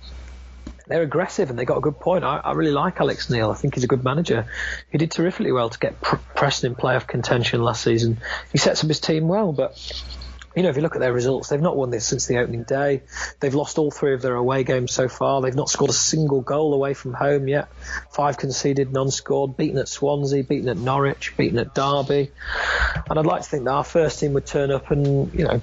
they're 0.87 1.01
aggressive 1.01 1.49
and 1.49 1.57
they 1.57 1.65
got 1.65 1.77
a 1.77 1.81
good 1.81 1.99
point. 1.99 2.23
I, 2.23 2.37
I, 2.37 2.51
really 2.53 2.71
like 2.71 2.99
Alex 2.99 3.29
Neil. 3.29 3.51
I 3.51 3.55
think 3.55 3.75
he's 3.75 3.83
a 3.83 3.87
good 3.87 4.03
manager. 4.03 4.47
He 4.91 4.97
did 4.97 5.11
terrifically 5.11 5.51
well 5.51 5.69
to 5.69 5.79
get 5.79 6.01
Preston 6.01 6.71
in 6.71 6.75
playoff 6.75 7.07
contention 7.07 7.61
last 7.61 7.83
season. 7.83 8.19
He 8.51 8.57
sets 8.57 8.83
up 8.83 8.89
his 8.89 8.99
team 8.99 9.27
well, 9.27 9.53
but 9.53 9.77
you 10.55 10.63
know, 10.63 10.69
if 10.69 10.75
you 10.75 10.81
look 10.81 10.95
at 10.95 10.99
their 10.99 11.13
results, 11.13 11.49
they've 11.49 11.61
not 11.61 11.75
won 11.75 11.89
this 11.89 12.05
since 12.05 12.25
the 12.27 12.37
opening 12.37 12.63
day. 12.63 13.01
They've 13.39 13.53
lost 13.53 13.77
all 13.77 13.91
three 13.91 14.13
of 14.13 14.21
their 14.21 14.35
away 14.35 14.63
games 14.63 14.91
so 14.91 15.07
far. 15.07 15.41
They've 15.41 15.55
not 15.55 15.69
scored 15.69 15.89
a 15.89 15.93
single 15.93 16.41
goal 16.41 16.73
away 16.73 16.93
from 16.93 17.13
home 17.13 17.47
yet. 17.47 17.69
Five 18.11 18.37
conceded, 18.37 18.91
none 18.93 19.11
scored. 19.11 19.57
Beaten 19.57 19.77
at 19.77 19.87
Swansea, 19.87 20.43
beaten 20.43 20.69
at 20.69 20.77
Norwich, 20.77 21.33
beaten 21.37 21.57
at 21.59 21.73
Derby. 21.73 22.31
And 23.09 23.19
I'd 23.19 23.25
like 23.25 23.41
to 23.41 23.49
think 23.49 23.65
that 23.65 23.71
our 23.71 23.83
first 23.83 24.19
team 24.19 24.33
would 24.33 24.45
turn 24.45 24.71
up 24.71 24.91
and, 24.91 25.33
you 25.33 25.45
know, 25.45 25.61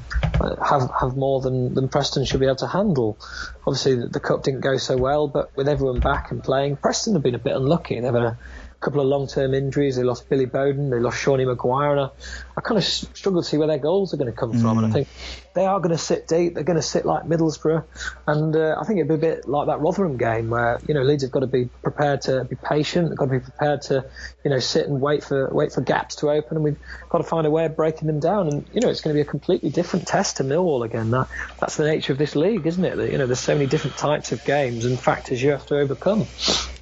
have 0.65 0.91
have 1.01 1.17
more 1.17 1.41
than, 1.41 1.75
than 1.75 1.89
Preston 1.89 2.25
should 2.25 2.41
be 2.41 2.47
able 2.47 2.57
to 2.57 2.67
handle. 2.67 3.19
Obviously, 3.67 3.97
the, 3.97 4.09
the 4.09 4.21
cup 4.21 4.43
didn't 4.43 4.61
go 4.61 4.77
so 4.77 4.97
well, 4.97 5.29
but 5.29 5.57
with 5.57 5.69
everyone 5.69 6.01
back 6.01 6.31
and 6.31 6.43
playing, 6.43 6.77
Preston 6.77 7.15
have 7.15 7.23
been 7.23 7.35
a 7.35 7.39
bit 7.39 7.55
unlucky. 7.55 8.01
They've 8.01 8.13
had 8.13 8.23
a 8.23 8.39
couple 8.81 9.01
of 9.01 9.07
long-term 9.07 9.53
injuries. 9.53 9.97
They 9.97 10.03
lost 10.03 10.29
Billy 10.29 10.47
Bodin, 10.47 10.91
they 10.91 10.99
lost 10.99 11.21
Shawnee 11.21 11.45
Maguire, 11.45 11.93
and 11.93 12.01
I, 12.01 12.11
I 12.57 12.61
kind 12.63 12.79
of 12.79 12.85
struggle 12.85 13.43
to 13.43 13.49
see 13.49 13.59
where 13.59 13.69
their 13.69 13.79
goals 13.79 14.15
are 14.15 14.17
going 14.17 14.33
to 14.33 14.37
come 14.37 14.53
mm. 14.53 14.61
from. 14.61 14.79
And 14.79 14.87
I 14.87 14.91
mm. 14.91 14.93
think 14.93 15.09
they 15.55 15.67
are 15.67 15.79
going 15.81 15.91
to 15.91 15.99
sit 15.99 16.27
deep. 16.27 16.55
They're 16.55 16.65
going 16.65 16.79
to 16.79 16.83
sit 16.83 17.05
like 17.05 17.25
Middlesbrough, 17.25 17.85
and 18.27 18.57
uh, 18.57 18.77
I 18.81 18.85
think 18.85 18.99
it'd 18.99 19.09
be 19.09 19.15
a 19.15 19.19
bit 19.19 19.49
like 19.49 19.67
that 19.67 19.81
Rotherham 19.81 20.17
game 20.17 20.51
where 20.51 20.81
you 20.87 20.95
know 20.95 21.03
Leeds 21.03 21.23
have 21.23 21.33
got 21.33 21.41
to 21.41 21.47
be 21.47 21.67
prepared 21.83 22.23
to 22.23 22.45
be 22.45 22.57
patient. 22.57 23.11
They've 23.11 23.19
got 23.19 23.27
to 23.27 23.33
be 23.33 23.41
prepared 23.41 23.83
to 23.83 24.07
you 24.45 24.51
know 24.51 24.59
sit 24.59 24.87
and 24.87 25.01
wait 25.01 25.25
for 25.25 25.53
wait 25.53 25.73
for 25.73 25.83
gaps 25.83 26.17
to 26.17 26.31
open, 26.31 26.57
and 26.57 26.65
we've 26.65 26.79
got 27.11 27.19
to 27.19 27.25
find 27.25 27.47
a 27.47 27.51
way 27.51 27.67
of 27.67 27.77
breaking 27.77 28.07
them 28.07 28.21
down. 28.21 28.49
And 28.49 28.67
you 28.73 28.81
know 28.81 28.89
it's 28.89 29.03
going 29.03 29.15
to 29.15 29.23
be 29.23 29.27
a 29.27 29.31
completely 29.31 29.71
different 29.71 30.07
test 30.07 30.39
to 30.39 30.45
Millwall 30.45 30.85
again. 30.85 31.11
That 31.11 31.29
that's 31.59 31.77
the 31.77 31.85
nature 31.85 32.13
of 32.13 32.19
this 32.19 32.35
league, 32.35 32.67
isn't 32.67 32.85
it? 32.85 32.97
That, 32.97 33.13
you 33.13 33.19
know 33.19 33.27
there's 33.27 33.41
so 33.41 33.55
many 33.55 33.67
different 33.67 33.99
types 33.99 34.33
of 34.33 34.45
games 34.45 34.87
and 34.87 34.99
factors 34.99 35.43
you 35.43 35.51
have 35.51 35.67
to 35.67 35.77
overcome. 35.79 36.27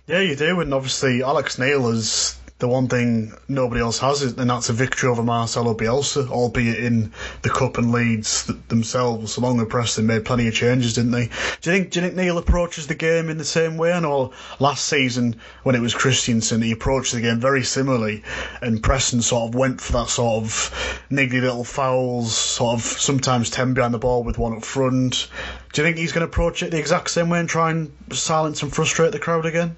Yeah, 0.08 0.20
you 0.20 0.36
do, 0.36 0.58
and 0.60 0.72
obviously 0.72 1.22
Alex 1.22 1.58
Neil 1.58 1.88
is 1.88 2.40
the 2.60 2.66
one 2.66 2.88
thing 2.88 3.34
nobody 3.46 3.82
else 3.82 3.98
has, 3.98 4.22
and 4.22 4.48
that's 4.48 4.70
a 4.70 4.72
victory 4.72 5.10
over 5.10 5.22
Marcelo 5.22 5.74
Bielsa, 5.74 6.30
albeit 6.30 6.82
in 6.82 7.12
the 7.42 7.50
cup 7.50 7.76
and 7.76 7.92
Leeds 7.92 8.50
themselves, 8.68 9.36
along 9.36 9.58
with 9.58 9.68
Preston, 9.68 10.06
made 10.06 10.24
plenty 10.24 10.48
of 10.48 10.54
changes, 10.54 10.94
didn't 10.94 11.10
they? 11.10 11.26
Do 11.60 11.70
you 11.70 11.76
think 11.76 11.90
do 11.90 12.00
you 12.00 12.06
think 12.06 12.16
Neil 12.16 12.38
approaches 12.38 12.86
the 12.86 12.94
game 12.94 13.28
in 13.28 13.36
the 13.36 13.44
same 13.44 13.76
way? 13.76 13.92
I 13.92 14.00
know 14.00 14.32
last 14.58 14.86
season 14.86 15.36
when 15.62 15.74
it 15.74 15.82
was 15.82 15.92
Christiansen, 15.92 16.62
he 16.62 16.72
approached 16.72 17.12
the 17.12 17.20
game 17.20 17.38
very 17.38 17.62
similarly, 17.62 18.24
and 18.62 18.82
Preston 18.82 19.20
sort 19.20 19.50
of 19.50 19.54
went 19.54 19.78
for 19.78 19.92
that 19.92 20.08
sort 20.08 20.42
of 20.42 21.04
niggly 21.10 21.42
little 21.42 21.64
fouls, 21.64 22.34
sort 22.34 22.76
of 22.76 22.82
sometimes 22.82 23.50
ten 23.50 23.74
behind 23.74 23.92
the 23.92 23.98
ball 23.98 24.24
with 24.24 24.38
one 24.38 24.56
up 24.56 24.64
front. 24.64 25.28
Do 25.74 25.82
you 25.82 25.86
think 25.86 25.98
he's 25.98 26.12
going 26.12 26.26
to 26.26 26.32
approach 26.32 26.62
it 26.62 26.70
the 26.70 26.78
exact 26.78 27.10
same 27.10 27.28
way 27.28 27.40
and 27.40 27.48
try 27.48 27.72
and 27.72 27.92
silence 28.10 28.62
and 28.62 28.72
frustrate 28.72 29.12
the 29.12 29.18
crowd 29.18 29.44
again? 29.44 29.76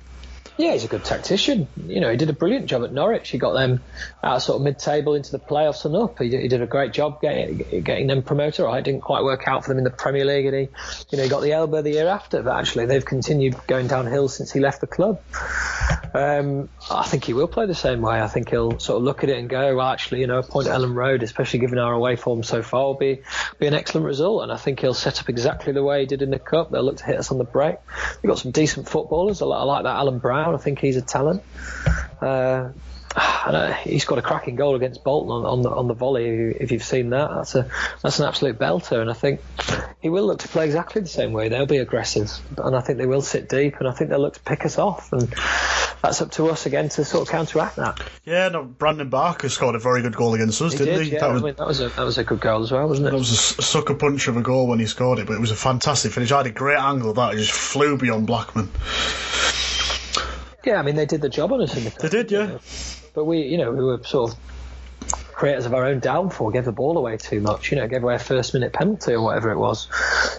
Yeah, 0.61 0.73
he's 0.73 0.85
a 0.85 0.88
good 0.88 1.05
tactician. 1.05 1.68
You 1.87 2.01
know, 2.01 2.11
he 2.11 2.18
did 2.18 2.29
a 2.29 2.35
brilliant 2.35 2.66
job 2.66 2.85
at 2.85 2.92
Norwich. 2.92 3.31
He 3.31 3.38
got 3.38 3.55
them 3.55 3.81
out 4.23 4.42
sort 4.42 4.57
of 4.57 4.62
mid-table 4.62 5.14
into 5.14 5.33
the 5.33 5.38
playoffs 5.38 5.87
and 5.87 5.96
up. 5.96 6.18
He 6.18 6.29
did, 6.29 6.42
he 6.42 6.49
did 6.49 6.61
a 6.61 6.66
great 6.66 6.92
job 6.92 7.23
getting, 7.23 7.83
getting 7.83 8.09
them 8.09 8.23
promoted. 8.23 8.66
Right, 8.66 8.79
it 8.79 8.85
didn't 8.85 9.01
quite 9.01 9.25
work 9.25 9.49
out 9.49 9.64
for 9.64 9.70
them 9.70 9.79
in 9.79 9.85
the 9.85 9.90
Premier 9.90 10.27
League, 10.27 10.44
and 10.44 10.55
he, 10.55 10.68
you 11.09 11.16
know, 11.16 11.23
he 11.23 11.31
got 11.31 11.40
the 11.40 11.53
elbow 11.53 11.81
the 11.81 11.92
year 11.92 12.09
after. 12.09 12.42
But 12.42 12.59
actually, 12.59 12.85
they've 12.85 13.05
continued 13.05 13.57
going 13.66 13.87
downhill 13.87 14.29
since 14.29 14.53
he 14.53 14.61
left 14.61 14.83
the 14.83 14.87
club. 14.87 15.23
Um, 16.12 16.68
I 16.90 17.07
think 17.07 17.25
he 17.25 17.33
will 17.33 17.49
play 17.49 17.64
the 17.64 17.75
same 17.75 18.03
way. 18.03 18.20
I 18.20 18.29
think 18.29 18.51
he'll 18.51 18.79
sort 18.81 18.99
of 18.99 19.05
look 19.05 19.25
at 19.25 19.31
it 19.31 19.38
and 19.38 19.49
go, 19.49 19.77
well, 19.77 19.87
actually, 19.87 20.20
you 20.20 20.27
know, 20.27 20.40
a 20.40 20.42
point 20.42 20.68
at 20.68 20.79
Elland 20.79 20.94
Road, 20.94 21.23
especially 21.23 21.61
given 21.61 21.79
our 21.79 21.94
away 21.94 22.16
form 22.16 22.42
so 22.42 22.62
far, 22.62 22.85
will 22.85 22.94
be 22.94 23.23
be 23.59 23.66
an 23.66 23.75
excellent 23.75 24.07
result. 24.07 24.42
And 24.42 24.53
I 24.53 24.59
think 24.59 24.81
he'll 24.81 24.92
set 24.92 25.20
up 25.20 25.31
exactly 25.31 25.73
the 25.73 25.83
way 25.83 26.01
he 26.01 26.07
did 26.07 26.20
in 26.20 26.31
the 26.31 26.38
cup. 26.38 26.70
They'll 26.70 26.83
look 26.83 26.99
to 26.99 27.05
hit 27.05 27.16
us 27.16 27.31
on 27.31 27.38
the 27.38 27.44
break. 27.44 27.77
We've 28.23 28.29
got 28.29 28.38
some 28.38 28.51
decent 28.51 28.90
footballers. 28.90 29.40
I 29.40 29.46
like 29.46 29.85
that 29.85 29.96
Alan 29.96 30.18
I 30.54 30.58
think 30.58 30.78
he's 30.78 30.96
a 30.96 31.02
talent. 31.02 31.42
Uh, 32.20 32.70
uh, 33.16 33.72
he's 33.72 34.04
got 34.04 34.18
a 34.18 34.22
cracking 34.22 34.54
goal 34.54 34.76
against 34.76 35.02
Bolton 35.02 35.30
on, 35.32 35.44
on, 35.44 35.62
the 35.62 35.70
on 35.70 35.88
the 35.88 35.94
volley. 35.94 36.26
If 36.26 36.70
you've 36.70 36.84
seen 36.84 37.10
that, 37.10 37.30
that's 37.30 37.54
a 37.54 37.68
that's 38.02 38.20
an 38.20 38.26
absolute 38.26 38.58
belter. 38.58 39.00
And 39.00 39.10
I 39.10 39.14
think 39.14 39.40
he 40.00 40.08
will 40.08 40.26
look 40.26 40.40
to 40.40 40.48
play 40.48 40.66
exactly 40.66 41.02
the 41.02 41.08
same 41.08 41.32
way. 41.32 41.48
They'll 41.48 41.66
be 41.66 41.78
aggressive, 41.78 42.30
and 42.58 42.76
I 42.76 42.80
think 42.80 42.98
they 42.98 43.06
will 43.06 43.22
sit 43.22 43.48
deep, 43.48 43.76
and 43.80 43.88
I 43.88 43.92
think 43.92 44.10
they'll 44.10 44.20
look 44.20 44.34
to 44.34 44.40
pick 44.40 44.64
us 44.64 44.78
off. 44.78 45.12
And 45.12 45.22
that's 46.02 46.22
up 46.22 46.30
to 46.32 46.48
us 46.50 46.66
again 46.66 46.88
to 46.90 47.04
sort 47.04 47.26
of 47.26 47.32
counteract 47.32 47.76
that. 47.76 48.00
Yeah, 48.24 48.48
no, 48.48 48.62
Brandon 48.62 49.08
Barker 49.08 49.48
scored 49.48 49.74
a 49.74 49.80
very 49.80 50.02
good 50.02 50.14
goal 50.14 50.34
against 50.34 50.62
us, 50.62 50.72
he 50.72 50.78
didn't 50.78 50.94
did, 50.94 51.06
he? 51.06 51.12
Yeah, 51.14 51.20
that, 51.20 51.32
was, 51.32 51.42
I 51.42 51.46
mean, 51.46 51.54
that 51.56 51.66
was 51.66 51.80
a 51.80 51.88
that 51.88 52.04
was 52.04 52.18
a 52.18 52.24
good 52.24 52.40
goal 52.40 52.62
as 52.62 52.70
well, 52.70 52.86
wasn't 52.86 53.08
it? 53.08 53.10
That 53.10 53.18
was 53.18 53.32
a 53.32 53.62
sucker 53.62 53.94
punch 53.94 54.28
of 54.28 54.36
a 54.36 54.42
goal 54.42 54.68
when 54.68 54.78
he 54.78 54.86
scored 54.86 55.18
it, 55.18 55.26
but 55.26 55.34
it 55.34 55.40
was 55.40 55.50
a 55.50 55.56
fantastic 55.56 56.12
finish. 56.12 56.30
I 56.30 56.38
had 56.38 56.46
a 56.46 56.50
great 56.50 56.78
angle 56.78 57.10
of 57.10 57.16
that. 57.16 57.34
It 57.34 57.38
just 57.38 57.52
flew 57.52 57.98
beyond 57.98 58.26
Blackman. 58.26 58.70
Yeah, 60.64 60.79
I 60.79 60.83
mean 60.83 60.96
they 60.96 61.07
did 61.07 61.20
the 61.20 61.29
job 61.29 61.53
on 61.53 61.62
us 61.62 61.77
in 61.77 61.85
the. 61.85 61.90
They 61.90 62.09
did, 62.09 62.31
yeah. 62.31 62.59
But 63.14 63.25
we, 63.25 63.42
you 63.42 63.59
know, 63.59 63.73
we 63.73 63.83
were 63.83 64.03
sort 64.05 64.33
of 64.33 64.38
creators 65.40 65.64
of 65.64 65.73
our 65.73 65.87
own 65.87 66.01
downfall, 66.01 66.51
gave 66.51 66.66
the 66.66 66.73
ball 66.73 66.99
away 66.99 67.16
too 67.16 67.40
much, 67.40 67.70
you 67.70 67.79
know, 67.79 67.88
gave 67.88 68.03
away 68.03 68.14
a 68.14 68.18
first 68.18 68.53
minute 68.53 68.75
penalty 68.75 69.14
or 69.14 69.23
whatever 69.23 69.51
it 69.51 69.57
was, 69.57 69.88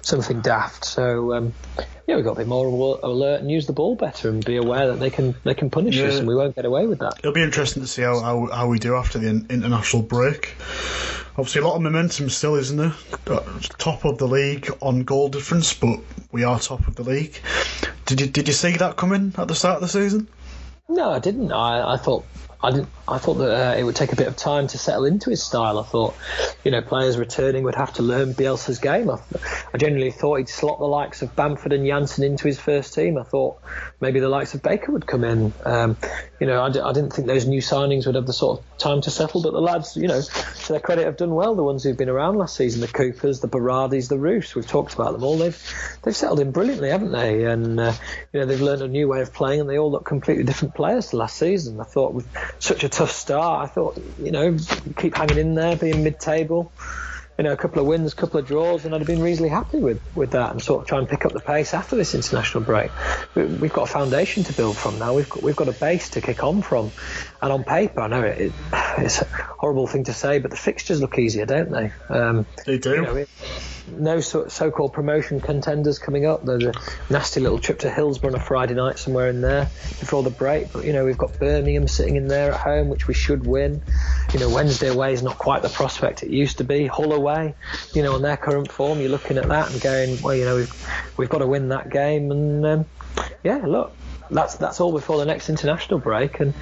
something 0.03 0.41
daft. 0.41 0.85
So, 0.85 1.33
um, 1.33 1.53
yeah, 2.05 2.15
we've 2.15 2.23
got 2.23 2.35
to 2.35 2.43
be 2.43 2.45
more 2.45 2.99
alert 3.01 3.41
and 3.41 3.49
use 3.49 3.65
the 3.65 3.73
ball 3.73 3.95
better 3.95 4.29
and 4.29 4.45
be 4.45 4.57
aware 4.57 4.87
that 4.89 4.99
they 4.99 5.09
can 5.09 5.33
they 5.43 5.55
can 5.55 5.71
punish 5.71 5.95
yeah. 5.95 6.05
us 6.05 6.19
and 6.19 6.27
we 6.27 6.35
won't 6.35 6.55
get 6.55 6.65
away 6.65 6.85
with 6.85 6.99
that. 6.99 7.17
It'll 7.17 7.33
be 7.33 7.41
interesting 7.41 7.81
to 7.81 7.87
see 7.87 8.03
how, 8.03 8.19
how, 8.19 8.45
how 8.47 8.67
we 8.67 8.77
do 8.77 8.95
after 8.95 9.17
the 9.17 9.27
international 9.27 10.03
break. 10.03 10.53
Obviously, 11.35 11.61
a 11.61 11.67
lot 11.67 11.75
of 11.75 11.81
momentum 11.81 12.29
still, 12.29 12.55
isn't 12.55 12.77
there? 12.77 12.93
Top 13.79 14.05
of 14.05 14.19
the 14.19 14.27
league 14.27 14.69
on 14.81 15.03
goal 15.03 15.29
difference, 15.29 15.73
but 15.73 15.99
we 16.31 16.43
are 16.43 16.59
top 16.59 16.87
of 16.87 16.95
the 16.95 17.03
league. 17.03 17.41
Did 18.11 18.19
you 18.19 18.27
did 18.27 18.49
you 18.49 18.53
see 18.53 18.75
that 18.75 18.97
coming 18.97 19.33
at 19.37 19.47
the 19.47 19.55
start 19.55 19.75
of 19.75 19.83
the 19.83 19.87
season? 19.87 20.27
No, 20.89 21.11
I 21.11 21.19
didn't. 21.19 21.53
I, 21.53 21.93
I 21.93 21.95
thought 21.95 22.25
I 22.63 22.71
didn't. 22.71 22.89
I 23.07 23.17
thought 23.17 23.35
that 23.35 23.73
uh, 23.73 23.75
it 23.77 23.83
would 23.83 23.95
take 23.95 24.13
a 24.13 24.15
bit 24.15 24.27
of 24.27 24.35
time 24.37 24.67
to 24.67 24.77
settle 24.77 25.05
into 25.05 25.31
his 25.31 25.43
style. 25.43 25.79
I 25.79 25.83
thought, 25.83 26.15
you 26.63 26.71
know, 26.71 26.81
players 26.81 27.17
returning 27.17 27.63
would 27.63 27.75
have 27.75 27.93
to 27.93 28.03
learn 28.03 28.33
Bielsa's 28.33 28.77
game. 28.77 29.09
I, 29.09 29.17
I 29.73 29.77
genuinely 29.77 30.11
thought 30.11 30.37
he'd 30.37 30.49
slot 30.49 30.79
the 30.79 30.85
likes 30.85 31.21
of 31.21 31.35
Bamford 31.35 31.73
and 31.73 31.85
Jansson 31.85 32.23
into 32.23 32.47
his 32.47 32.59
first 32.59 32.93
team. 32.93 33.17
I 33.17 33.23
thought 33.23 33.61
maybe 33.99 34.19
the 34.19 34.29
likes 34.29 34.53
of 34.53 34.61
Baker 34.61 34.91
would 34.91 35.07
come 35.07 35.23
in. 35.23 35.53
Um, 35.65 35.97
you 36.39 36.47
know, 36.47 36.61
I 36.61 36.69
d- 36.69 36.79
I 36.79 36.93
didn't 36.93 37.13
think 37.13 37.27
those 37.27 37.47
new 37.47 37.61
signings 37.61 38.05
would 38.05 38.15
have 38.15 38.27
the 38.27 38.33
sort 38.33 38.59
of 38.59 38.77
time 38.77 39.01
to 39.01 39.09
settle. 39.09 39.41
But 39.41 39.53
the 39.53 39.61
lads, 39.61 39.97
you 39.97 40.07
know, 40.07 40.21
to 40.21 40.67
their 40.71 40.79
credit, 40.79 41.05
have 41.05 41.17
done 41.17 41.33
well. 41.33 41.55
The 41.55 41.63
ones 41.63 41.83
who've 41.83 41.97
been 41.97 42.09
around 42.09 42.37
last 42.37 42.55
season, 42.55 42.81
the 42.81 42.87
Coopers, 42.87 43.39
the 43.39 43.47
Berardis, 43.47 44.07
the 44.07 44.19
Roofes. 44.19 44.55
We've 44.55 44.67
talked 44.67 44.93
about 44.93 45.13
them 45.13 45.23
all. 45.23 45.37
They've 45.37 45.59
they've 46.03 46.15
settled 46.15 46.39
in 46.39 46.51
brilliantly, 46.51 46.89
haven't 46.89 47.11
they? 47.11 47.45
And 47.45 47.79
uh, 47.79 47.93
you 48.31 48.39
know, 48.39 48.45
they've 48.45 48.61
learned 48.61 48.83
a 48.83 48.87
new 48.87 49.07
way 49.07 49.21
of 49.21 49.33
playing, 49.33 49.61
and 49.61 49.69
they 49.69 49.79
all 49.79 49.91
look 49.91 50.05
completely 50.05 50.43
different 50.43 50.75
players 50.75 51.07
to 51.07 51.17
last 51.17 51.37
season. 51.37 51.79
I 51.79 51.83
thought 51.83 52.13
such 52.59 52.83
a 52.83 52.89
tough 52.89 53.11
start. 53.11 53.69
I 53.69 53.73
thought, 53.73 53.97
you 54.17 54.31
know, 54.31 54.57
keep 54.97 55.15
hanging 55.15 55.37
in 55.37 55.55
there, 55.55 55.77
being 55.77 56.03
mid-table. 56.03 56.73
You 57.41 57.47
know, 57.47 57.53
a 57.53 57.57
couple 57.57 57.81
of 57.81 57.87
wins, 57.87 58.13
a 58.13 58.15
couple 58.15 58.39
of 58.39 58.45
draws, 58.45 58.85
and 58.85 58.93
I'd 58.93 58.99
have 58.99 59.07
been 59.07 59.19
reasonably 59.19 59.49
happy 59.49 59.79
with, 59.79 59.99
with 60.13 60.29
that, 60.33 60.51
and 60.51 60.61
sort 60.61 60.83
of 60.83 60.87
try 60.87 60.99
and 60.99 61.09
pick 61.09 61.25
up 61.25 61.31
the 61.31 61.39
pace 61.39 61.73
after 61.73 61.95
this 61.95 62.13
international 62.13 62.63
break. 62.63 62.91
We, 63.33 63.47
have 63.47 63.73
got 63.73 63.89
a 63.89 63.91
foundation 63.91 64.43
to 64.43 64.53
build 64.53 64.77
from 64.77 64.99
now. 64.99 65.15
We've 65.15 65.27
got, 65.27 65.41
we've 65.41 65.55
got 65.55 65.67
a 65.67 65.71
base 65.71 66.09
to 66.09 66.21
kick 66.21 66.43
on 66.43 66.61
from, 66.61 66.91
and 67.41 67.51
on 67.51 67.63
paper, 67.63 68.01
I 68.01 68.07
know 68.09 68.21
it, 68.21 68.39
it, 68.39 68.53
it's 68.99 69.23
a 69.23 69.25
horrible 69.25 69.87
thing 69.87 70.03
to 70.03 70.13
say, 70.13 70.37
but 70.37 70.51
the 70.51 70.57
fixtures 70.57 71.01
look 71.01 71.17
easier, 71.17 71.47
don't 71.47 71.71
they? 71.71 71.91
Um, 72.09 72.45
they 72.67 72.77
do. 72.77 72.91
You 72.91 73.01
know, 73.01 73.15
it, 73.15 73.29
no 73.97 74.19
so, 74.19 74.71
called 74.71 74.93
promotion 74.93 75.41
contenders 75.41 75.99
coming 75.99 76.25
up. 76.25 76.45
There's 76.45 76.63
a 76.63 76.73
nasty 77.09 77.39
little 77.39 77.59
trip 77.59 77.79
to 77.79 77.89
Hillsborough 77.89 78.33
on 78.33 78.35
a 78.39 78.43
Friday 78.43 78.73
night 78.73 78.99
somewhere 78.99 79.29
in 79.29 79.41
there 79.41 79.65
before 79.99 80.23
the 80.23 80.29
break. 80.29 80.71
But 80.71 80.85
you 80.85 80.93
know 80.93 81.05
we've 81.05 81.17
got 81.17 81.37
Birmingham 81.39 81.87
sitting 81.87 82.15
in 82.15 82.27
there 82.27 82.53
at 82.53 82.59
home, 82.59 82.89
which 82.89 83.07
we 83.07 83.13
should 83.13 83.45
win. 83.45 83.81
You 84.33 84.39
know 84.39 84.49
Wednesday 84.49 84.89
away 84.89 85.13
is 85.13 85.23
not 85.23 85.37
quite 85.37 85.61
the 85.61 85.69
prospect 85.69 86.23
it 86.23 86.29
used 86.29 86.59
to 86.59 86.63
be. 86.63 86.87
Hull 86.87 87.13
away, 87.13 87.30
you 87.93 88.03
know 88.03 88.15
on 88.15 88.21
their 88.21 88.37
current 88.37 88.71
form, 88.71 88.99
you're 88.99 89.09
looking 89.09 89.37
at 89.37 89.47
that 89.47 89.71
and 89.71 89.81
going, 89.81 90.21
well, 90.21 90.35
you 90.35 90.45
know 90.45 90.55
we've 90.55 90.87
we've 91.17 91.29
got 91.29 91.39
to 91.39 91.47
win 91.47 91.69
that 91.69 91.89
game. 91.89 92.31
And 92.31 92.65
um, 92.65 92.85
yeah, 93.43 93.57
look, 93.65 93.95
that's 94.29 94.55
that's 94.55 94.79
all 94.79 94.91
before 94.91 95.17
the 95.17 95.25
next 95.25 95.49
international 95.49 95.99
break. 95.99 96.39
And 96.39 96.53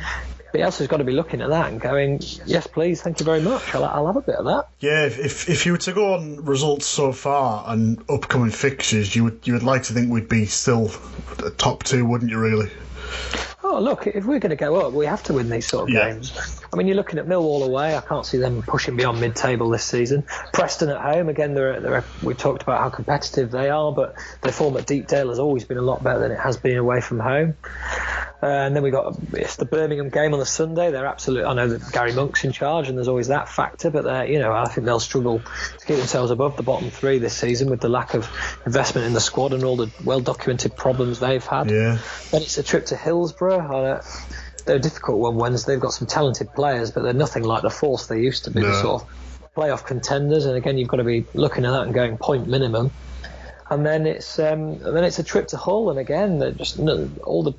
Bielsa's 0.54 0.88
got 0.88 0.98
to 0.98 1.04
be 1.04 1.14
looking 1.14 1.42
at 1.42 1.50
that 1.50 1.72
and 1.72 1.80
going, 1.80 2.22
yes, 2.46 2.66
please, 2.66 3.02
thank 3.02 3.20
you 3.20 3.26
very 3.26 3.42
much. 3.42 3.74
I'll, 3.76 3.86
I'll 3.86 4.08
have 4.08 4.18
a 4.18 4.22
bit 4.22 4.36
of 4.36 4.46
that. 4.46 4.68
Yeah, 4.80 5.06
if 5.06 5.50
if 5.50 5.66
you 5.66 5.74
were 5.74 5.78
to 5.80 5.94
go 5.94 6.14
on 6.14 6.46
results 6.46 6.86
so 6.86 7.12
far 7.12 7.64
and 7.68 8.04
upcoming 8.10 8.52
fixtures, 8.52 9.16
you 9.16 9.24
would 9.26 9.42
you 9.44 9.54
would 9.54 9.64
like 9.64 9.84
to 9.84 9.94
think 9.94 10.12
we'd 10.12 10.30
be 10.30 10.46
still 10.46 10.92
top 11.58 11.84
two, 11.84 12.06
wouldn't 12.06 12.32
you? 12.32 12.40
Really? 12.40 12.72
Oh, 13.62 13.80
look, 13.80 14.08
if 14.08 14.26
we're 14.26 14.40
going 14.40 14.52
to 14.52 14.56
go 14.56 14.78
up, 14.78 14.94
we 14.94 15.06
have 15.06 15.22
to 15.24 15.34
win 15.34 15.50
these 15.50 15.68
sort 15.68 15.90
of 15.90 15.94
yeah. 15.94 16.12
games. 16.12 16.62
I 16.72 16.78
mean, 16.78 16.88
you're 16.88 16.96
looking 16.96 17.20
at 17.20 17.26
Millwall 17.26 17.66
away. 17.66 17.96
I 17.96 18.02
can't 18.02 18.26
see 18.26 18.38
them 18.38 18.62
pushing 18.62 18.96
beyond 18.96 19.20
mid-table 19.20 19.70
this 19.70 19.84
season. 19.84 20.24
Preston 20.54 20.88
at 20.90 21.02
home, 21.02 21.28
again, 21.28 21.56
they're, 21.56 21.82
they're, 21.82 22.06
we've 22.24 22.38
talked 22.38 22.64
about 22.64 22.80
how 22.80 22.90
competitive 22.90 23.52
they 23.52 23.70
are, 23.70 23.92
but 23.92 24.16
their 24.42 24.54
form 24.54 24.78
at 24.78 24.86
Deepdale 24.86 25.28
has 25.28 25.40
always 25.40 25.66
been 25.66 25.78
a 25.78 25.82
lot 25.82 26.02
better 26.02 26.20
than 26.20 26.32
it 26.32 26.40
has 26.40 26.56
been 26.56 26.78
away 26.78 27.02
from 27.02 27.20
home. 27.20 27.58
Uh, 28.42 28.46
and 28.46 28.74
then 28.74 28.84
we 28.84 28.90
got 28.90 29.18
it's 29.34 29.58
the 29.58 29.66
Birmingham 29.66 30.08
game 30.08 30.32
on 30.32 30.40
the 30.40 30.46
Sunday. 30.46 30.92
They're 30.92 31.06
absolutely. 31.06 31.44
I 31.44 31.54
know 31.54 31.68
that 31.68 31.92
Gary 31.92 32.14
Monk's 32.14 32.46
in 32.46 32.54
charge, 32.54 32.88
and 32.88 32.98
there's 32.98 33.10
always 33.10 33.28
that 33.28 33.50
factor. 33.50 33.90
But 33.90 34.04
they 34.06 34.32
you 34.32 34.40
know, 34.40 34.54
I 34.54 34.64
think 34.70 34.86
they'll 34.86 35.02
struggle 35.02 35.40
to 35.40 35.86
keep 35.86 35.98
themselves 35.98 36.32
above 36.32 36.56
the 36.56 36.64
bottom 36.64 36.90
three 36.90 37.20
this 37.20 37.36
season 37.36 37.70
with 37.70 37.82
the 37.82 37.90
lack 37.90 38.14
of 38.14 38.30
investment 38.66 39.08
in 39.08 39.14
the 39.14 39.20
squad 39.20 39.52
and 39.52 39.66
all 39.66 39.76
the 39.76 39.92
well-documented 40.06 40.78
problems 40.78 41.20
they've 41.20 41.46
had. 41.46 41.70
Yeah. 41.70 41.98
Then 42.32 42.42
it's 42.42 42.58
a 42.58 42.64
trip 42.64 42.86
to 42.88 42.96
Hillsborough. 42.96 43.49
Uh, 43.52 44.02
they're 44.66 44.78
a 44.78 44.80
difficult 44.80 45.20
one 45.20 45.36
Wednesday. 45.36 45.74
They've 45.74 45.82
got 45.82 45.94
some 45.94 46.08
talented 46.08 46.54
players, 46.54 46.92
but 46.92 47.04
they're 47.04 47.14
nothing 47.14 47.44
like 47.44 47.62
the 47.62 47.70
force 47.70 48.08
they 48.08 48.22
used 48.22 48.46
to 48.46 48.52
be. 48.52 48.62
No. 48.62 48.68
The 48.68 48.82
sort 48.82 49.02
of 49.02 49.54
playoff 49.56 49.86
contenders, 49.86 50.46
and 50.46 50.56
again, 50.56 50.78
you've 50.78 50.90
got 50.90 50.98
to 50.98 51.04
be 51.04 51.26
looking 51.34 51.66
at 51.66 51.72
that 51.72 51.84
and 51.84 51.94
going 51.94 52.18
point 52.18 52.48
minimum 52.48 52.92
and 53.70 53.86
then 53.86 54.08
it's 54.08 54.40
um, 54.40 54.80
then 54.80 55.04
it's 55.04 55.20
a 55.20 55.24
trip 55.24 55.48
to 55.50 55.58
Hull, 55.58 55.92
and 55.92 56.00
again, 56.00 56.56
just 56.58 56.80
all 56.80 57.44
the 57.44 57.54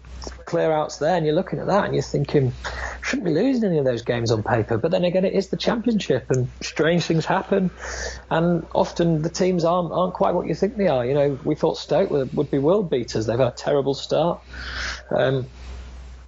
clear 0.45 0.73
outs 0.73 0.99
there, 0.99 1.17
and 1.17 1.25
you're 1.25 1.35
looking 1.35 1.61
at 1.61 1.69
that, 1.69 1.85
and 1.85 1.95
you're 1.95 2.03
thinking, 2.03 2.53
shouldn't 3.01 3.25
be 3.25 3.33
losing 3.33 3.65
any 3.65 3.79
of 3.79 3.85
those 3.85 4.03
games 4.03 4.33
on 4.33 4.43
paper. 4.43 4.77
But 4.77 4.91
then 4.91 5.05
again, 5.05 5.25
it 5.25 5.35
is 5.35 5.49
the 5.49 5.57
championship, 5.57 6.27
and 6.31 6.49
strange 6.63 7.05
things 7.05 7.25
happen, 7.25 7.71
and 8.29 8.67
often 8.75 9.23
the 9.23 9.31
teams 9.31 9.65
aren't 9.65 9.93
aren't 9.93 10.15
quite 10.15 10.35
what 10.35 10.49
you 10.49 10.55
think 10.55 10.77
they 10.77 10.89
are. 10.89 11.07
You 11.07 11.15
know, 11.15 11.39
we 11.45 11.55
thought 11.55 11.79
Stoke 11.79 12.11
would, 12.11 12.35
would 12.35 12.51
be 12.51 12.59
world 12.59 12.91
beaters; 12.91 13.27
they've 13.27 13.39
had 13.39 13.49
a 13.49 13.53
terrible 13.53 13.95
start. 13.95 14.41
Um, 15.11 15.47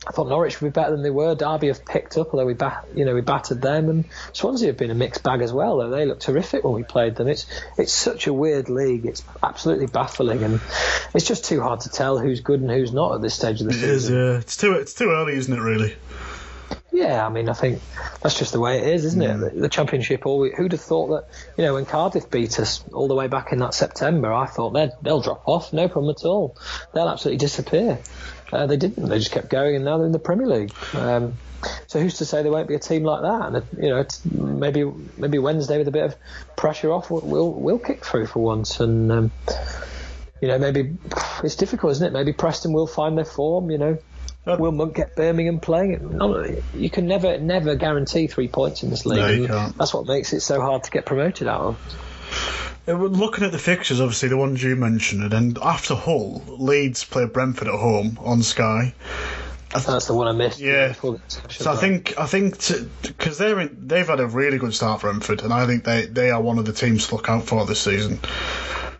I 0.07 0.11
thought 0.11 0.29
Norwich 0.29 0.61
would 0.61 0.73
be 0.73 0.73
better 0.73 0.91
than 0.91 1.03
they 1.03 1.11
were. 1.11 1.35
Derby 1.35 1.69
have 1.69 1.85
picked 1.85 2.17
up, 2.19 2.31
although 2.33 2.47
we 2.47 2.55
bat, 2.55 2.87
you 2.95 3.05
know 3.05 3.15
we 3.15 3.21
battered 3.21 3.63
them, 3.63 3.89
and 3.89 4.05
Swansea 4.33 4.69
have 4.69 4.77
been 4.77 4.91
a 4.91 4.95
mixed 4.95 5.23
bag 5.23 5.43
as 5.43 5.53
well. 5.53 5.79
Though 5.79 5.91
they 5.91 6.07
look 6.07 6.19
terrific 6.19 6.65
when 6.65 6.75
we 6.75 6.83
played 6.83 7.15
them. 7.15 7.29
It's 7.29 7.47
it's 7.79 7.93
such 7.93 8.27
a 8.27 8.33
weird 8.33 8.69
league. 8.69 9.07
It's 9.07 9.23
absolutely 9.43 9.87
baffling, 9.87 10.43
and 10.43 10.61
it's 11.15 11.27
just 11.27 11.45
too 11.45 11.61
hard 11.61 11.81
to 11.81 11.89
tell 11.89 12.19
who's 12.19 12.41
good 12.41 12.61
and 12.61 12.71
who's 12.71 12.93
not 12.93 13.15
at 13.15 13.23
this 13.23 13.35
stage 13.35 13.61
of 13.61 13.69
the 13.69 13.73
it 13.73 13.75
season. 13.75 13.91
It 13.91 13.95
is. 13.95 14.11
Yeah, 14.11 14.39
it's 14.39 14.57
too 14.57 14.73
it's 14.73 14.95
too 14.95 15.11
early, 15.11 15.35
isn't 15.35 15.53
it? 15.53 15.61
Really. 15.61 15.95
Yeah, 16.91 17.27
I 17.27 17.31
mean, 17.31 17.49
I 17.49 17.55
think 17.55 17.81
that's 18.21 18.39
just 18.39 18.53
the 18.53 18.61
way 18.61 18.79
it 18.79 18.95
is, 18.95 19.07
isn't 19.07 19.23
it? 19.23 19.39
The, 19.39 19.61
the 19.63 19.69
championship. 19.71 20.27
Always, 20.27 20.53
who'd 20.55 20.73
have 20.73 20.81
thought 20.81 21.09
that? 21.09 21.29
You 21.57 21.65
know, 21.65 21.75
when 21.75 21.87
Cardiff 21.87 22.31
beat 22.31 22.61
us 22.61 22.85
all 22.93 23.09
the 23.09 23.15
way 23.15 23.29
back 23.29 23.51
in 23.53 23.59
that 23.61 23.73
September, 23.73 24.31
I 24.31 24.47
thought 24.47 24.71
they'll 25.03 25.23
drop 25.23 25.43
off, 25.47 25.73
no 25.73 25.89
problem 25.89 26.15
at 26.15 26.25
all. 26.25 26.57
They'll 26.93 27.09
absolutely 27.09 27.39
disappear. 27.39 27.99
Uh, 28.53 28.67
they 28.67 28.77
didn't. 28.77 29.09
They 29.09 29.19
just 29.19 29.33
kept 29.33 29.49
going, 29.49 29.77
and 29.77 29.85
now 29.85 29.97
they're 29.97 30.07
in 30.07 30.13
the 30.13 30.19
Premier 30.19 30.47
League. 30.47 30.73
Um, 30.95 31.35
so 31.87 32.01
who's 32.01 32.19
to 32.19 32.25
say 32.25 32.43
there 32.43 32.53
won't 32.53 32.69
be 32.69 32.75
a 32.75 32.79
team 32.79 33.03
like 33.05 33.23
that? 33.23 33.55
And 33.55 33.83
you 33.83 33.91
know, 33.91 34.05
maybe 34.31 34.85
maybe 35.17 35.39
Wednesday 35.39 35.79
with 35.79 35.89
a 35.89 35.93
bit 35.93 36.05
of 36.05 36.17
pressure 36.57 36.93
off, 36.93 37.11
we'll 37.11 37.53
we'll 37.53 37.79
kick 37.79 38.05
through 38.05 38.27
for 38.27 38.41
once, 38.41 38.81
and 38.81 39.11
um, 39.11 39.33
you 40.41 40.49
know 40.49 40.59
maybe 40.59 40.97
it's 41.43 41.57
difficult, 41.57 41.93
isn't 41.93 42.07
it? 42.07 42.13
Maybe 42.13 42.33
Preston 42.33 42.73
will 42.73 42.87
find 42.87 43.17
their 43.17 43.25
form. 43.25 43.71
You 43.71 43.79
know, 43.79 43.99
uh, 44.47 44.57
will 44.59 44.73
Monk 44.73 44.97
get 44.97 45.17
Birmingham 45.17 45.61
playing? 45.61 46.21
you 46.75 46.91
can 46.91 47.07
never 47.07 47.39
never 47.39 47.75
guarantee 47.75 48.27
three 48.27 48.49
points 48.49 48.83
in 48.83 48.91
this 48.91 49.07
league. 49.07 49.49
No, 49.49 49.71
that's 49.79 49.95
what 49.95 50.07
makes 50.07 50.33
it 50.33 50.41
so 50.41 50.61
hard 50.61 50.85
to 50.85 50.91
get 50.91 51.07
promoted 51.07 51.49
out 51.49 51.61
of. 51.61 51.79
Looking 52.87 53.45
at 53.45 53.53
the 53.53 53.59
fixtures, 53.59 54.01
obviously 54.01 54.29
the 54.29 54.37
ones 54.37 54.63
you 54.63 54.75
mentioned, 54.75 55.33
and 55.33 55.57
after 55.59 55.95
Hull, 55.95 56.43
Leeds 56.49 57.05
play 57.05 57.27
Brentford 57.27 57.69
at 57.69 57.79
home 57.79 58.19
on 58.21 58.43
Sky. 58.43 58.95
That's 59.73 60.07
the 60.07 60.15
one 60.15 60.29
I 60.29 60.33
missed. 60.33 60.59
Yeah. 60.61 60.93
So 61.49 61.73
I 61.73 61.77
think 61.77 62.19
I 62.19 62.27
think 62.27 62.59
because 63.03 63.39
they're 63.39 63.59
in, 63.61 63.87
they've 63.87 64.07
had 64.07 64.21
a 64.21 64.27
really 64.27 64.59
good 64.59 64.75
start, 64.75 65.01
for 65.01 65.09
Brentford, 65.09 65.43
and 65.43 65.53
I 65.53 65.67
think 65.67 65.85
they 65.85 66.07
they 66.07 66.31
are 66.31 66.43
one 66.43 66.59
of 66.59 66.67
the 66.67 66.73
teams 66.73 67.07
to 67.09 67.15
look 67.15 67.29
out 67.31 67.45
for 67.45 67.65
this 67.65 67.81
season. 67.81 68.21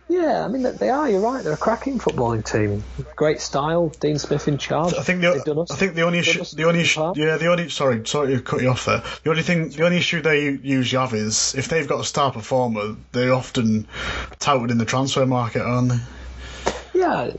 Yeah, 0.09 0.43
I 0.43 0.47
mean 0.47 0.63
they 0.63 0.89
are. 0.89 1.09
You're 1.09 1.21
right. 1.21 1.43
They're 1.43 1.53
a 1.53 1.57
cracking 1.57 1.97
footballing 1.97 2.45
team. 2.45 2.83
Great 3.15 3.39
style. 3.39 3.89
Dean 3.99 4.19
Smith 4.19 4.47
in 4.47 4.57
charge. 4.57 4.93
I 4.93 5.01
think 5.01 5.21
the 5.21 5.65
I 5.71 5.75
think 5.75 5.95
the 5.95 6.01
only 6.01 6.19
issue, 6.19 6.43
the 6.55 6.65
only 6.65 6.81
issue, 6.81 7.13
yeah 7.15 7.37
the 7.37 7.47
only 7.47 7.69
sorry 7.69 8.05
sorry 8.05 8.35
to 8.35 8.41
cut 8.41 8.61
you 8.61 8.69
off 8.69 8.85
there. 8.85 9.03
The 9.23 9.29
only 9.29 9.43
thing 9.43 9.69
the 9.69 9.85
only 9.85 9.97
issue 9.97 10.21
they 10.21 10.49
usually 10.49 10.99
have 10.99 11.13
is 11.13 11.55
if 11.55 11.69
they've 11.69 11.87
got 11.87 12.01
a 12.01 12.05
star 12.05 12.31
performer, 12.31 12.95
they're 13.11 13.33
often 13.33 13.87
touted 14.39 14.71
in 14.71 14.77
the 14.77 14.85
transfer 14.85 15.25
market, 15.25 15.61
aren't 15.61 15.89
they? 15.89 15.99
Yeah, 16.93 17.31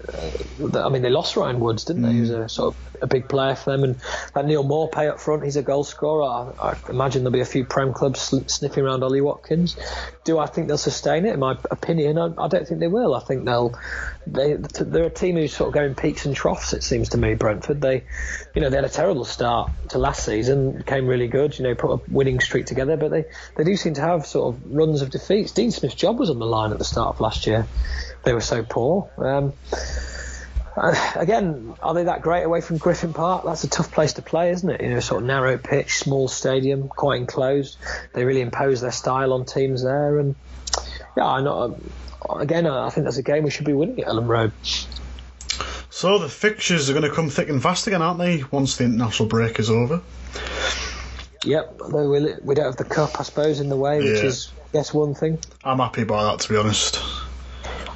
uh, 0.62 0.84
I 0.84 0.88
mean 0.88 1.02
they 1.02 1.10
lost 1.10 1.36
Ryan 1.36 1.60
Woods, 1.60 1.84
didn't 1.84 2.02
they? 2.02 2.12
He 2.12 2.20
was 2.20 2.30
a 2.30 2.48
sort 2.48 2.74
of 2.74 2.94
a 3.02 3.06
big 3.06 3.28
player 3.28 3.54
for 3.54 3.70
them, 3.70 3.84
and 3.84 3.96
that 4.34 4.46
Neal 4.46 4.64
Maupay 4.64 5.08
up 5.08 5.20
front, 5.20 5.44
he's 5.44 5.56
a 5.56 5.62
goal 5.62 5.84
scorer. 5.84 6.24
I, 6.24 6.70
I, 6.70 6.76
imagine 6.88 7.22
there'll 7.22 7.32
be 7.32 7.40
a 7.40 7.44
few 7.44 7.64
Prem 7.64 7.92
clubs 7.92 8.20
sniffing 8.20 8.84
around 8.84 9.04
Ollie 9.04 9.20
Watkins. 9.20 9.76
Do 10.24 10.38
I 10.38 10.46
think 10.46 10.66
they'll 10.66 10.78
sustain 10.78 11.24
it? 11.26 11.34
In 11.34 11.40
my 11.40 11.56
opinion, 11.70 12.18
I, 12.18 12.32
I 12.36 12.48
don't 12.48 12.66
think 12.66 12.80
they 12.80 12.88
will. 12.88 13.14
I 13.14 13.20
think 13.20 13.44
they'll. 13.44 13.78
They, 14.26 14.54
they're 14.54 15.04
a 15.04 15.10
team 15.10 15.36
who's 15.36 15.54
sort 15.54 15.68
of 15.68 15.74
going 15.74 15.94
peaks 15.94 16.26
and 16.26 16.34
troughs. 16.34 16.72
It 16.72 16.82
seems 16.82 17.10
to 17.10 17.18
me, 17.18 17.34
Brentford. 17.34 17.80
They, 17.80 18.02
you 18.54 18.62
know, 18.62 18.70
they 18.70 18.76
had 18.76 18.84
a 18.84 18.88
terrible 18.88 19.24
start 19.24 19.70
to 19.90 19.98
last 19.98 20.24
season, 20.24 20.82
came 20.82 21.06
really 21.06 21.28
good. 21.28 21.56
You 21.58 21.64
know, 21.64 21.74
put 21.74 21.92
a 21.92 22.00
winning 22.10 22.40
streak 22.40 22.66
together, 22.66 22.96
but 22.96 23.10
they 23.10 23.24
they 23.56 23.64
do 23.64 23.76
seem 23.76 23.94
to 23.94 24.00
have 24.00 24.26
sort 24.26 24.54
of 24.54 24.62
runs 24.74 25.02
of 25.02 25.10
defeats. 25.10 25.52
Dean 25.52 25.70
Smith's 25.70 25.94
job 25.94 26.18
was 26.18 26.30
on 26.30 26.38
the 26.38 26.46
line 26.46 26.72
at 26.72 26.78
the 26.78 26.84
start 26.84 27.14
of 27.14 27.20
last 27.20 27.46
year 27.46 27.66
they 28.24 28.32
were 28.32 28.40
so 28.40 28.64
poor. 28.64 29.10
Um, 29.18 29.43
uh, 30.76 31.12
again, 31.16 31.74
are 31.82 31.94
they 31.94 32.04
that 32.04 32.22
great 32.22 32.42
away 32.42 32.60
from 32.60 32.78
Griffin 32.78 33.12
Park? 33.12 33.44
That's 33.44 33.64
a 33.64 33.68
tough 33.68 33.92
place 33.92 34.14
to 34.14 34.22
play, 34.22 34.50
isn't 34.50 34.68
it? 34.68 34.80
You 34.80 34.90
know, 34.90 35.00
sort 35.00 35.22
of 35.22 35.26
narrow 35.26 35.58
pitch, 35.58 35.98
small 35.98 36.28
stadium, 36.28 36.88
quite 36.88 37.20
enclosed. 37.20 37.78
They 38.12 38.24
really 38.24 38.40
impose 38.40 38.80
their 38.80 38.92
style 38.92 39.32
on 39.32 39.44
teams 39.44 39.82
there, 39.82 40.18
and 40.18 40.34
yeah, 41.16 41.26
I 41.26 41.40
know. 41.42 41.78
Again, 42.28 42.66
I 42.66 42.88
think 42.90 43.04
that's 43.04 43.18
a 43.18 43.22
game 43.22 43.44
we 43.44 43.50
should 43.50 43.66
be 43.66 43.74
winning 43.74 44.00
at 44.00 44.06
Elland 44.08 44.28
Road. 44.28 44.52
So 45.90 46.18
the 46.18 46.28
fixtures 46.28 46.90
are 46.90 46.92
going 46.92 47.04
to 47.08 47.14
come 47.14 47.28
thick 47.30 47.48
and 47.48 47.62
fast 47.62 47.86
again, 47.86 48.02
aren't 48.02 48.18
they? 48.18 48.42
Once 48.50 48.76
the 48.76 48.84
international 48.84 49.28
break 49.28 49.58
is 49.60 49.70
over. 49.70 50.00
Yep, 51.44 51.78
although 51.82 52.10
we, 52.10 52.34
we 52.42 52.54
don't 52.54 52.64
have 52.64 52.76
the 52.76 52.84
cup, 52.84 53.20
I 53.20 53.22
suppose, 53.22 53.60
in 53.60 53.68
the 53.68 53.76
way, 53.76 53.98
which 53.98 54.22
Yeah. 54.22 54.28
is, 54.28 54.50
I 54.56 54.68
guess, 54.72 54.94
one 54.94 55.14
thing. 55.14 55.38
I'm 55.62 55.78
happy 55.78 56.04
by 56.04 56.24
that, 56.24 56.40
to 56.40 56.48
be 56.48 56.56
honest. 56.56 56.98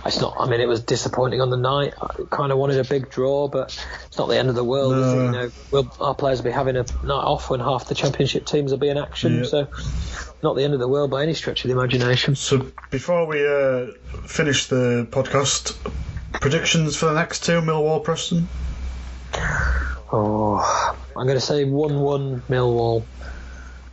It's 0.06 0.20
not. 0.20 0.36
I 0.38 0.48
mean, 0.48 0.60
it 0.60 0.68
was 0.68 0.82
disappointing 0.82 1.40
on 1.40 1.50
the 1.50 1.56
night. 1.56 1.94
I 2.00 2.22
kind 2.30 2.52
of 2.52 2.58
wanted 2.58 2.78
a 2.78 2.88
big 2.88 3.10
draw, 3.10 3.48
but 3.48 3.76
it's 4.06 4.16
not 4.16 4.28
the 4.28 4.38
end 4.38 4.48
of 4.48 4.54
the 4.54 4.64
world. 4.64 4.92
No. 4.92 5.24
You 5.24 5.30
know, 5.30 5.50
we'll, 5.70 5.92
our 6.00 6.14
players 6.14 6.38
will 6.38 6.46
be 6.46 6.50
having 6.52 6.76
a 6.76 6.84
night 7.04 7.24
off 7.24 7.50
when 7.50 7.60
half 7.60 7.88
the 7.88 7.94
championship 7.94 8.46
teams 8.46 8.70
will 8.70 8.78
be 8.78 8.88
in 8.88 8.96
action. 8.96 9.44
So, 9.44 9.68
not 10.42 10.54
the 10.56 10.64
end 10.64 10.74
of 10.74 10.80
the 10.80 10.88
world 10.88 11.10
by 11.10 11.22
any 11.22 11.34
stretch 11.34 11.64
of 11.64 11.68
the 11.68 11.76
imagination. 11.76 12.36
So 12.36 12.70
before 12.90 13.26
we 13.26 13.46
uh, 13.46 13.92
finish 14.26 14.68
the 14.68 15.06
podcast, 15.10 15.76
predictions 16.32 16.96
for 16.96 17.06
the 17.06 17.14
next 17.14 17.44
two, 17.44 17.60
Millwall, 17.60 18.02
Preston. 18.02 18.48
Oh, 20.10 20.96
I'm 21.16 21.26
going 21.26 21.36
to 21.36 21.40
say 21.40 21.64
one-one 21.64 22.42
Millwall. 22.48 23.04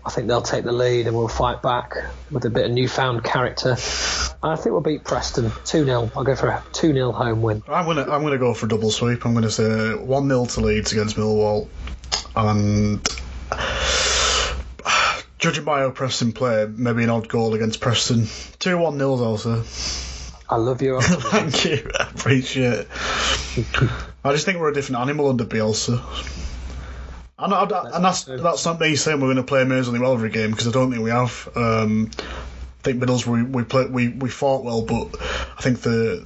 I 0.05 0.11
think 0.11 0.27
they'll 0.27 0.41
take 0.43 0.63
the 0.63 0.71
lead 0.71 1.07
and 1.07 1.17
we'll 1.17 1.27
fight 1.27 1.63
back 1.63 1.95
with 2.29 2.45
a 2.45 2.49
bit 2.51 2.65
of 2.65 2.71
newfound 2.71 3.23
character. 3.23 3.69
And 3.71 4.51
I 4.51 4.55
think 4.55 4.67
we'll 4.67 4.81
beat 4.81 5.03
Preston 5.03 5.51
two 5.65 5.83
0 5.83 6.11
I'll 6.15 6.23
go 6.23 6.35
for 6.35 6.47
a 6.47 6.63
two 6.73 6.93
0 6.93 7.11
home 7.11 7.41
win. 7.41 7.63
I'm 7.67 7.85
gonna 7.85 8.03
I'm 8.03 8.21
gonna 8.21 8.37
go 8.37 8.53
for 8.53 8.67
a 8.67 8.69
double 8.69 8.91
sweep. 8.91 9.25
I'm 9.25 9.33
gonna 9.33 9.49
say 9.49 9.95
one 9.95 10.27
0 10.27 10.45
to 10.45 10.61
Leeds 10.61 10.91
against 10.91 11.15
Millwall, 11.15 11.67
and 12.35 13.01
judging 15.39 15.63
by 15.63 15.79
how 15.79 15.89
Preston 15.89 16.33
play, 16.33 16.67
maybe 16.67 17.03
an 17.03 17.09
odd 17.09 17.27
goal 17.27 17.55
against 17.55 17.81
Preston. 17.81 18.27
Two 18.59 18.77
one 18.77 18.99
0 18.99 19.23
also. 19.23 19.63
I 20.47 20.57
love 20.57 20.83
you. 20.83 21.01
Thank 21.01 21.65
you, 21.65 21.89
I 21.99 22.09
appreciate 22.09 22.73
it. 22.73 22.87
I 24.23 24.33
just 24.33 24.45
think 24.45 24.59
we're 24.59 24.69
a 24.69 24.73
different 24.73 25.01
animal 25.01 25.29
under 25.29 25.45
Bielsa. 25.45 25.99
And, 27.37 27.53
I, 27.53 27.63
I- 27.63 27.95
and 27.95 28.05
that's 28.05 28.23
that's 28.23 28.65
not 28.65 28.79
me 28.79 28.95
saying 28.95 29.19
we're 29.19 29.27
going 29.27 29.37
to 29.37 29.43
play 29.43 29.61
amazingly 29.61 29.99
well 29.99 30.13
every 30.13 30.29
game 30.29 30.51
because 30.51 30.67
I 30.67 30.71
don't 30.71 30.91
think 30.91 31.03
we 31.03 31.09
have. 31.09 31.49
Um, 31.55 32.09
I 32.19 32.83
think 32.83 33.01
Middlesbrough 33.01 33.27
we 33.27 33.43
we, 33.43 33.63
play, 33.63 33.85
we 33.87 34.07
we 34.09 34.29
fought 34.29 34.63
well, 34.63 34.83
but 34.83 35.19
I 35.57 35.61
think 35.61 35.81
the 35.81 36.25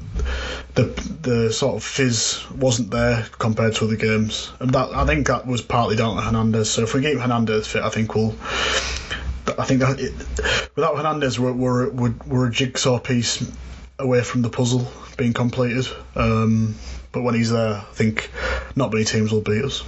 the 0.76 0.84
the 1.22 1.53
sort 1.53 1.78
of 1.78 1.84
fizz 1.84 2.45
wasn't 2.55 2.91
there 2.91 3.26
compared 3.39 3.76
to 3.76 3.86
other 3.86 3.95
games, 3.95 4.51
and 4.60 4.72
that 4.72 4.89
I 4.93 5.05
think 5.05 5.28
that 5.28 5.47
was 5.47 5.62
partly 5.62 5.95
down 5.95 6.18
to 6.18 6.22
Hernandez. 6.22 6.70
So 6.70 6.84
if 6.84 6.93
we 6.93 7.01
keep 7.01 7.18
Hernandez 7.18 7.66
fit, 7.68 7.82
I 7.82 7.89
think 7.89 8.14
we'll. 8.14 8.36
I 9.57 9.66
think 9.66 9.80
that 9.80 9.99
it, 9.99 10.14
without 10.76 10.95
Hernandez, 10.95 11.39
we're, 11.39 11.53
we're 11.53 11.89
we're 11.89 12.14
we're 12.28 12.47
a 12.49 12.51
jigsaw 12.51 12.99
piece 12.99 13.49
away 13.97 14.22
from 14.22 14.41
the 14.43 14.49
puzzle 14.49 14.86
being 15.18 15.34
completed. 15.34 15.88
Um, 16.16 16.76
but 17.12 17.24
when 17.24 17.34
he's 17.34 17.49
there, 17.49 17.78
I 17.78 17.93
think 17.93 18.30
not 18.76 18.91
many 18.93 19.05
teams 19.05 19.32
will 19.32 19.41
beat 19.41 19.64
us. 19.66 19.84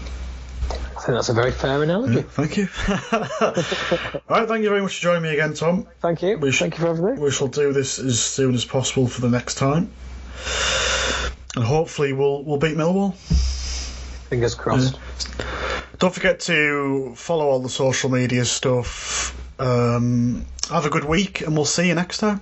I 1.01 1.03
think 1.03 1.15
that's 1.17 1.29
a 1.29 1.33
very 1.33 1.51
fair 1.51 1.81
analogy. 1.81 2.21
Thank 2.21 2.57
you. 2.57 2.67
All 2.87 4.37
right, 4.37 4.47
thank 4.47 4.61
you 4.61 4.69
very 4.69 4.83
much 4.83 4.97
for 4.97 5.01
joining 5.01 5.23
me 5.23 5.29
again, 5.29 5.55
Tom. 5.55 5.87
Thank 5.99 6.21
you. 6.21 6.37
We 6.37 6.51
sh- 6.51 6.59
Thank 6.59 6.77
you 6.77 6.81
for 6.83 6.89
everything. 6.89 7.19
We 7.23 7.31
shall 7.31 7.47
do 7.47 7.73
this 7.73 7.97
as 7.97 8.19
soon 8.23 8.53
as 8.53 8.65
possible 8.65 9.07
for 9.07 9.21
the 9.21 9.29
next 9.29 9.55
time, 9.55 9.91
and 11.55 11.65
hopefully 11.65 12.13
we'll 12.13 12.43
we'll 12.43 12.57
beat 12.59 12.77
Millwall. 12.77 13.15
Fingers 14.29 14.53
crossed. 14.53 14.99
Don't 15.97 16.13
forget 16.13 16.39
to 16.41 17.13
follow 17.15 17.45
all 17.47 17.61
the 17.61 17.69
social 17.69 18.11
media 18.11 18.45
stuff. 18.45 19.35
Um, 19.59 20.45
have 20.69 20.85
a 20.85 20.91
good 20.91 21.05
week, 21.05 21.41
and 21.41 21.55
we'll 21.55 21.65
see 21.65 21.87
you 21.87 21.95
next 21.95 22.19
time. 22.19 22.41